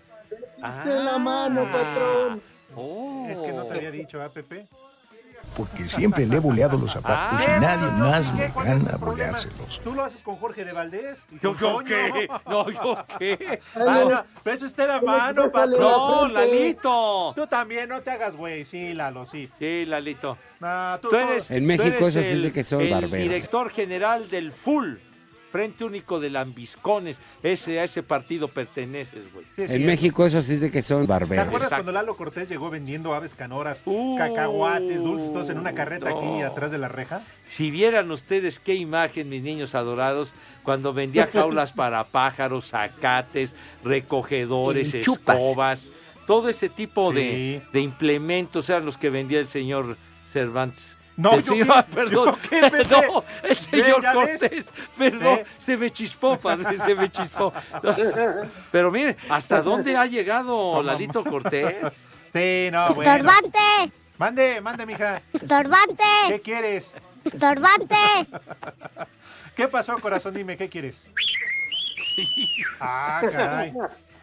De 0.85 0.95
la 1.03 1.19
mano, 1.19 1.65
patrón. 1.71 2.43
Oh. 2.77 3.27
Es 3.29 3.39
que 3.41 3.53
no 3.53 3.67
te 3.67 3.75
había 3.75 3.91
dicho, 3.91 4.23
¿ah, 4.23 4.29
Pepe? 4.33 4.67
Porque 5.57 5.89
siempre 5.89 6.27
le 6.27 6.37
he 6.37 6.41
boleado 6.41 6.77
los 6.77 6.93
zapatos 6.93 7.41
y 7.41 7.45
Ah, 7.49 7.59
nadie 7.61 7.87
no, 7.87 7.99
no, 7.99 8.11
más 8.11 8.35
me 8.35 8.51
¿Cuál 8.51 8.67
es 8.67 8.73
el 8.75 8.85
gana 8.87 8.97
boleárselos. 8.99 9.81
Tú 9.85 9.93
lo 9.95 10.03
haces 10.05 10.21
con 10.23 10.37
Jorge 10.37 10.65
de 10.65 10.73
Valdés. 10.73 11.27
y 11.31 11.39
¿Yo, 11.41 11.55
qué? 11.85 12.29
No, 12.47 12.69
yo 12.71 13.05
qué. 13.19 13.61
Ah, 13.77 14.05
no, 14.09 14.23
pero 14.43 14.57
eso 14.57 14.67
está 14.67 14.87
la 14.87 15.01
mano, 15.01 15.45
Bésale 15.45 15.77
la 15.77 15.83
patrón. 15.85 16.31
frente. 16.31 16.35
Lalito. 16.51 17.33
Tú 17.37 17.47
también, 17.47 17.89
no 17.89 18.01
te 18.01 18.11
hagas, 18.11 18.37
güey. 18.37 18.65
Sí, 18.65 18.95
Lalo, 18.95 19.27
sí. 19.27 19.49
Sí, 19.59 19.85
Lalito. 19.87 20.37
No, 20.61 20.99
tú, 21.01 21.09
Tú 21.11 21.17
tú- 21.17 21.23
eres, 21.23 21.51
En 21.51 21.61
tú 21.63 21.67
México 21.69 21.87
eres 21.87 22.01
eso 22.17 22.21
sí 22.23 22.27
es 22.29 22.43
de 22.43 22.53
que 22.53 22.65
son 22.65 22.81
el 22.81 22.91
barberos. 22.91 23.19
director 23.19 23.71
general 23.71 24.29
del 24.31 24.51
FUL, 24.51 25.01
Frente 25.55 25.85
Único 25.85 26.19
de 26.19 26.31
Lambiscones. 26.31 27.17
Ese, 27.41 27.79
a 27.79 27.85
ese 27.85 28.03
partido 28.03 28.49
perteneces, 28.49 29.33
güey. 29.33 29.47
Sí, 29.55 29.63
En 29.63 29.69
cierto. 29.69 29.87
México 29.87 30.27
eso 30.27 30.43
sí 30.43 30.55
es 30.55 30.61
de 30.63 30.69
que 30.73 30.83
son 30.83 31.03
¿Te 31.03 31.07
barberos. 31.07 31.45
acuerdas 31.47 31.67
Exacto. 31.69 31.77
cuando 31.85 31.93
Lalo 31.93 32.17
Cortés 32.17 32.49
llegó 32.49 32.71
vendiendo 32.71 33.15
aves 33.15 33.37
canoras, 33.37 33.81
Uh, 33.85 34.19
cacahuates, 34.19 35.01
dulces, 35.01 35.33
todos 35.33 35.49
en 35.51 35.59
una 35.59 35.73
carreta 35.73 36.09
aquí 36.09 36.43
atrás 36.43 36.73
de 36.73 36.79
la 36.79 36.89
reja? 36.89 37.23
Si 37.49 37.71
vieran 37.71 38.11
ustedes 38.11 38.59
qué 38.59 38.75
imagen, 38.75 39.29
mis 39.29 39.43
niños 39.43 39.77
adorados, 39.77 40.33
cuando 40.65 40.93
vendía 40.93 41.29
jaulas 41.33 41.71
para 41.73 42.03
pájaros, 42.03 42.71
zacates, 42.71 43.55
recogedores, 43.85 44.93
escobas, 44.93 45.93
todo 46.27 46.49
ese 46.49 46.69
tipo 46.69 47.13
Sí. 47.13 47.17
de, 47.17 47.63
de 47.73 47.81
implementos 47.81 48.69
eran 48.71 48.85
los 48.85 48.99
que 48.99 49.09
vendía 49.09 49.39
el 49.39 49.47
señor 49.47 49.97
Cervantes. 50.33 50.97
No, 51.17 51.35
El 51.35 51.43
¿yo 51.43 51.55
señor- 51.55 51.85
qué? 51.87 51.93
perdón, 51.95 52.27
¿Yo 52.27 52.39
qué, 52.51 52.61
no, 52.61 53.25
el 53.45 53.57
señor 53.57 54.03
¿ya 54.03 54.15
ves? 54.15 54.41
Cortés, 54.41 54.67
perdón, 54.99 55.39
¿Eh? 55.39 55.45
se 55.59 55.77
me 55.77 55.91
chispó, 55.93 56.37
padre, 56.39 56.77
se 56.79 56.95
me 56.95 57.09
chispó. 57.11 57.53
Pero 58.73 58.91
mire, 58.91 59.17
¿hasta 59.29 59.63
dónde 59.63 59.97
ha 59.97 60.07
llegado 60.07 60.83
Lalito 60.83 61.23
Cortés? 61.25 61.77
Sí, 62.33 62.69
no, 62.73 62.89
bueno. 62.95 63.13
Estorbante, 63.13 63.59
Mande, 64.19 64.61
mande, 64.61 64.87
mija. 64.87 65.23
estorbante, 65.33 66.03
¿Qué 66.29 66.41
quieres? 66.41 66.93
estorbante. 67.25 67.95
¿Qué 69.57 69.69
pasó, 69.69 69.97
corazón? 70.01 70.35
Dime, 70.35 70.57
¿qué 70.57 70.69
quieres? 70.69 71.07
Ah, 72.81 73.21
caray. 73.31 73.73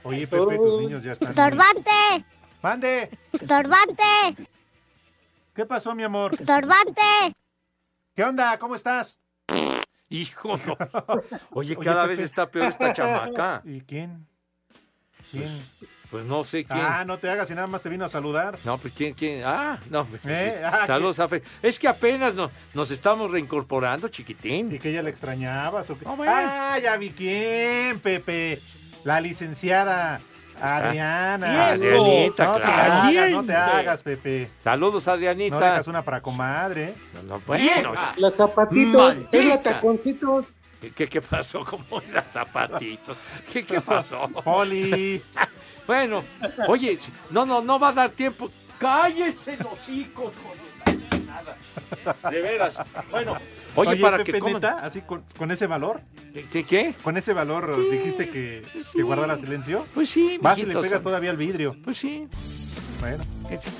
Oye, 0.03 0.27
Pepe, 0.27 0.57
tus 0.57 0.81
niños 0.81 1.03
ya 1.03 1.13
están. 1.13 1.29
Estorbante, 1.29 1.91
Mande. 2.61 3.09
estorbante, 3.31 4.03
¿Qué 5.53 5.65
pasó, 5.65 5.93
mi 5.95 6.03
amor? 6.03 6.33
estorbante. 6.33 7.01
¿Qué 8.15 8.23
onda? 8.23 8.57
¿Cómo 8.57 8.75
estás? 8.75 9.19
Hijo, 10.09 10.57
no. 10.65 10.77
Oye, 11.51 11.75
Oye, 11.75 11.77
cada 11.77 12.05
vez 12.05 12.19
está 12.19 12.49
peor 12.49 12.67
esta 12.67 12.93
chamaca. 12.93 13.61
¿Y 13.65 13.81
quién? 13.81 14.27
¿Quién? 15.31 15.49
Pues 16.09 16.25
no 16.25 16.43
sé 16.43 16.65
quién. 16.65 16.81
Ah, 16.81 17.05
no 17.05 17.17
te 17.19 17.29
hagas 17.29 17.49
y 17.51 17.55
nada 17.55 17.67
más 17.67 17.81
te 17.81 17.87
vino 17.87 18.03
a 18.03 18.09
saludar. 18.09 18.59
No, 18.65 18.77
pues 18.77 18.93
quién, 18.93 19.13
quién. 19.13 19.43
Ah, 19.45 19.79
no. 19.89 20.05
pues, 20.05 20.21
¿Eh? 20.25 20.61
Ah, 20.63 20.85
Saludos, 20.85 21.19
Afe. 21.19 21.41
Es 21.61 21.79
que 21.79 21.87
apenas 21.87 22.35
no- 22.35 22.51
nos 22.73 22.91
estamos 22.91 23.31
reincorporando, 23.31 24.09
chiquitín. 24.09 24.75
¿Y 24.75 24.79
que 24.79 24.89
ella 24.89 25.01
le 25.03 25.09
extrañabas 25.09 25.89
o 25.89 25.97
qué? 25.97 26.03
No, 26.03 26.17
bueno. 26.17 26.33
Ah, 26.35 26.77
ya 26.79 26.97
vi 26.97 27.11
quién, 27.11 28.01
Pepe. 28.01 28.59
La 29.05 29.21
licenciada 29.21 30.19
Adriana. 30.61 31.67
Adrianita, 31.69 32.45
no 32.45 32.59
claro. 32.59 32.61
Te 33.11 33.19
hagas, 33.19 33.31
no 33.31 33.43
te 33.43 33.53
hagas, 33.55 34.03
Pepe. 34.03 34.49
Saludos, 34.63 35.05
No 35.07 35.13
Adrianita. 35.13 35.57
dejas 35.59 35.87
una 35.87 36.01
para 36.03 36.21
comadre. 36.21 36.93
No, 37.13 37.23
no, 37.23 37.41
bueno. 37.45 37.93
Los 38.17 38.35
zapatitos, 38.35 39.01
Maldita. 39.15 39.37
es 39.37 39.45
la 39.45 39.61
taconcitos. 39.61 40.45
¿Qué, 40.79 40.91
qué, 40.91 41.07
qué 41.07 41.21
pasó? 41.21 41.63
¿Cómo 41.63 42.01
eran 42.09 42.25
zapatitos? 42.33 43.17
¿Qué, 43.53 43.65
qué 43.65 43.81
pasó? 43.81 44.27
Poli. 44.43 45.21
Bueno, 45.87 46.23
oye, 46.67 46.97
no, 47.31 47.45
no, 47.45 47.59
no 47.61 47.77
va 47.77 47.89
a 47.89 47.93
dar 47.93 48.09
tiempo. 48.11 48.49
Cállense 48.77 49.57
los 49.57 49.89
hijos, 49.89 50.31
joder, 50.85 51.25
nada. 51.25 51.57
De 52.29 52.41
veras. 52.41 52.75
Bueno, 53.09 53.35
oye, 53.75 53.95
para 53.97 54.17
Pepe, 54.17 54.33
que 54.33 54.39
coman. 54.39 54.55
neta, 54.55 54.79
así 54.83 55.01
con, 55.01 55.23
con 55.37 55.51
ese 55.51 55.67
valor, 55.67 56.01
¿Qué, 56.51 56.63
qué, 56.63 56.95
con 57.03 57.17
ese 57.17 57.33
valor 57.33 57.73
Sí, 57.75 57.89
dijiste 57.97 58.29
que, 58.29 58.63
sí. 58.83 58.97
que 58.97 59.03
guardara 59.03 59.37
silencio. 59.37 59.85
Pues 59.93 60.09
sí, 60.09 60.37
Vas 60.41 60.57
y 60.59 60.65
le 60.65 60.75
pegas 60.75 61.01
todavía 61.01 61.29
al 61.31 61.37
vidrio. 61.37 61.75
Pues 61.83 61.97
sí. 61.97 62.27
Bueno. 62.99 63.23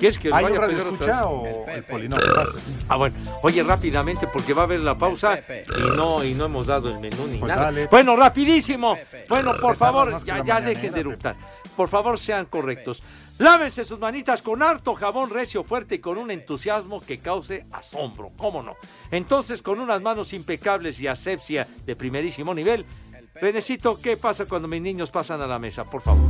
¿Quieres 0.00 0.18
que 0.18 0.28
¿Hay 0.34 0.44
vaya 0.44 0.60
a 0.60 0.66
escucha 0.70 1.26
o 1.26 1.64
el 1.68 1.84
Poli? 1.84 2.08
No, 2.08 2.16
¿qué 2.16 2.26
pasa? 2.34 2.50
Ah, 2.88 2.96
bueno. 2.96 3.14
Oye, 3.42 3.62
rápidamente, 3.62 4.26
porque 4.26 4.52
va 4.52 4.62
a 4.62 4.64
haber 4.64 4.80
la 4.80 4.98
pausa 4.98 5.38
y 5.38 5.96
no, 5.96 6.24
y 6.24 6.34
no 6.34 6.46
hemos 6.46 6.66
dado 6.66 6.90
el 6.90 6.98
menú 6.98 7.26
ni 7.28 7.38
Pues 7.38 7.48
nada. 7.48 7.66
dale. 7.66 7.86
Bueno, 7.86 8.16
rapidísimo. 8.16 8.98
Bueno, 9.28 9.52
por 9.60 9.76
favor, 9.76 10.22
ya, 10.24 10.44
ya 10.44 10.60
dejen 10.60 10.82
de 10.82 10.88
Pepe. 10.88 11.00
eructar. 11.00 11.36
Por 11.76 11.88
favor, 11.88 12.18
sean 12.18 12.46
correctos. 12.46 13.02
Lávense 13.42 13.84
sus 13.84 13.98
manitas 13.98 14.40
con 14.40 14.62
harto 14.62 14.94
jabón 14.94 15.28
recio 15.30 15.64
fuerte 15.64 15.96
y 15.96 15.98
con 15.98 16.16
un 16.16 16.30
entusiasmo 16.30 17.00
que 17.00 17.18
cause 17.18 17.66
asombro. 17.72 18.30
¿Cómo 18.38 18.62
no? 18.62 18.76
Entonces, 19.10 19.62
con 19.62 19.80
unas 19.80 20.00
manos 20.00 20.32
impecables 20.32 21.00
y 21.00 21.08
asepsia 21.08 21.66
de 21.84 21.96
primerísimo 21.96 22.54
nivel. 22.54 22.86
Renecito, 23.34 23.98
¿qué 24.00 24.16
pasa 24.16 24.46
cuando 24.46 24.68
mis 24.68 24.80
niños 24.80 25.10
pasan 25.10 25.40
a 25.40 25.48
la 25.48 25.58
mesa? 25.58 25.84
Por 25.84 26.02
favor. 26.02 26.22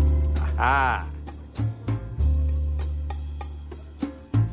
Ajá. 0.56 1.06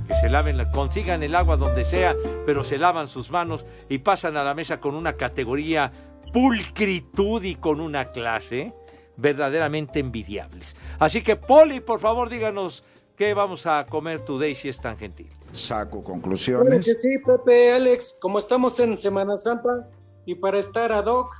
que 0.08 0.14
se 0.16 0.28
laven, 0.30 0.58
la- 0.58 0.70
consigan 0.72 1.24
el 1.24 1.36
agua 1.36 1.56
donde 1.56 1.86
sea, 1.86 2.14
pero 2.46 2.64
se 2.66 2.78
lavan 2.78 3.08
sus 3.08 3.32
manos 3.32 3.64
y 3.88 4.00
pasan 4.00 4.36
a 4.36 4.44
la 4.44 4.54
mesa 4.54 4.82
con 4.82 4.96
una 4.96 5.14
categoría 5.14 5.92
pulcritud 6.34 7.42
y 7.44 7.56
con 7.56 7.80
una 7.80 8.06
clase. 8.06 8.74
Verdaderamente 9.20 10.00
envidiables. 10.00 10.76
Así 10.98 11.22
que, 11.22 11.36
Poli, 11.36 11.80
por 11.80 12.00
favor, 12.00 12.30
díganos 12.30 12.84
qué 13.16 13.34
vamos 13.34 13.66
a 13.66 13.86
comer 13.86 14.22
today 14.22 14.56
si 14.56 14.70
es 14.70 14.80
tan 14.80 14.98
gentil. 14.98 15.30
Saco 15.52 16.04
conclusiones. 16.04 16.86
que 16.86 16.96
sí, 16.96 17.18
Pepe, 17.26 17.74
Alex, 17.74 18.18
como 18.22 18.40
estamos 18.40 18.80
en 18.80 18.96
Semana 18.98 19.36
Santa 19.38 19.90
y 20.26 20.36
para 20.36 20.60
estar 20.60 20.92
ad 20.92 21.06
hoc, 21.06 21.34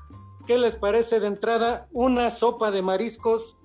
¿qué 0.48 0.58
les 0.58 0.76
parece 0.76 1.20
de 1.20 1.28
entrada? 1.28 1.88
Una 1.92 2.32
sopa 2.32 2.72
de 2.72 2.82
mariscos, 2.82 3.58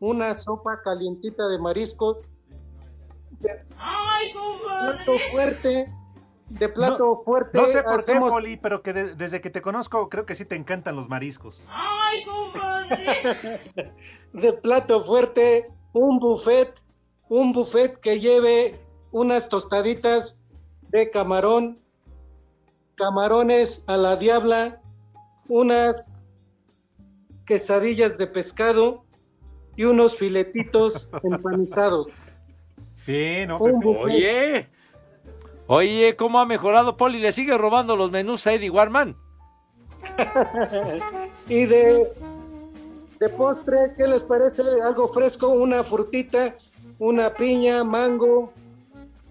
una 0.00 0.36
sopa 0.36 0.80
calientita 0.82 1.46
de 1.48 1.58
mariscos, 1.58 2.30
de 3.40 3.64
plato 3.74 5.12
fuerte, 5.30 5.86
de 6.58 6.68
plato 6.68 7.22
fuerte. 7.24 7.58
No 7.58 7.66
sé 7.66 7.82
por 7.82 8.00
hacemos- 8.00 8.30
qué, 8.30 8.34
Poli, 8.34 8.56
pero 8.56 8.82
que 8.82 8.92
de- 8.92 9.14
desde 9.14 9.40
que 9.40 9.50
te 9.50 9.62
conozco 9.62 10.08
creo 10.08 10.26
que 10.26 10.34
sí 10.34 10.44
te 10.44 10.54
encantan 10.54 10.96
los 10.96 11.08
mariscos. 11.08 11.64
de 14.32 14.52
plato 14.54 15.04
fuerte, 15.04 15.70
un 15.92 16.18
buffet, 16.18 16.72
un 17.28 17.52
buffet 17.52 17.98
que 18.00 18.20
lleve 18.20 18.80
unas 19.10 19.48
tostaditas 19.48 20.38
de 20.88 21.10
camarón, 21.10 21.78
camarones 22.96 23.84
a 23.88 23.96
la 23.96 24.16
diabla, 24.16 24.80
unas 25.48 26.08
quesadillas 27.46 28.18
de 28.18 28.26
pescado 28.26 29.04
y 29.76 29.84
unos 29.84 30.16
filetitos 30.16 31.10
empanizados. 31.22 32.08
Sí, 33.04 33.44
no, 33.48 33.58
Un 33.58 33.80
Pepe. 33.80 33.84
buffet. 33.84 34.04
Oye, 34.04 34.68
oye, 35.66 36.16
¿cómo 36.16 36.40
ha 36.40 36.46
mejorado 36.46 36.96
Poli? 36.96 37.18
¿Le 37.18 37.32
sigue 37.32 37.56
robando 37.56 37.96
los 37.96 38.10
menús 38.10 38.46
a 38.46 38.52
Eddie 38.52 38.70
Warman? 38.70 39.16
y 41.48 41.64
de, 41.66 42.12
de 43.20 43.28
postre, 43.30 43.94
¿qué 43.96 44.06
les 44.06 44.22
parece? 44.22 44.62
Algo 44.84 45.08
fresco, 45.08 45.48
una 45.48 45.84
frutita, 45.84 46.54
una 46.98 47.32
piña, 47.34 47.84
mango, 47.84 48.52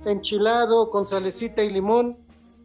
enchilado 0.05 0.89
con 0.89 1.05
salecita 1.05 1.63
y 1.63 1.69
limón 1.69 2.17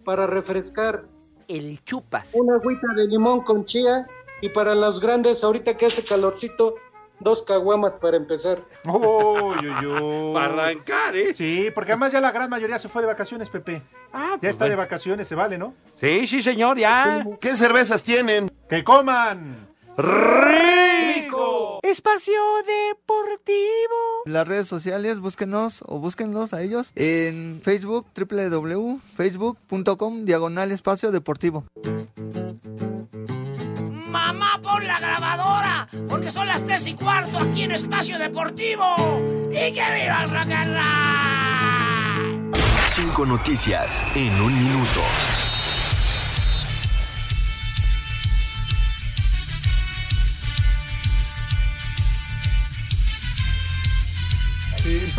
para 0.04 0.26
refrescar. 0.26 1.04
El 1.48 1.82
chupas. 1.84 2.30
Una 2.34 2.56
agüita 2.56 2.88
de 2.96 3.06
limón 3.06 3.42
con 3.42 3.64
chía 3.64 4.04
y 4.40 4.48
para 4.48 4.74
los 4.74 5.00
grandes, 5.00 5.44
ahorita 5.44 5.76
que 5.76 5.86
hace 5.86 6.02
calorcito, 6.02 6.74
dos 7.20 7.42
caguamas 7.42 7.96
para 7.96 8.16
empezar. 8.16 8.62
Uy, 8.84 9.68
uy, 9.68 9.86
uy. 9.86 10.34
Para 10.34 10.46
arrancar, 10.46 11.16
¿eh? 11.16 11.34
Sí, 11.34 11.70
porque 11.74 11.92
además 11.92 12.12
ya 12.12 12.20
la 12.20 12.32
gran 12.32 12.50
mayoría 12.50 12.78
se 12.78 12.88
fue 12.88 13.02
de 13.02 13.08
vacaciones, 13.08 13.50
Pepe. 13.50 13.82
Ah, 14.12 14.32
ya 14.34 14.38
pues 14.40 14.50
está 14.50 14.68
de 14.68 14.76
vacaciones, 14.76 15.26
se 15.28 15.34
vale, 15.34 15.58
¿no? 15.58 15.74
Sí, 15.94 16.26
sí, 16.26 16.42
señor, 16.42 16.78
ya. 16.78 17.24
¿Qué 17.40 17.56
cervezas 17.56 18.02
tienen? 18.02 18.50
¡Que 18.68 18.84
coman! 18.84 19.68
¡Rico! 19.96 21.80
Espacio 21.82 22.34
Deportivo. 22.66 24.22
Las 24.26 24.46
redes 24.46 24.68
sociales, 24.68 25.20
búsquenos 25.20 25.82
o 25.86 25.98
búsquenlos 25.98 26.52
a 26.52 26.62
ellos 26.62 26.90
en 26.96 27.60
Facebook, 27.62 28.06
www.facebook.com, 28.14 30.24
diagonal 30.24 30.72
espacio 30.72 31.12
deportivo. 31.12 31.64
Mamá, 34.09 34.61
pon 34.62 34.86
la 34.86 34.98
grabadora, 34.98 35.88
porque 36.09 36.30
son 36.30 36.46
las 36.46 36.64
tres 36.64 36.86
y 36.86 36.94
cuarto 36.94 37.38
aquí 37.38 37.62
en 37.62 37.72
Espacio 37.72 38.18
Deportivo. 38.18 38.84
¡Y 39.50 39.72
que 39.72 39.82
viva 39.94 40.22
el 40.22 40.30
rock 40.30 40.50
and 40.50 40.74
roll! 40.74 42.52
Cinco 42.88 43.26
noticias 43.26 44.02
en 44.14 44.40
un 44.40 44.64
minuto. 44.64 45.02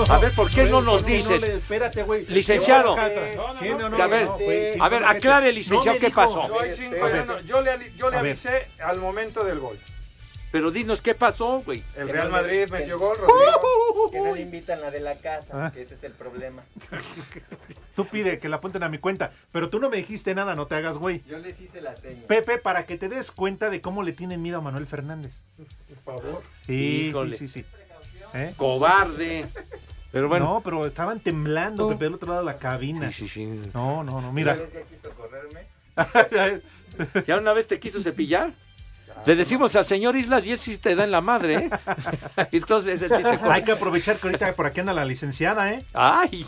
A 0.09 0.19
ver, 0.19 0.31
¿por 0.33 0.49
qué 0.49 0.65
no 0.65 0.81
nos 0.81 1.05
dices? 1.05 1.41
le- 1.41 1.55
espérate, 1.55 2.03
güey. 2.03 2.25
Licenciado. 2.27 2.97
A 2.97 3.07
ver, 4.07 4.27
a 4.79 4.89
ver, 4.89 5.03
aclare, 5.05 5.51
licenciado, 5.51 5.97
¿qué 5.99 6.07
dijo. 6.07 6.21
pasó? 6.21 6.47
No 6.47 6.59
hay 6.59 6.73
cinco, 6.73 6.95
A 7.03 7.09
ver. 7.09 7.25
yo, 7.25 7.25
no- 7.25 7.39
yo 7.41 7.61
le, 7.61 7.91
yo 7.97 8.09
le 8.09 8.17
A 8.17 8.21
ver. 8.21 8.31
avisé 8.31 8.67
al 8.83 8.99
momento 8.99 9.43
del 9.43 9.59
gol. 9.59 9.77
Pero 10.49 10.71
dinos 10.71 11.01
qué 11.01 11.13
pasó, 11.13 11.61
güey. 11.65 11.83
El 11.97 12.07
Real 12.07 12.29
Madrid 12.29 12.65
que- 12.65 12.71
metió 12.71 12.97
gol, 12.97 13.17
Rodrigo. 13.17 14.11
Que 14.11 14.19
no 14.21 14.33
le 14.33 14.41
invitan 14.41 14.79
la 14.79 14.89
de 14.91 15.01
la 15.01 15.15
casa, 15.15 15.65
Ah. 15.67 15.71
que 15.73 15.81
ese 15.81 15.95
es 15.95 16.03
el 16.05 16.13
problema. 16.13 16.63
Tú 17.95 18.05
pide 18.05 18.39
que 18.39 18.47
la 18.47 18.57
apunten 18.57 18.83
a 18.83 18.89
mi 18.89 18.99
cuenta, 18.99 19.31
pero 19.51 19.69
tú 19.69 19.79
no 19.79 19.89
me 19.89 19.97
dijiste 19.97 20.35
nada, 20.35 20.55
no 20.55 20.67
te 20.67 20.75
hagas, 20.75 20.97
güey. 20.99 21.23
Yo 21.27 21.39
les 21.39 21.59
hice 21.59 21.81
la 21.81 21.95
seña. 21.95 22.21
Pepe, 22.27 22.59
para 22.59 22.85
que 22.85 22.97
te 22.97 23.09
des 23.09 23.31
cuenta 23.31 23.69
de 23.71 23.81
cómo 23.81 24.03
le 24.03 24.13
tienen 24.13 24.41
miedo 24.41 24.59
a 24.59 24.61
Manuel 24.61 24.85
Fernández. 24.87 25.41
Por 26.05 26.21
favor. 26.21 26.43
Sí, 26.65 27.07
Híjole. 27.09 27.35
sí, 27.35 27.47
sí, 27.47 27.61
sí. 27.63 27.65
¿Eh? 28.33 28.53
Cobarde. 28.57 29.45
Pero 30.11 30.29
bueno. 30.29 30.45
No, 30.45 30.61
pero 30.61 30.85
estaban 30.85 31.19
temblando, 31.19 31.89
Pepe, 31.89 32.05
del 32.05 32.13
otro 32.15 32.29
lado 32.29 32.39
de 32.41 32.45
la 32.45 32.57
cabina. 32.57 33.11
Sí, 33.11 33.27
sí, 33.27 33.45
sí. 33.45 33.69
No, 33.73 34.03
no, 34.03 34.21
no, 34.21 34.31
mira. 34.31 34.53
Una 34.53 34.63
vez 34.63 34.73
ya 34.73 34.81
quiso 34.83 35.09
correrme. 35.11 36.61
¿Ya 37.27 37.37
una 37.37 37.53
vez 37.53 37.67
te 37.67 37.79
quiso 37.79 38.01
cepillar? 38.01 38.51
Le 39.25 39.35
decimos 39.35 39.75
al 39.75 39.85
señor 39.85 40.15
Islas 40.15 40.45
y 40.45 40.51
él 40.51 40.59
sí 40.59 40.77
te 40.77 40.95
da 40.95 41.03
en 41.03 41.11
la 41.11 41.21
madre, 41.21 41.55
¿eh? 41.55 41.69
Entonces 42.51 43.01
él 43.01 43.11
sí 43.15 43.23
te 43.23 43.29
Hay 43.49 43.63
que 43.63 43.71
aprovechar 43.71 44.17
que 44.17 44.27
ahorita 44.27 44.53
por 44.53 44.65
aquí 44.67 44.79
anda 44.79 44.93
la 44.93 45.05
licenciada, 45.05 45.71
¿eh? 45.73 45.83
¡Ay! 45.93 46.45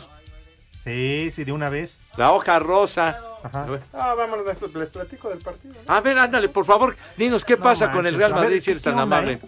Sí, 0.84 1.30
sí, 1.30 1.44
de 1.44 1.52
una 1.52 1.68
vez. 1.68 2.00
La 2.16 2.32
hoja 2.32 2.58
rosa. 2.58 3.20
Ajá. 3.42 3.66
Ah, 3.92 4.14
vámonos, 4.14 4.46
les, 4.46 4.88
platico 4.88 5.28
del 5.28 5.38
partido. 5.38 5.74
¿no? 5.86 5.94
A 5.94 6.00
ver, 6.00 6.18
ándale, 6.18 6.48
por 6.48 6.64
favor, 6.64 6.96
dinos 7.16 7.44
qué 7.44 7.56
No 7.56 7.62
pasa 7.62 7.90
con 7.90 8.06
el 8.06 8.14
Real 8.14 8.32
ver, 8.32 8.42
Madrid 8.42 8.58
si 8.58 8.64
¿qué- 8.66 8.70
eres 8.72 8.82
tan 8.82 8.98
amable. 8.98 9.32
eh? 9.34 9.40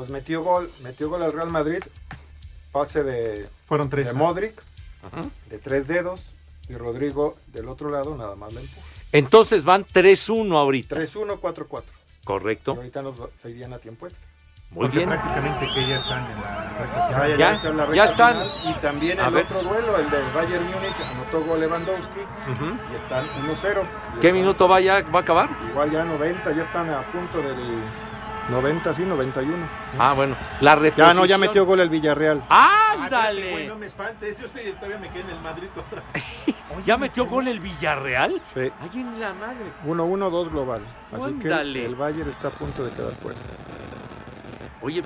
Pues 0.00 0.08
metió 0.08 0.42
gol, 0.42 0.70
metió 0.82 1.10
gol 1.10 1.22
al 1.22 1.30
Real 1.30 1.50
Madrid. 1.50 1.80
Pase 2.72 3.02
de, 3.04 3.46
Fueron 3.68 3.90
tres. 3.90 4.06
de 4.06 4.12
¿eh? 4.12 4.14
Modric, 4.14 4.54
Ajá. 5.06 5.26
de 5.50 5.58
tres 5.58 5.86
dedos. 5.86 6.22
Y 6.70 6.74
Rodrigo 6.74 7.36
del 7.48 7.68
otro 7.68 7.90
lado 7.90 8.16
nada 8.16 8.34
más 8.34 8.50
le 8.54 8.60
empuja. 8.62 8.86
Entonces 9.12 9.66
van 9.66 9.84
3-1 9.84 10.56
ahorita. 10.56 10.96
3-1, 10.96 11.38
4-4. 11.38 11.82
Y 12.22 12.24
Correcto. 12.24 12.72
ahorita 12.72 13.02
nos 13.02 13.14
se 13.42 13.50
irían 13.50 13.74
a 13.74 13.78
tiempo 13.78 14.06
extra. 14.06 14.26
Muy 14.70 14.84
Porque 14.86 14.96
bien. 14.96 15.10
prácticamente 15.10 15.66
que 15.74 15.86
ya 15.86 15.98
están 15.98 16.30
en 16.30 16.40
la 16.40 16.78
recta 16.78 16.96
Ya, 16.96 17.06
final. 17.18 17.36
ya, 17.36 17.62
Ya, 17.62 17.68
la 17.70 17.76
ya 17.84 17.84
recta 17.86 18.04
están. 18.06 18.34
final. 18.36 18.60
Y 18.64 18.80
también 18.80 19.20
A 19.20 19.26
el 19.28 19.34
ver. 19.34 19.44
otro 19.44 19.62
duelo, 19.64 19.98
el 19.98 20.10
del 20.10 20.30
Bayern 20.32 20.64
Múnich, 20.64 20.96
anotó 21.12 21.44
gol 21.44 21.60
Lewandowski. 21.60 22.20
Ujú. 22.52 22.78
Y 22.90 22.96
están 22.96 23.28
1-0. 23.44 23.82
Y 23.82 24.20
¿Qué 24.20 24.28
están- 24.28 24.32
minuto 24.40 24.66
va 24.66 24.80
ya? 24.80 25.02
¿Va 25.02 25.18
a 25.18 25.22
acabar? 25.22 25.50
Igual 25.68 25.90
ya 25.90 26.04
90, 26.04 26.52
ya 26.52 26.62
están 26.62 26.88
a 26.88 27.02
punto 27.12 27.36
del 27.42 27.82
90, 28.50 28.94
sí, 28.94 29.02
91. 29.02 29.66
Ah, 29.98 30.12
bueno. 30.14 30.36
La 30.60 30.74
reposición. 30.74 31.06
Ya 31.08 31.14
no, 31.14 31.24
ya 31.26 31.38
metió 31.38 31.64
gol 31.64 31.80
el 31.80 31.88
Villarreal. 31.88 32.42
Ah, 32.50 32.94
¡Ándale! 32.98 33.50
güey, 33.50 33.66
no 33.68 33.76
me 33.76 33.86
espantes. 33.86 34.38
Yo 34.38 34.46
estoy, 34.46 34.72
todavía 34.72 34.98
me 34.98 35.08
quedé 35.10 35.20
en 35.22 35.30
el 35.30 35.40
Madrid 35.40 35.68
contra. 35.74 36.02
¿Ya 36.86 36.96
metió 36.96 37.26
gol 37.26 37.48
el 37.48 37.60
Villarreal? 37.60 38.40
Sí. 38.54 38.70
¡Ay, 38.80 38.90
en 38.94 39.20
la 39.20 39.34
madre! 39.34 39.72
1-1, 39.86 40.30
2 40.30 40.50
global. 40.50 40.82
Así 41.12 41.24
Ándale. 41.24 41.80
que 41.80 41.86
el 41.86 41.94
Bayern 41.96 42.30
está 42.30 42.48
a 42.48 42.50
punto 42.52 42.84
de 42.84 42.90
quedar 42.90 43.12
fuera. 43.12 43.38
Oye, 44.82 45.02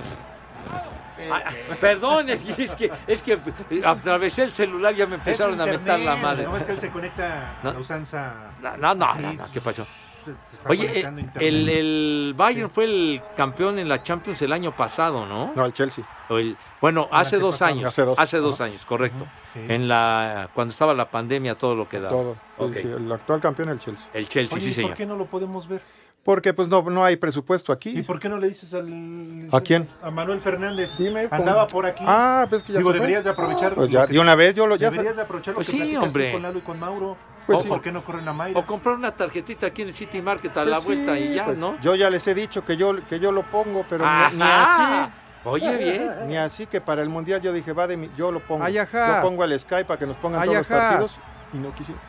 ah, 1.31 1.43
ah, 1.45 1.75
perdón, 1.81 2.29
es 2.29 2.39
que, 2.43 2.63
es 2.63 2.75
que, 2.75 2.91
es 3.07 3.21
que 3.21 3.39
atravesé 3.83 4.43
el 4.43 4.53
celular 4.53 4.93
y 4.93 4.97
ya 4.97 5.05
me 5.05 5.15
empezaron 5.15 5.59
a 5.59 5.65
mentar 5.65 5.99
la 5.99 6.15
madre. 6.15 6.43
No 6.45 6.55
es 6.55 6.63
que 6.63 6.71
él 6.71 6.79
se 6.79 6.89
conecta 6.91 7.55
No. 7.61 7.69
a 7.71 7.73
la 7.73 7.79
usanza. 7.79 8.35
No, 8.61 8.77
no, 8.77 8.95
no, 8.95 9.15
no, 9.15 9.33
no, 9.33 9.43
¿qué 9.51 9.59
pasó? 9.59 9.85
Se- 10.25 10.55
está 10.55 10.69
Oye, 10.69 10.87
conectando 11.03 11.21
a 11.21 11.41
eh, 11.43 11.47
el, 11.47 11.69
el 11.69 12.33
Bayern 12.35 12.69
fue 12.69 12.83
el 12.85 13.21
campeón 13.37 13.79
en 13.79 13.87
la 13.87 14.03
Champions 14.03 14.41
el 14.41 14.51
año 14.51 14.75
pasado, 14.75 15.25
¿no? 15.25 15.53
No, 15.55 15.65
el 15.65 15.73
Chelsea. 15.73 16.03
O 16.29 16.37
el- 16.37 16.57
bueno, 16.81 17.07
El 17.11 17.17
hace 17.19 17.37
dos 17.37 17.61
años. 17.61 17.85
Hace 17.85 18.01
dos. 18.03 18.19
Hace 18.19 18.37
dos 18.39 18.55
Ajá. 18.55 18.65
años, 18.65 18.83
correcto. 18.85 19.25
Sí. 19.53 19.59
En 19.69 19.87
la 19.87 20.49
cuando 20.53 20.71
estaba 20.71 20.93
la 20.93 21.09
pandemia, 21.09 21.55
todo 21.57 21.75
lo 21.75 21.87
que 21.87 21.99
daba. 21.99 22.09
Todo. 22.09 22.35
Ok. 22.57 22.73
Sí, 22.73 22.79
sí, 22.81 22.87
el 22.87 23.11
actual 23.11 23.39
campeón 23.39 23.69
el 23.69 23.79
Chelsea. 23.79 24.07
El 24.13 24.27
Chelsea, 24.27 24.55
Oye, 24.55 24.63
sí, 24.65 24.69
¿y 24.71 24.73
señor. 24.73 24.89
¿por 24.91 24.97
qué 24.97 25.05
no 25.05 25.15
lo 25.15 25.25
podemos 25.27 25.67
ver? 25.67 25.81
Porque 26.23 26.53
pues 26.55 26.67
no, 26.69 26.81
no 26.81 27.05
hay 27.05 27.17
presupuesto 27.17 27.71
¿Y 27.71 27.75
aquí. 27.75 28.01
por 28.01 28.19
qué 28.19 28.27
no 28.29 28.39
le 28.39 28.47
dices 28.47 28.73
al. 28.73 29.47
¿A 29.51 29.61
quién? 29.61 29.87
A 30.01 30.09
Manuel 30.09 30.39
Fernández. 30.41 30.97
Dime. 30.97 31.27
Andaba 31.29 31.67
por 31.67 31.85
aquí. 31.85 32.03
Ah, 32.07 32.47
pues 32.49 32.63
que 32.63 32.73
ya 32.73 32.79
Digo, 32.79 32.91
se 32.91 32.97
deberías 32.97 33.23
de 33.25 33.29
aprovechar. 33.29 33.75
Pues 33.75 33.87
lo 33.87 33.93
ya, 33.93 34.07
que- 34.07 34.13
de 34.13 34.19
una 34.19 34.33
vez 34.33 34.55
yo 34.55 34.65
lo 34.65 34.75
ya 34.75 34.89
Deberías 34.89 35.17
de 35.17 35.21
aprovechar 35.21 35.51
lo 35.53 35.57
Pues 35.57 35.67
que 35.69 35.73
sí, 35.73 35.95
hombre. 35.95 36.31
con 36.31 36.41
Lalo 36.41 36.57
y 36.57 36.61
con 36.63 36.79
Mauro. 36.79 37.15
Pues 37.45 37.59
o 37.59 37.61
sí. 37.61 37.67
por 37.67 37.81
qué 37.81 37.91
no 37.91 38.03
corren 38.03 38.27
a 38.27 38.33
Mayra. 38.33 38.59
O 38.59 38.65
comprar 38.65 38.95
una 38.95 39.11
tarjetita 39.11 39.67
aquí 39.67 39.83
en 39.83 39.89
el 39.89 39.93
City 39.93 40.21
Market 40.21 40.51
a 40.51 40.61
Pues 40.61 40.67
la 40.67 40.79
sí, 40.81 40.85
vuelta 40.87 41.19
y 41.19 41.33
ya, 41.33 41.45
pues, 41.45 41.57
¿no? 41.57 41.79
Yo 41.81 41.95
ya 41.95 42.09
les 42.09 42.27
he 42.27 42.33
dicho 42.33 42.65
que 42.65 42.75
yo, 42.75 43.05
que 43.05 43.19
yo 43.19 43.31
lo 43.31 43.43
pongo, 43.43 43.85
pero 43.87 44.03
ni, 44.03 44.41
así. 44.41 45.11
Oye, 45.43 45.77
bien. 45.77 46.27
Ni 46.27 46.37
así 46.37 46.65
que 46.65 46.81
para 46.81 47.03
el 47.03 47.09
mundial 47.09 47.41
yo 47.41 47.53
dije, 47.53 47.71
va 47.71 47.85
de 47.87 47.97
mi, 47.97 48.09
yo 48.17 48.31
lo 48.31 48.39
pongo. 48.39 48.63
Ay, 48.63 48.79
ajá. 48.79 49.17
Lo 49.17 49.21
pongo 49.21 49.43
al 49.43 49.59
Skype 49.59 49.85
para 49.85 49.99
que 49.99 50.07
nos 50.07 50.17
pongan 50.17 50.41
Ay, 50.41 50.47
todos 50.47 50.57
los 50.57 50.67
partidos 50.67 51.17
y 51.53 51.57
no 51.57 51.73
quisieron. 51.75 52.01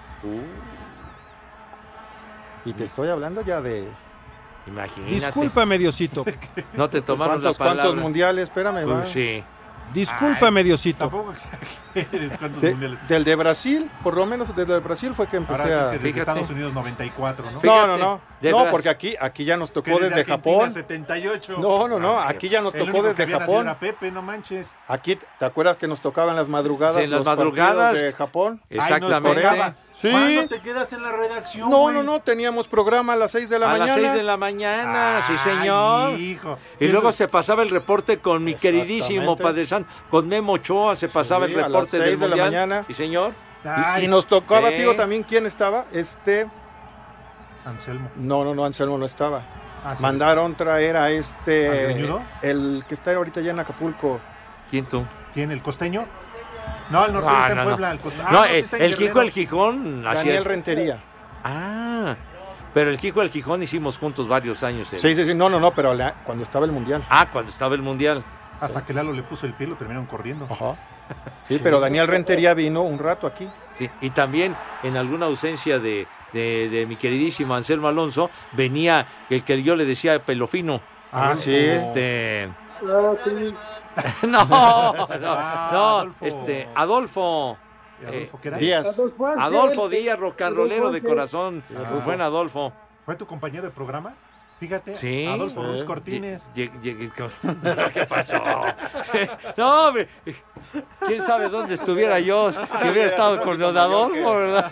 Y 2.65 2.73
te 2.73 2.85
estoy 2.85 3.09
hablando 3.09 3.43
ya 3.43 3.61
de 3.61 3.87
Imagínate. 4.67 5.15
Discúlpame, 5.15 5.79
Diosito. 5.79 6.25
No 6.73 6.89
te 6.89 7.01
tomaron 7.03 7.43
la 7.43 7.53
palabra. 7.53 7.83
cuántos 7.85 8.03
mundiales, 8.03 8.45
espérame, 8.45 8.91
va. 8.91 9.05
Sí. 9.05 9.43
Discúlpame, 9.93 10.63
Diosito. 10.65 10.99
Tampoco 11.09 11.33
exageres 11.33 12.33
cuántos 12.39 12.63
De- 12.63 12.71
mundiales. 12.73 13.09
del 13.09 13.25
de 13.25 13.35
Brasil, 13.37 13.91
por 14.03 14.17
lo 14.17 14.27
menos 14.27 14.55
desde 14.55 14.75
el 14.75 14.81
Brasil 14.81 15.15
fue 15.15 15.27
que 15.27 15.37
empecé 15.37 15.63
Ahora 15.63 15.91
a... 15.91 15.93
sí 15.93 15.99
que 15.99 16.05
desde 16.07 16.21
Estados 16.21 16.51
Unidos 16.51 16.73
94, 16.75 17.51
¿no? 17.51 17.61
No, 17.63 17.87
no, 17.87 17.97
no. 17.97 18.21
No, 18.43 18.71
porque 18.71 18.89
aquí, 18.89 19.17
aquí 19.19 19.45
ya 19.45 19.57
nos 19.57 19.71
Que 19.71 19.75
tocó 19.75 19.91
desde, 19.99 20.21
Argentina, 20.21 20.37
Japón. 20.37 20.71
78. 20.71 21.59
No, 21.59 21.89
no, 21.89 21.99
no, 21.99 22.19
aquí 22.21 22.49
ya 22.49 22.61
nos 22.61 22.75
El 22.75 22.81
tocó 22.81 22.99
único 22.99 23.15
desde 23.15 23.27
Japón. 23.33 23.67
era 23.67 23.79
Pepe, 23.79 24.11
no 24.11 24.23
manches. 24.23 24.73
Aquí, 24.89 25.19
¿te 25.39 25.45
acuerdas 25.45 25.77
que 25.77 25.89
nos 25.89 26.01
tocaban 26.01 26.37
las 26.37 26.49
madrugadas? 26.49 26.97
Sí, 26.97 27.05
en 27.05 27.11
las 27.11 27.19
los 27.21 27.27
madrugadas. 27.27 27.95
de 28.01 28.13
Japón. 28.13 28.61
Exactamente. 28.69 29.75
Sí. 30.01 30.11
¿Cuándo 30.11 30.47
te 30.49 30.61
quedas 30.61 30.93
en 30.93 31.03
la 31.03 31.11
redacción, 31.11 31.71
No, 31.71 31.91
no, 31.91 32.03
no, 32.03 32.21
teníamos 32.21 32.69
programa 32.69 33.15
a 33.15 33.17
las 33.17 33.31
6 33.31 33.49
de 33.49 33.59
la 33.59 33.67
a 33.67 33.69
mañana. 33.71 33.87
las 33.87 33.97
6 34.03 34.13
de 34.15 34.23
la 34.23 34.37
mañana, 34.37 35.23
sí, 35.27 35.37
señor. 35.39 36.21
hijo. 36.21 36.59
Y 36.79 36.89
luego 36.89 37.13
se 37.13 37.29
pasaba 37.29 37.63
el 37.63 37.71
reporte 37.71 38.19
con 38.19 38.45
mi 38.45 38.55
queridísimo. 38.55 39.37
Padre 39.37 39.65
Santo, 39.67 39.91
con 40.11 40.29
Memo 40.29 40.53
Ochoa 40.55 40.97
se 40.97 41.09
pasaba 41.09 41.47
Sí, 41.47 41.53
el 41.55 41.59
a 41.61 41.63
las 41.63 41.71
reporte 41.73 41.99
del 41.99 42.09
seis 42.09 42.21
de 42.21 42.29
la 42.29 42.37
mañana. 42.37 42.85
Sí, 42.87 42.93
señor. 42.95 43.33
Y- 43.65 43.69
Ay, 43.69 44.05
Y, 44.05 44.09
nos 44.09 44.27
tocaba, 44.27 44.69
Sí. 44.71 44.77
digo, 44.77 44.95
también 44.95 45.23
quién 45.23 45.47
estaba. 45.47 45.87
Este, 45.93 46.47
Anselmo. 47.65 48.11
no, 48.17 48.45
no, 48.45 48.55
no, 48.55 48.65
Anselmo 48.65 48.99
no 48.99 49.07
estaba. 49.07 49.43
Ah, 49.85 49.97
sí. 49.97 50.03
Mandaron 50.03 50.55
traer 50.57 50.97
a 50.97 51.05
¿Al 51.07 51.13
este, 51.15 51.69
greñudo? 51.85 52.23
el 52.43 52.85
que 52.89 52.95
está 52.95 53.15
ahorita 53.15 53.41
ya 53.41 53.53
en 53.53 53.61
Acapulco. 53.61 54.21
¿Quién 54.71 54.85
tú? 54.87 55.05
¿Quién? 55.33 55.51
¿El 55.53 55.63
costeño? 55.63 56.05
No, 56.91 57.05
el 57.07 57.13
norteño 57.13 57.35
Ah, 57.37 57.41
está 57.41 57.49
en 57.51 57.57
no, 57.57 57.63
no. 57.65 57.69
Puebla. 57.71 57.91
El. 57.93 57.99
No, 58.33 58.41
Ah, 58.43 58.49
el, 58.49 58.57
está 58.57 58.77
en 58.77 58.83
el. 58.85 58.97
Quijo 58.97 59.21
el 59.21 59.31
Gijón. 59.31 60.07
hacía- 60.07 60.23
Daniel 60.25 60.45
Rentería. 60.45 60.99
Ah, 61.45 62.17
pero 62.75 62.91
el 62.91 62.99
Quijo 62.99 63.23
el 63.23 63.31
Gijón 63.31 63.63
hicimos 63.63 63.99
juntos 63.99 64.29
varios 64.29 64.63
años. 64.63 64.93
el- 64.93 65.01
Sí, 65.01 65.15
sí, 65.17 65.25
sí, 65.25 65.35
no, 65.35 65.49
no, 65.49 65.59
no, 65.61 65.73
pero 65.75 65.95
la- 65.95 66.15
cuando 66.25 66.45
estaba 66.45 66.65
el 66.67 66.73
Mundial. 66.73 67.05
Ah, 67.09 67.29
cuando 67.33 67.51
estaba 67.51 67.75
el 67.75 67.83
Mundial. 67.83 68.25
Hasta 68.61 68.85
que 68.87 68.93
Lalo 68.95 69.13
le 69.13 69.23
puso 69.23 69.47
el 69.47 69.53
pie, 69.55 69.67
lo 69.67 69.77
terminaron 69.77 70.07
corriendo. 70.07 70.47
Ajá. 70.51 70.75
Sí, 71.49 71.61
pero 71.63 71.79
Daniel 71.79 72.09
Rentería 72.09 72.53
vino 72.55 72.83
un 72.83 72.99
rato 72.99 73.29
aquí. 73.29 73.49
Sí, 73.79 73.89
y 74.01 74.11
también 74.11 74.57
en 74.83 74.97
alguna 74.97 75.27
ausencia 75.27 75.79
de, 75.79 76.09
de- 76.33 76.69
de 76.69 76.85
mi 76.87 76.97
queridísimo 76.97 77.55
Anselmo 77.55 77.87
Alonso, 77.87 78.29
venía 78.53 79.07
el 79.31 79.45
que 79.45 79.63
yo 79.63 79.77
le 79.77 79.85
decía 79.85 80.19
pelofino. 80.19 80.81
Ah, 81.13 81.35
sí. 81.37 81.55
Este. 81.55 82.49
Ah, 82.83 83.13
sí. 83.23 83.55
No, 84.27 84.45
no, 84.45 85.09
Ah, 85.09 85.71
no, 85.73 85.89
Adolfo. 85.99 86.27
este, 86.27 86.69
Adolfo. 86.75 87.57
¿Y 88.03 88.07
Adolfo 88.07 88.39
era? 88.45 88.59
Díaz. 88.59 89.01
Adolfo 89.39 89.89
Díaz, 89.89 90.19
rocanrolero 90.19 90.91
de 90.91 91.03
corazón. 91.03 91.63
Adolfo. 91.75 92.01
Buen 92.05 92.21
Adolfo. 92.21 92.73
¿Fue 93.07 93.17
tu 93.17 93.27
compañero 93.27 93.63
de 93.65 93.71
programa? 93.71 94.15
Fíjate, 94.59 94.97
Sí. 94.97 95.27
Adolfo. 95.27 95.63
Luz 95.63 95.85
Cortines. 95.85 96.51
¿Qué 96.55 98.07
pasó? 98.09 98.43
No, 99.57 99.89
hombre. 99.89 100.09
¿Quién 101.07 101.23
sabe 101.23 101.49
dónde 101.51 101.75
estuviera 101.75 102.19
yo 102.21 102.51
si 102.53 102.89
hubiera 102.89 103.07
estado 103.07 103.43
con 103.43 103.59
don 103.59 103.77
Adolfo, 103.77 104.35
verdad? 104.35 104.71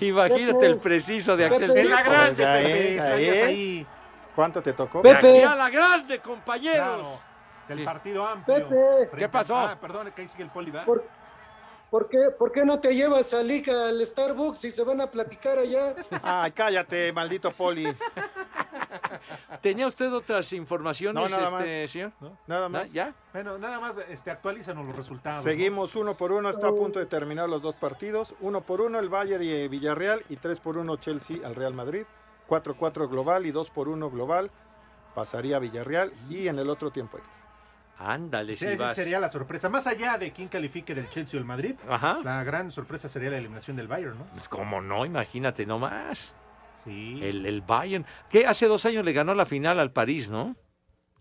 Imagínate 0.00 0.66
el 0.66 0.78
preciso 0.78 1.36
de 1.36 1.44
aquel 1.46 1.76
En 1.76 1.90
la 1.90 2.60
eh, 2.62 2.96
estarías 2.96 3.42
ahí. 3.44 3.86
¿Cuánto 4.36 4.62
te 4.62 4.72
tocó? 4.74 5.02
De 5.02 5.14
Pepe. 5.14 5.28
aquí 5.38 5.42
a 5.42 5.56
la 5.56 5.70
grande, 5.70 6.18
compañeros. 6.20 6.76
Claro, 6.76 7.20
del 7.68 7.78
Sí. 7.78 7.84
partido 7.84 8.24
amplio. 8.26 8.68
Pepe. 8.68 9.16
¿Qué 9.16 9.28
pasó? 9.28 9.56
Ah, 9.56 9.76
perdón, 9.80 10.12
que 10.14 10.22
ahí 10.22 10.28
sigue 10.28 10.44
el 10.44 10.50
poli, 10.50 10.70
¿verdad? 10.70 10.86
¿Por, 10.86 11.04
por 11.90 12.08
qué, 12.08 12.18
¿Por 12.38 12.52
qué 12.52 12.64
no 12.64 12.78
te 12.78 12.94
llevas 12.94 13.32
a 13.34 13.42
Liga 13.42 13.88
al 13.88 14.04
Starbucks 14.06 14.58
si 14.58 14.70
se 14.70 14.84
van 14.84 15.00
a 15.00 15.10
platicar 15.10 15.58
allá? 15.58 15.94
Ay, 16.22 16.52
cállate, 16.52 17.12
maldito 17.12 17.50
poli. 17.50 17.86
¿Tenía 19.60 19.86
usted 19.86 20.12
otras 20.12 20.52
informaciones, 20.52 21.14
No, 21.14 21.28
nada 21.28 21.58
este, 21.58 21.88
señor? 21.88 22.12
Nada 22.46 22.68
¿Na- 22.68 22.80
más. 22.80 22.92
¿Ya? 22.92 23.14
Bueno, 23.32 23.58
nada 23.58 23.80
más 23.80 23.96
este, 24.08 24.30
actualízanos 24.30 24.84
los 24.86 24.96
resultados. 24.96 25.42
Seguimos 25.42 25.96
uno 25.96 26.14
por 26.16 26.32
uno, 26.32 26.50
está 26.50 26.68
a 26.68 26.72
punto 26.72 26.98
de 26.98 27.06
terminar 27.06 27.48
los 27.48 27.62
dos 27.62 27.74
partidos. 27.76 28.34
Uno 28.40 28.60
por 28.60 28.80
uno 28.80 28.98
el 28.98 29.08
Bayern 29.08 29.42
y 29.42 29.68
Villarreal 29.68 30.24
y 30.28 30.36
tres 30.36 30.60
por 30.60 30.76
uno 30.76 30.96
Chelsea 30.96 31.38
al 31.44 31.54
Real 31.54 31.74
Madrid. 31.74 32.04
4-4 32.48 33.08
global 33.08 33.46
y 33.46 33.50
2 33.50 33.70
por 33.70 33.88
1 33.88 34.10
global. 34.10 34.50
Pasaría 35.14 35.58
Villarreal 35.58 36.12
y 36.28 36.48
en 36.48 36.58
el 36.58 36.68
otro 36.68 36.90
tiempo 36.90 37.16
extra. 37.18 37.34
Ándale, 37.98 38.56
Sí, 38.56 38.66
si 38.66 38.72
esa 38.72 38.84
vas. 38.84 38.94
sería 38.94 39.18
la 39.18 39.30
sorpresa. 39.30 39.70
Más 39.70 39.86
allá 39.86 40.18
de 40.18 40.30
quién 40.30 40.48
califique 40.48 40.94
del 40.94 41.08
Chelsea 41.08 41.38
o 41.38 41.40
el 41.40 41.46
Madrid, 41.46 41.74
Ajá. 41.88 42.18
la 42.22 42.44
gran 42.44 42.70
sorpresa 42.70 43.08
sería 43.08 43.30
la 43.30 43.38
eliminación 43.38 43.76
del 43.76 43.88
Bayern, 43.88 44.18
¿no? 44.18 44.26
Pues, 44.34 44.48
¿Cómo 44.48 44.82
no? 44.82 45.06
Imagínate 45.06 45.64
nomás. 45.64 46.34
Sí. 46.84 47.18
El, 47.22 47.46
el 47.46 47.62
Bayern. 47.62 48.04
Que 48.28 48.46
hace 48.46 48.66
dos 48.66 48.84
años 48.84 49.02
le 49.04 49.14
ganó 49.14 49.34
la 49.34 49.46
final 49.46 49.80
al 49.80 49.92
París, 49.92 50.30
¿no? 50.30 50.54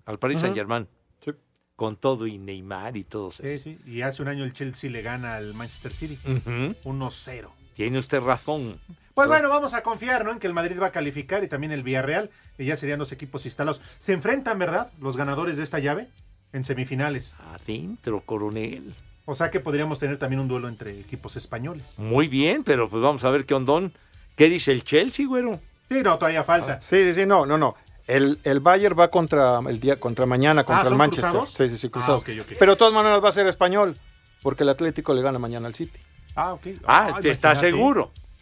Al 0.05 0.19
París 0.19 0.35
Ujú. 0.37 0.41
Saint 0.47 0.55
Germain. 0.57 0.87
Sí. 1.23 1.31
Con 1.77 1.95
todo 1.95 2.27
y 2.27 2.37
Neymar 2.37 2.97
y 2.97 3.05
todo 3.05 3.29
eso. 3.29 3.41
Sí, 3.41 3.59
sí. 3.59 3.79
Y 3.85 4.01
hace 4.01 4.21
un 4.21 4.27
año 4.27 4.43
el 4.43 4.51
Chelsea 4.51 4.89
le 4.91 5.01
gana 5.01 5.35
al 5.35 5.53
Manchester 5.53 5.93
City. 5.93 6.19
Ujú. 6.29 6.75
1-0. 6.83 7.49
Tiene 7.73 7.97
usted 7.97 8.19
razón. 8.19 8.81
Pues 9.15 9.27
bueno, 9.29 9.49
vamos 9.49 9.73
a 9.73 9.81
confiar, 9.81 10.23
¿no? 10.25 10.31
En 10.31 10.39
que 10.39 10.45
el 10.47 10.53
Madrid 10.53 10.77
va 10.79 10.87
a 10.87 10.91
calificar 10.91 11.43
y 11.43 11.47
también 11.47 11.71
el 11.71 11.81
Villarreal. 11.83 12.29
Y 12.57 12.65
ya 12.65 12.75
serían 12.75 12.99
dos 12.99 13.11
equipos 13.13 13.45
instalados. 13.45 13.81
Se 13.97 14.11
enfrentan, 14.13 14.59
¿verdad? 14.59 14.91
Los 15.01 15.15
ganadores 15.17 15.55
de 15.57 15.63
esta 15.63 15.79
llave 15.79 16.09
en 16.53 16.63
semifinales. 16.65 17.37
Adentro, 17.53 18.21
coronel. 18.25 18.93
O 19.23 19.33
sea 19.33 19.49
que 19.49 19.59
podríamos 19.61 19.97
tener 19.99 20.17
también 20.19 20.41
un 20.41 20.47
duelo 20.47 20.67
entre 20.67 20.99
equipos 20.99 21.35
españoles. 21.37 21.95
Muy 21.97 22.27
bien, 22.27 22.63
pero 22.63 22.87
pues 22.89 23.01
vamos 23.01 23.23
a 23.23 23.29
ver 23.31 23.45
qué 23.45 23.53
ondón. 23.55 23.93
¿Qué 24.35 24.49
dice 24.49 24.71
el 24.73 24.83
Chelsea, 24.83 25.25
güero? 25.25 25.59
Sí, 25.89 26.01
no, 26.03 26.17
todavía 26.17 26.43
falta. 26.43 26.81
Sí, 26.81 26.97
sí, 27.05 27.13
sí, 27.13 27.25
no, 27.25 27.45
no, 27.45 27.57
no. 27.57 27.73
El, 28.07 28.37
el 28.43 28.59
Bayern 28.59 28.99
va 28.99 29.09
contra 29.09 29.59
el 29.67 29.79
día 29.79 29.97
contra 29.99 30.25
mañana 30.25 30.63
contra 30.65 30.81
Ah, 30.81 30.83
el 30.83 30.89
¿son 30.89 30.97
Manchester. 30.97 31.29
cruzados? 31.31 31.53
Sí, 31.53 31.69
sí, 31.69 31.77
sí, 31.77 31.89
cruzados. 31.89 32.23
Ah, 32.27 32.31
ok, 32.31 32.41
ok. 32.51 32.57
Pero 32.59 32.71
de 32.73 32.77
todas 32.77 32.93
maneras 32.93 33.23
va 33.23 33.29
a 33.29 33.31
ser 33.31 33.47
español, 33.47 33.97
porque 34.43 34.63
el 34.63 34.69
Atlético 34.69 35.13
le 35.13 35.21
gana 35.23 35.39
mañana 35.39 35.67
al 35.67 35.73
City. 35.73 35.99
Ah, 36.35 36.53
ok. 36.53 36.67
Ah, 36.85 37.13
Ah, 37.15 37.19
¿te 37.21 37.29
¿estás 37.31 37.63
imagínate. 37.63 37.81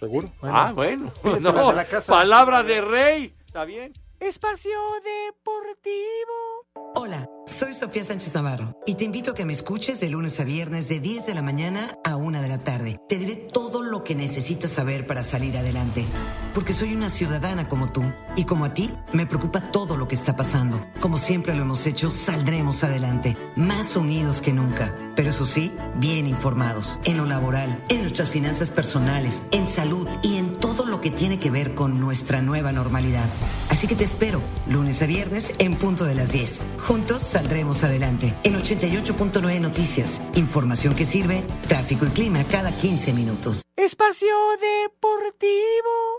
Seguro? 0.04 0.30
Ah, 0.42 0.72
bueno. 0.74 1.12
No, 1.40 1.74
palabra 2.08 2.64
de 2.64 2.82
rey. 2.82 3.34
¿Está 3.46 3.64
bien? 3.66 3.94
Espacio 4.28 4.72
Deportivo. 5.04 6.64
Hola, 6.96 7.28
soy 7.46 7.74
Sofía 7.74 8.06
Sánchez 8.06 8.34
Navarro 8.34 8.78
y 8.86 8.96
te 8.96 9.04
invito 9.04 9.32
a 9.32 9.34
que 9.34 9.44
me 9.44 9.52
escuches 9.52 10.00
de 10.00 10.10
lunes 10.10 10.40
a 10.40 10.46
viernes 10.46 10.88
de 10.88 11.02
10 11.02 11.26
de 11.26 11.34
la 11.34 11.42
mañana 11.42 11.98
a 12.06 12.16
1 12.16 12.42
de 12.42 12.48
la 12.48 12.60
tarde. 12.60 13.02
Te 13.10 13.18
diré 13.18 13.36
todo 13.36 13.82
lo 13.82 14.06
que 14.06 14.16
necesitas 14.16 14.72
saber 14.72 15.06
para 15.06 15.24
salir 15.24 15.58
adelante, 15.58 16.06
porque 16.54 16.72
soy 16.72 16.94
una 16.94 17.10
ciudadana 17.10 17.68
como 17.68 17.92
tú 17.92 18.04
y 18.38 18.46
como 18.46 18.64
a 18.64 18.74
ti 18.74 18.90
me 19.12 19.26
preocupa 19.26 19.72
todo 19.72 19.98
lo 19.98 20.08
que 20.08 20.16
está 20.16 20.38
pasando. 20.38 20.86
Como 21.02 21.18
siempre 21.18 21.54
lo 21.56 21.64
hemos 21.64 21.86
hecho, 21.86 22.10
saldremos 22.10 22.84
adelante, 22.86 23.36
más 23.58 23.96
unidos 23.98 24.40
que 24.40 24.54
nunca, 24.54 24.96
pero 25.16 25.32
eso 25.32 25.46
sí, 25.46 25.72
bien 25.96 26.28
informados, 26.28 27.00
en 27.04 27.18
lo 27.18 27.26
laboral, 27.26 27.84
en 27.90 28.02
nuestras 28.02 28.30
finanzas 28.30 28.70
personales, 28.70 29.44
en 29.52 29.66
salud 29.66 30.08
y 30.22 30.38
en 30.38 30.60
todo 30.60 30.86
lo 30.86 31.02
que 31.02 31.12
tiene 31.12 31.40
que 31.40 31.52
ver 31.52 31.76
con 31.76 32.00
nuestra 32.00 32.42
nueva 32.42 32.72
normalidad. 32.72 33.30
Así 33.70 33.88
que 33.88 33.96
te 33.96 34.04
espero, 34.14 34.42
lunes 34.68 35.02
a 35.02 35.08
viernes 35.08 35.56
en 35.58 35.76
punto 35.76 36.06
de 36.06 36.14
las 36.14 36.32
10. 36.32 36.62
Juntos 36.88 37.24
saldremos 37.24 37.84
adelante. 37.84 38.34
En 38.44 38.54
88.9 38.54 39.60
Noticias. 39.60 40.22
Información 40.36 40.94
que 40.94 41.04
sirve, 41.04 41.44
tráfico 41.68 42.06
y 42.06 42.10
clima 42.10 42.44
cada 42.44 42.72
15 42.72 43.12
minutos. 43.14 43.64
Espacio 43.76 44.28
Deportivo. 44.62 45.58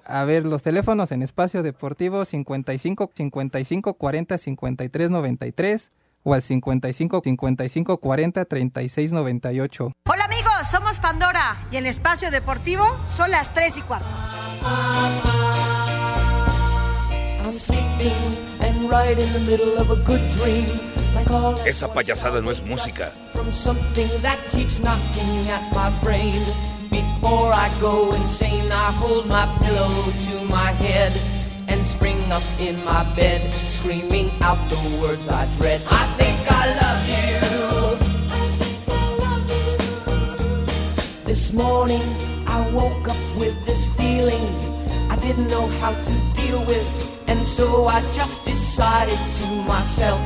A 0.07 0.25
ver, 0.25 0.45
los 0.45 0.65
teléfonos 0.65 1.13
en 1.13 1.23
espacio 1.23 1.63
deportivo 1.63 2.25
55 2.25 3.13
55 3.15 3.95
40 3.95 4.39
53 4.39 5.11
93 5.11 5.93
o 6.25 6.35
al 6.35 6.43
55 6.43 7.21
55 7.23 7.99
40 7.99 8.45
36 8.45 9.13
98. 9.13 9.93
Hola 10.07 10.25
amigos, 10.25 10.53
somos 10.69 10.99
Pandora. 10.99 11.69
Y 11.71 11.77
en 11.77 11.87
Espacio 11.87 12.33
Deportivo 12.33 12.85
son 13.17 13.31
las 13.31 13.55
3 13.55 13.79
y 13.79 13.83
cuarto. 13.83 14.09
Esa 21.67 21.93
payasada 21.93 22.41
no 22.41 22.51
es 22.51 22.63
música. 22.63 23.13
from 23.45 23.53
something 23.53 24.09
that 24.23 24.39
keeps 24.53 24.81
knocking 24.81 25.49
at 25.49 25.63
my 25.75 25.91
brain. 26.03 26.35
Before 26.91 27.53
I 27.53 27.69
go 27.81 28.15
insane, 28.15 28.71
I 28.73 28.93
hold 28.93 29.27
my 29.27 29.47
pillow 29.63 29.91
to 29.91 30.45
my 30.47 30.73
head 30.73 31.13
and 31.69 31.85
spring 31.85 32.21
up 32.33 32.43
in 32.59 32.83
my 32.85 33.05
bed, 33.15 33.53
screaming 33.53 34.31
out 34.41 34.59
the 34.71 34.77
words 35.03 35.29
I 35.29 35.47
dread. 35.59 35.83
I 35.91 36.07
think 36.17 36.39
I 36.51 36.65
love 36.83 37.09
you. 37.09 37.25
This 41.27 41.53
morning, 41.53 42.03
I 42.47 42.71
woke 42.71 43.09
up 43.09 43.23
with 43.37 43.57
this 43.67 43.89
feeling 43.97 44.47
I 45.11 45.17
didn't 45.17 45.49
know 45.49 45.67
how 45.81 45.93
to 45.93 46.15
deal 46.35 46.65
with, 46.65 47.14
and 47.29 47.45
so 47.45 47.87
I 47.87 48.01
just 48.13 48.45
decided 48.45 49.19
to 49.41 49.47
myself 49.67 50.21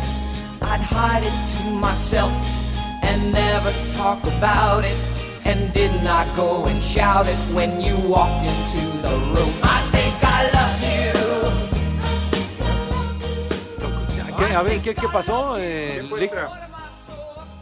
I'd 0.60 0.80
hide 0.80 1.24
it 1.24 1.38
to 1.56 1.70
myself 1.70 2.32
and 3.02 3.32
never 3.32 3.72
talk 3.96 4.22
about 4.36 4.84
it. 4.84 4.96
And 5.44 5.72
did 5.72 6.02
not 6.04 6.26
go 6.36 6.66
and 6.66 6.82
shout 6.82 7.26
it 7.26 7.38
when 7.54 7.80
you 7.80 7.96
walked 8.06 8.46
into 8.46 8.80
the 9.00 9.14
room. 9.32 9.52
I 9.62 9.80
think 9.94 10.14
I 10.22 10.50
love 10.52 10.82
you. 10.92 11.14
¿Qué? 14.36 14.54
A 14.54 14.62
ver, 14.62 14.80
¿qué, 14.82 14.94
qué 14.94 15.08
pasó? 15.08 15.56
eh, 15.58 16.02
Lick? 16.18 16.32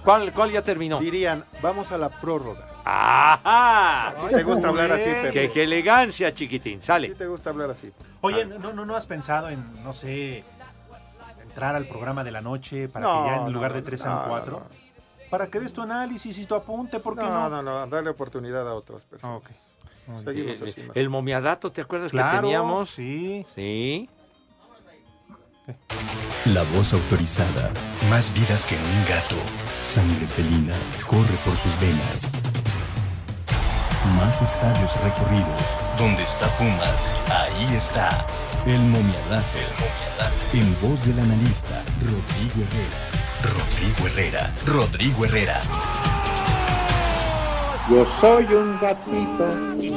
¿Cuál, 0.07 0.33
¿Cuál 0.33 0.53
ya 0.53 0.63
terminó? 0.63 1.01
Dirían, 1.01 1.45
vamos 1.61 1.91
a 1.91 1.99
la 1.99 2.09
prórroga. 2.09 2.65
¡Ajá! 2.85 4.15
Sí 4.29 4.35
te 4.37 4.43
gusta 4.45 4.69
hablar 4.69 4.93
así. 4.93 5.09
Pepe. 5.11 5.31
¡Qué, 5.33 5.51
qué 5.51 5.65
elegancia, 5.65 6.33
chiquitín! 6.33 6.81
Sale. 6.81 7.09
Sí 7.09 7.15
te 7.15 7.27
gusta 7.27 7.51
hablar 7.51 7.71
así. 7.71 7.93
Oye, 8.21 8.47
¿no, 8.47 8.73
no, 8.73 8.87
¿no 8.87 8.95
has 8.95 9.05
pensado 9.05 9.49
en, 9.49 9.83
no 9.83 9.93
sé, 9.93 10.45
entrar 11.43 11.75
al 11.75 11.89
programa 11.89 12.23
de 12.23 12.31
la 12.31 12.41
noche 12.41 12.89
para 12.89 13.05
No, 13.05 13.25
que 13.25 13.31
ya 13.31 13.37
en 13.47 13.53
lugar 13.53 13.73
no, 13.73 13.77
de 13.79 13.83
3 13.83 14.01
no, 14.01 14.05
sean 14.07 14.17
no, 14.23 14.29
4? 14.29 14.63
Para 15.29 15.49
que 15.49 15.59
des 15.59 15.73
tu 15.73 15.83
análisis 15.83 16.39
y 16.39 16.47
tu 16.47 16.55
apunte, 16.55 17.01
¿por 17.01 17.17
qué 17.17 17.23
No, 17.23 17.51
no? 17.51 17.61
no, 17.61 17.63
no, 17.81 17.87
darle 17.89 18.11
oportunidad 18.11 18.69
a 18.69 18.75
otras 18.75 19.03
personas. 19.03 19.39
Ok. 19.39 19.49
Seguimos 20.23 20.61
Eh, 20.63 20.65
así. 20.71 20.81
mejor. 20.83 20.99
el 20.99 21.09
momiadato, 21.09 21.73
¿te 21.73 21.81
acuerdas 21.81 22.13
que 22.13 22.23
teníamos? 22.23 22.91
Sí. 22.91 23.45
Sí. 23.57 24.09
La 26.45 26.63
voz 26.63 26.93
autorizada. 26.93 27.73
Más 28.09 28.33
vidas 28.33 28.65
que 28.65 28.77
un 28.77 29.05
gato. 29.09 29.35
Sangre 29.81 30.27
felina 30.27 30.75
corre 31.07 31.37
por 31.45 31.57
sus 31.57 31.79
venas. 31.81 32.31
Más 34.17 34.43
estadios 34.43 34.93
recorridos. 35.03 35.81
Donde 35.99 36.23
está 36.23 36.57
Pumas, 36.57 37.01
ahí 37.31 37.75
está. 37.75 38.27
El 38.65 38.79
momiadato. 38.81 39.59
En 40.53 40.81
voz 40.81 41.05
del 41.05 41.19
analista 41.19 41.83
Rodrigo 42.01 42.65
Herrera. 42.69 43.17
Rodrigo 43.43 44.07
Herrera. 44.07 44.57
Rodrigo 44.67 45.25
Herrera. 45.25 46.16
Yo 47.91 48.05
soy 48.21 48.45
un 48.47 48.79
gatito. 48.81 49.47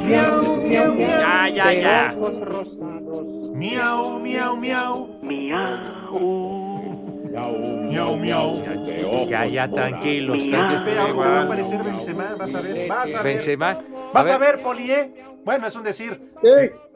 Miau, 0.05 0.57
miau, 0.57 0.93
miau. 0.93 1.19
Ya, 1.19 1.49
ya, 1.49 1.67
de 1.69 1.81
ya. 1.81 2.15
ojos 2.19 2.39
rosados. 2.41 3.25
Miau, 3.55 4.19
miau, 4.19 4.55
miau. 4.55 5.07
Miau, 5.23 5.77
miau. 8.15 8.55
De 8.85 9.05
ojos 9.05 9.29
Ya, 9.29 9.45
ya, 9.45 9.67
tranquilos. 9.71 10.37
Ahorita 10.53 11.13
va 11.13 11.39
a 11.39 11.43
aparecer 11.43 11.83
Benzema, 11.83 12.35
vas 12.37 12.53
a 12.53 12.61
ver, 12.61 12.87
vas 12.87 13.15
a 13.15 13.23
ver. 13.23 13.33
Benzema. 13.33 13.77
Vas 14.13 14.29
a 14.29 14.37
ver, 14.37 14.61
Polié. 14.61 15.11
Bueno, 15.43 15.65
es 15.67 15.75
un 15.75 15.83
decir. 15.83 16.31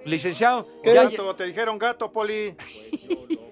licenciado. 0.06 0.68
¿Qué 0.84 0.94
ya- 0.94 1.06
gato? 1.06 1.36
¿Te 1.36 1.46
dijeron 1.46 1.80
gato, 1.80 2.12
Poli? 2.12 2.56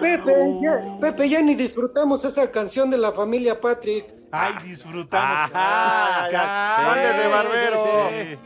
Pepe, 0.00 0.58
ya, 0.62 0.98
Pepe, 1.00 1.28
ya 1.28 1.42
ni 1.42 1.54
disfrutamos 1.54 2.24
esa 2.24 2.50
canción 2.50 2.90
de 2.90 2.96
la 2.98 3.12
familia 3.12 3.60
Patrick. 3.60 4.06
Ay, 4.32 4.54
disfrutamos. 4.64 5.50
Ajá, 5.52 6.30
ya. 6.30 6.92
Andes 6.92 7.16
de 7.22 7.28
barbero. 7.28 7.84
Sí. 8.10 8.38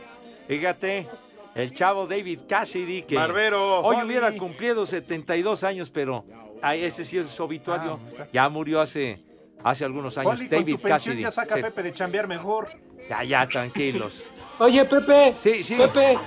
Fíjate, 0.47 1.07
el 1.55 1.73
chavo 1.73 2.07
David 2.07 2.41
Cassidy, 2.47 3.03
que 3.03 3.15
Barbero. 3.15 3.79
hoy 3.81 3.97
Oli. 3.97 4.05
hubiera 4.05 4.31
cumplido 4.37 4.85
72 4.85 5.63
años, 5.63 5.89
pero 5.89 6.25
ay, 6.61 6.83
ese 6.83 7.03
sí 7.03 7.17
es 7.17 7.27
su 7.29 7.43
obituario. 7.43 7.99
Ah, 8.19 8.25
ya 8.31 8.49
murió 8.49 8.81
hace, 8.81 9.23
hace 9.63 9.85
algunos 9.85 10.17
años. 10.17 10.33
Poli, 10.35 10.47
con 10.49 10.59
David 10.59 10.75
tu 10.77 10.87
Cassidy. 10.87 11.21
ya 11.21 11.31
saca 11.31 11.55
Sí. 11.55 11.61
Pepe 11.61 11.83
de 11.83 11.93
chambear 11.93 12.27
mejor. 12.27 12.69
Ya, 13.09 13.23
ya, 13.23 13.47
tranquilos. 13.47 14.23
Oye, 14.59 14.85
Pepe, 14.85 15.33
Sí, 15.41 15.63
sí. 15.63 15.75
Pepe, 15.75 16.17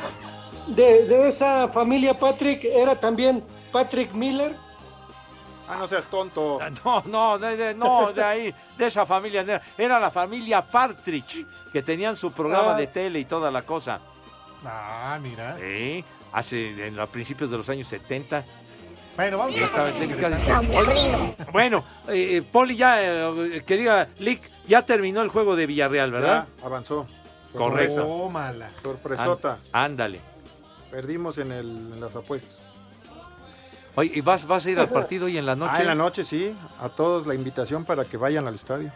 de, 0.69 1.05
de 1.07 1.29
esa 1.29 1.69
familia 1.69 2.19
Patrick 2.19 2.65
era 2.65 2.99
también 2.99 3.45
Patrick 3.75 4.13
Miller. 4.13 4.55
Ah, 5.69 5.75
no 5.81 5.89
seas 5.89 6.05
tonto. 6.05 6.61
No, 6.85 7.03
no, 7.07 7.39
de, 7.41 7.57
de- 7.57 7.75
no, 7.75 8.13
de 8.13 8.23
ahí, 8.23 8.55
de 8.79 8.87
esa 8.87 9.05
familia. 9.05 9.45
Era, 9.77 9.99
la 9.99 10.13
familia 10.13 10.63
Partridge, 10.63 11.45
que 11.73 11.83
tenían 11.83 12.15
su 12.15 12.31
programa 12.31 12.75
Ah. 12.75 12.77
de 12.77 12.87
tele 12.87 13.19
y 13.19 13.25
toda 13.25 13.51
la 13.51 13.63
cosa. 13.63 13.99
Ah, 14.65 15.19
mira. 15.21 15.57
Sí, 15.59 16.05
hace, 16.33 16.87
en 16.87 16.95
los 16.95 17.09
principios 17.09 17.51
de 17.51 17.57
los 17.57 17.69
años 17.69 17.89
70. 17.89 18.45
Bueno, 19.17 19.39
vamos 19.39 19.57
a. 19.61 19.69
Cassidy. 19.69 20.15
Bueno, 21.53 21.85
eh, 22.09 22.37
eh, 22.37 22.43
Poli 22.43 22.77
ya, 22.77 23.03
eh, 23.03 23.65
que 23.67 23.77
diga, 23.77 24.09
Lick, 24.19 24.49
ya 24.69 24.83
terminó 24.83 25.21
el 25.23 25.29
juego 25.31 25.57
de 25.57 25.67
Villarreal, 25.67 26.13
¿verdad? 26.13 26.47
Ya, 26.61 26.67
avanzó. 26.67 27.07
Correcto. 27.53 28.03
Tómala. 28.05 28.69
Sorpresota. 28.83 29.59
Án- 29.73 29.85
ándale. 29.93 30.21
Perdimos 30.91 31.39
en, 31.39 31.51
el, 31.53 31.67
en 31.95 32.01
las 32.01 32.15
apuestas. 32.15 32.57
Oye, 33.97 34.11
¿y 34.15 34.21
vas, 34.21 34.47
vas 34.47 34.67
a 34.67 34.71
ir 34.71 34.79
al 34.81 34.89
partido 34.89 35.27
hoy 35.27 35.39
en 35.39 35.47
la 35.47 35.55
noche? 35.55 35.73
Ah, 35.77 35.81
en 35.81 35.87
la 35.87 35.95
noche 35.95 36.25
sí. 36.25 36.55
A 36.81 36.89
todos 36.89 37.27
la 37.27 37.35
invitación 37.35 37.85
para 37.85 38.05
que 38.05 38.17
vayan 38.17 38.47
al 38.49 38.55
estadio. 38.57 38.91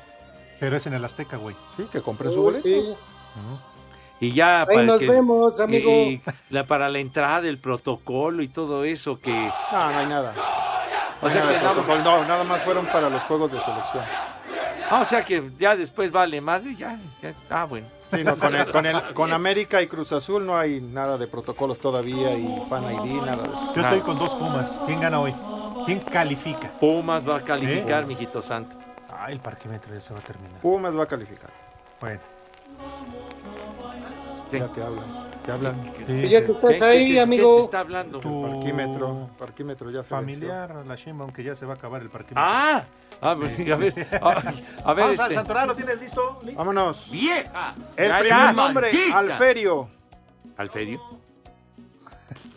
Pero 0.58 0.76
es 0.76 0.86
en 0.86 0.94
el 0.94 1.04
Azteca, 1.04 1.36
güey. 1.36 1.54
Sí, 1.76 1.84
que 1.90 2.02
compren 2.02 2.32
su 2.32 2.42
boleto. 2.42 2.62
sí. 2.62 2.94
Y 4.20 4.32
ya 4.32 4.62
Ahí 4.68 4.84
nos 4.84 4.98
que- 4.98 5.08
vemos, 5.08 5.60
amigo. 5.60 5.88
y 5.88 6.20
la, 6.50 6.64
para 6.64 6.88
la 6.88 6.98
entrada, 6.98 7.46
el 7.46 7.58
protocolo 7.58 8.42
y 8.42 8.48
todo 8.48 8.82
eso 8.82 9.20
que... 9.20 9.30
No, 9.70 9.92
no 9.92 9.98
hay 9.98 10.06
nada. 10.08 10.34
O 11.22 11.30
sea 11.30 11.44
Nada 11.44 11.52
que 11.58 11.64
nada- 11.64 12.02
no, 12.02 12.24
nada 12.24 12.42
más 12.44 12.60
fueron 12.62 12.84
para 12.86 13.08
los 13.08 13.22
juegos 13.22 13.52
de 13.52 13.60
selección. 13.60 14.04
Ah, 14.90 15.00
o 15.02 15.04
sea 15.04 15.24
que 15.24 15.52
ya 15.58 15.76
después 15.76 16.10
vale 16.10 16.40
madre, 16.40 16.74
ya, 16.74 16.98
ya- 17.22 17.34
ah, 17.50 17.64
bueno. 17.64 17.86
Sí, 18.12 18.24
no, 18.24 18.36
con, 18.36 18.54
el- 18.54 18.72
con, 18.72 18.86
el- 18.86 19.02
con 19.14 19.32
América 19.32 19.82
y 19.82 19.86
Cruz 19.86 20.12
Azul 20.12 20.44
no 20.46 20.56
hay 20.58 20.80
nada 20.80 21.18
de 21.18 21.26
protocolos 21.26 21.78
todavía 21.78 22.34
y 22.36 22.62
Fan 22.68 22.84
ID, 22.84 23.20
nada 23.22 23.42
de 23.42 23.48
eso. 23.48 23.72
Yo 23.76 23.82
estoy 23.82 24.00
con 24.00 24.18
dos 24.18 24.34
Pumas. 24.34 24.80
¿Quién 24.86 25.00
gana 25.00 25.20
hoy? 25.20 25.34
¿Quién 25.86 26.00
califica? 26.00 26.70
Pumas 26.80 27.28
va 27.28 27.36
a 27.36 27.40
calificar, 27.42 28.04
¿Eh? 28.04 28.06
mijito 28.06 28.40
santo. 28.42 28.76
Ah, 29.10 29.30
el 29.30 29.40
parquímetro 29.40 29.92
ya 29.94 30.00
se 30.00 30.12
va 30.14 30.20
a 30.20 30.22
terminar. 30.22 30.60
Pumas 30.60 30.96
va 30.96 31.02
a 31.04 31.06
calificar. 31.06 31.50
Bueno. 32.00 32.20
Sí. 34.50 34.58
Ya 34.58 34.68
te 34.68 34.82
hablan. 34.82 35.27
Te 35.48 35.52
hablan. 35.54 35.92
Sí, 36.06 36.28
ya 36.28 36.44
que 36.44 36.50
estás 36.52 36.74
¿Qué- 36.76 36.84
ahí, 36.84 37.06
qué- 37.08 37.12
qué 37.14 37.20
amigo. 37.20 37.56
te 37.56 37.64
está 37.64 37.80
hablando? 37.80 38.20
Tu 38.20 38.42
Parquímetro. 38.42 39.30
Parquímetro 39.38 39.90
ya 39.90 40.02
se 40.02 40.10
familiar, 40.10 40.84
la 40.86 40.94
Sheinbaum, 40.94 41.32
que 41.32 41.42
ya 41.42 41.54
se 41.54 41.64
va 41.64 41.72
a 41.72 41.76
acabar 41.78 42.02
el 42.02 42.10
parquímetro. 42.10 42.42
Ah, 42.46 42.84
ah, 43.22 43.34
pues 43.34 43.54
sí, 43.54 43.70
a 43.72 43.76
ver, 43.76 43.94
a, 44.22 44.28
a 44.28 44.34
ver, 44.34 44.54
Vamos 44.84 45.18
al 45.20 45.24
este, 45.24 45.34
Santorano, 45.36 45.74
¿tienes 45.74 45.98
listo? 46.02 46.38
Vámonos. 46.54 47.10
vieja. 47.10 47.72
El 47.96 48.12
primer 48.18 48.54
nombre. 48.54 48.90
Alferio. 49.14 49.88
¿Alferio? 50.58 51.00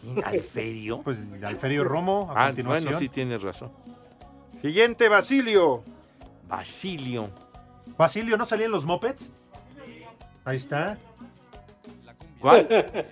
¿Quién, 0.01 0.21
¿Alferio? 0.25 1.01
Pues 1.01 1.17
Alferio 1.45 1.85
Romo, 1.85 2.29
a 2.35 2.43
Ah, 2.43 2.47
continuación. 2.47 2.83
bueno, 2.87 2.99
sí 2.99 3.07
tienes 3.07 3.41
razón. 3.41 3.71
Siguiente, 4.61 5.07
Basilio. 5.07 5.81
Basilio. 6.49 7.29
Basilio, 7.97 8.35
¿no 8.35 8.45
salían 8.45 8.71
los 8.71 8.83
mopeds? 8.83 9.31
Ahí 10.43 10.57
está. 10.57 10.97
¿Cuál? 12.41 13.05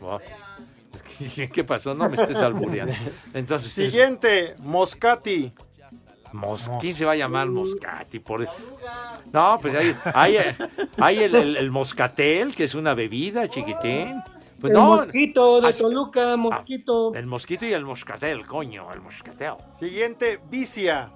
Oh, 0.00 0.18
es 0.94 1.02
que, 1.32 1.48
¿Qué 1.52 1.64
pasó? 1.64 1.94
No 1.94 2.08
me 2.08 2.16
estés 2.16 2.36
albureando. 2.36 2.92
Entonces, 3.32 3.72
Siguiente, 3.72 4.54
Moscati. 4.58 5.52
Mos- 6.32 6.68
¿quién 6.80 6.94
se 6.94 7.04
va 7.04 7.12
a 7.12 7.16
llamar 7.16 7.48
Moscati? 7.48 8.18
Por... 8.18 8.48
No, 9.32 9.56
pues 9.62 9.74
hay, 9.76 9.94
hay, 10.14 10.36
hay 10.98 11.18
el, 11.22 11.34
el- 11.36 11.56
el 11.56 11.70
Moscatel, 11.70 12.54
que 12.54 12.64
es 12.64 12.74
una 12.74 12.92
bebida, 12.94 13.46
chiquitín. 13.46 14.20
Pues 14.60 14.72
el 14.72 14.78
no, 14.78 14.86
mosquito 14.86 15.60
de 15.60 15.68
Así- 15.68 15.82
Toluca, 15.82 16.36
mosquito. 16.36 17.14
el 17.14 17.26
mosquito 17.26 17.66
y 17.66 17.72
el 17.72 17.84
moscatel, 17.84 18.46
coño, 18.46 18.90
el 18.92 19.00
moscatel. 19.00 19.54
Siguiente, 19.78 20.40
Vicia. 20.50 21.10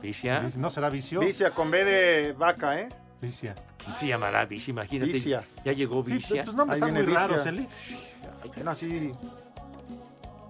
¿Vicia? 0.00 0.48
¿No 0.56 0.70
será 0.70 0.88
vicio? 0.88 1.20
Vicia 1.20 1.50
con 1.50 1.70
B 1.70 1.84
de 1.84 2.32
vaca, 2.32 2.80
¿eh? 2.80 2.88
Vicia. 3.22 3.54
¿Quién 3.78 3.94
se 3.94 4.06
llamará 4.08 4.44
Vicia? 4.44 4.72
Imagínate. 4.72 5.12
Vicia. 5.12 5.44
Ya 5.64 5.72
llegó 5.72 6.04
Sí, 6.04 6.14
Vicia. 6.14 6.42
tus 6.44 6.54
nombres 6.54 6.82
Ahí 6.82 6.88
están 6.90 7.04
muy 7.06 7.14
raros. 7.14 7.46
Eli. 7.46 7.68
No, 8.64 8.74
sí. 8.74 9.12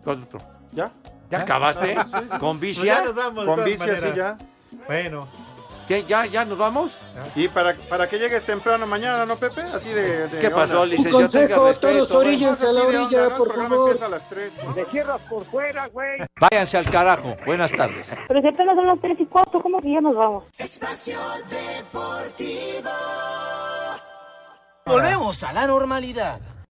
¿Cuál 0.03 0.23
otro? 0.23 0.41
¿Ya? 0.73 0.91
¿Ya 1.31 1.39
acabaste? 1.41 1.95
Sí. 2.07 2.39
¿Con 2.41 2.59
Pues 2.59 2.77
ya 2.79 2.83
Vicia? 3.01 3.05
nos 3.05 3.15
vamos. 3.15 3.47
de 3.47 3.55
Con 3.55 3.65
Vicia, 3.65 4.01
sí, 4.01 4.07
ya. 4.17 4.39
Bueno, 4.87 5.29
¿Qué? 5.93 6.05
¿Ya, 6.05 6.25
¿Ya 6.25 6.43
nos 6.47 6.57
vamos? 6.57 6.97
Y 7.37 7.49
para, 7.49 7.75
para 7.75 8.09
que 8.09 8.19
llegues 8.19 8.43
temprano 8.47 8.87
mañana, 8.87 9.27
¿no, 9.27 9.37
Pepe? 9.37 9.61
Así 9.61 9.91
de. 9.91 10.27
de 10.27 10.39
¿Qué 10.39 10.49
pasó, 10.49 10.81
onda. 10.81 10.85
Un 10.85 10.89
licenciado? 10.89 11.29
Tenga 11.29 11.57
consejo, 11.57 11.69
respeto, 11.69 11.93
todos 11.93 12.11
oríllense 12.13 12.67
a 12.67 12.73
la 12.73 12.81
de 12.81 12.87
onda, 12.87 13.03
orilla, 13.03 13.29
¿no? 13.29 13.37
por 13.37 13.55
favor. 13.55 14.03
a 14.03 14.09
las 14.09 14.27
3. 14.27 14.53
Te 14.75 14.85
cierras 14.87 15.21
por 15.29 15.45
fuera, 15.45 15.89
güey. 15.89 16.21
Váyanse 16.41 16.79
al 16.79 16.89
carajo. 16.89 17.37
Buenas 17.45 17.73
tardes. 17.73 18.11
Pero 18.27 18.41
si 18.41 18.49
apenas 18.49 18.75
son 18.75 18.87
las 18.87 19.01
3 19.03 19.21
y 19.21 19.27
4, 19.27 19.61
¿cómo 19.61 19.83
que 19.83 19.93
ya 19.93 20.01
nos 20.01 20.17
vamos? 20.17 20.45
Espacio 20.57 21.19
Deportivo. 21.51 22.91
Volvemos 24.87 25.43
a 25.45 25.53
la 25.53 25.67
normalidad. 25.67 26.41